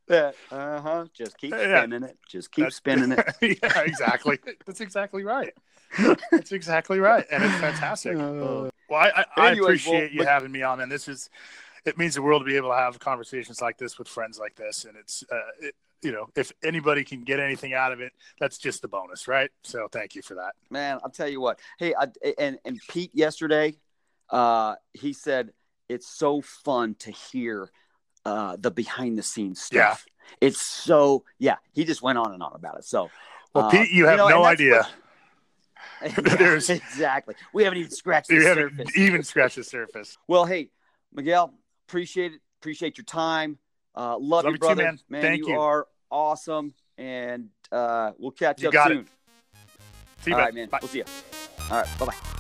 Yeah. 0.09 0.33
uh 0.51 0.81
huh. 0.81 1.05
Just 1.15 1.39
keep 1.39 1.53
Yeah. 1.53 1.83
spinning 1.83 2.03
it. 2.03 2.19
Just 2.29 2.51
keep 2.53 2.63
That's- 2.65 2.77
spinning 2.77 3.13
it. 3.13 3.27
yeah, 3.63 3.81
exactly. 3.83 4.39
That's 4.67 4.81
exactly 4.81 5.23
right. 5.23 5.53
That's 6.31 6.53
exactly 6.53 6.99
right, 7.01 7.25
and 7.33 7.43
it's 7.45 7.55
fantastic. 7.57 8.17
Uh, 8.17 8.71
Well, 8.89 9.01
I, 9.01 9.11
I, 9.17 9.25
I 9.37 9.51
Anyways, 9.53 9.65
appreciate 9.65 9.93
well, 10.03 10.11
you 10.13 10.19
but- 10.19 10.27
having 10.29 10.53
me 10.53 10.63
on, 10.63 10.81
and 10.81 10.91
This 10.91 11.09
is 11.09 11.31
it 11.85 11.97
means 11.99 12.15
the 12.15 12.23
world 12.23 12.43
to 12.43 12.47
be 12.47 12.57
able 12.57 12.71
to 12.71 12.77
have 12.77 12.99
conversations 12.99 13.61
like 13.61 13.79
this 13.79 13.99
with 13.99 14.09
friends 14.09 14.39
like 14.39 14.55
this, 14.57 14.85
and 14.85 14.97
it's 14.97 15.25
uh, 15.31 15.37
it, 15.61 15.75
you 16.03 16.13
know 16.13 16.29
if 16.37 16.53
anybody 16.63 17.05
can 17.05 17.23
get 17.23 17.41
anything 17.41 17.75
out 17.75 17.93
of 17.93 18.01
it, 18.01 18.13
that's 18.39 18.59
just 18.59 18.83
the 18.83 18.89
bonus, 18.89 19.29
right? 19.29 19.51
So 19.65 19.89
thank 19.91 20.15
you 20.15 20.23
for 20.23 20.35
that. 20.35 20.53
man, 20.71 20.99
I'll 21.05 21.11
tell 21.11 21.29
you 21.29 21.41
what. 21.41 21.59
Hey, 21.79 21.95
I, 21.99 22.09
and 22.39 22.59
and 22.65 22.81
Pete 22.89 23.11
yesterday, 23.15 23.75
uh, 24.31 24.77
he 24.93 25.13
said 25.13 25.53
it's 25.89 26.07
so 26.09 26.41
fun 26.41 26.95
to 27.01 27.11
hear 27.11 27.71
uh, 28.25 28.57
the 28.59 28.71
behind 28.71 29.19
the 29.19 29.23
scenes 29.23 29.69
Yeah. 29.73 29.93
stuff. 29.95 30.07
It's 30.41 30.61
so 30.61 31.25
yeah. 31.39 31.57
He 31.73 31.85
just 31.85 32.03
went 32.03 32.19
on 32.19 32.33
and 32.33 32.43
on 32.43 32.53
about 32.55 32.77
it. 32.79 32.85
So, 32.85 33.11
Well, 33.55 33.65
uh, 33.67 33.71
Pete, 33.71 33.91
you 33.91 34.07
have 34.07 34.19
know, 34.19 34.29
no 34.29 34.45
idea. 34.45 34.77
what- 34.83 34.91
Yeah, 36.03 36.37
There's- 36.37 36.71
exactly. 36.71 37.35
We 37.53 37.65
haven't 37.65 37.79
even 37.79 37.91
scratched 37.91 38.29
the 38.29 38.35
You 38.37 38.47
haven't 38.47 38.77
surface. 38.79 38.97
even 38.99 39.23
scratched 39.23 39.57
the 39.57 39.65
surface. 39.65 40.17
Well, 40.29 40.45
hey, 40.45 40.71
Miguel, 41.13 41.53
appreciate 41.91 42.33
it. 42.35 42.41
Appreciate 42.61 42.97
your 42.99 43.05
time. 43.05 43.59
Uh, 43.97 44.17
love, 44.19 44.45
Love 44.45 44.45
you, 44.45 44.51
you 44.51 44.55
too, 44.55 44.59
brother. 44.59 44.83
man. 45.09 45.23
Thank 45.23 45.39
you, 45.41 45.49
you. 45.55 45.59
are 45.61 45.87
awesome, 46.11 46.73
and 46.97 47.49
uh, 47.73 48.13
we'll 48.19 48.31
catch 48.31 48.63
You 48.63 48.69
up 48.69 48.75
got 48.75 48.93
it. 48.93 48.95
soon. 48.95 49.09
See 50.21 50.31
you, 50.31 50.37
All 50.37 50.43
right, 50.43 50.55
man. 50.55 50.69
Bye. 50.69 50.79
We'll 50.81 50.89
see 50.89 50.99
you. 50.99 51.05
All 51.71 51.79
right. 51.79 51.99
Bye 51.99 52.07
bye. 52.07 52.40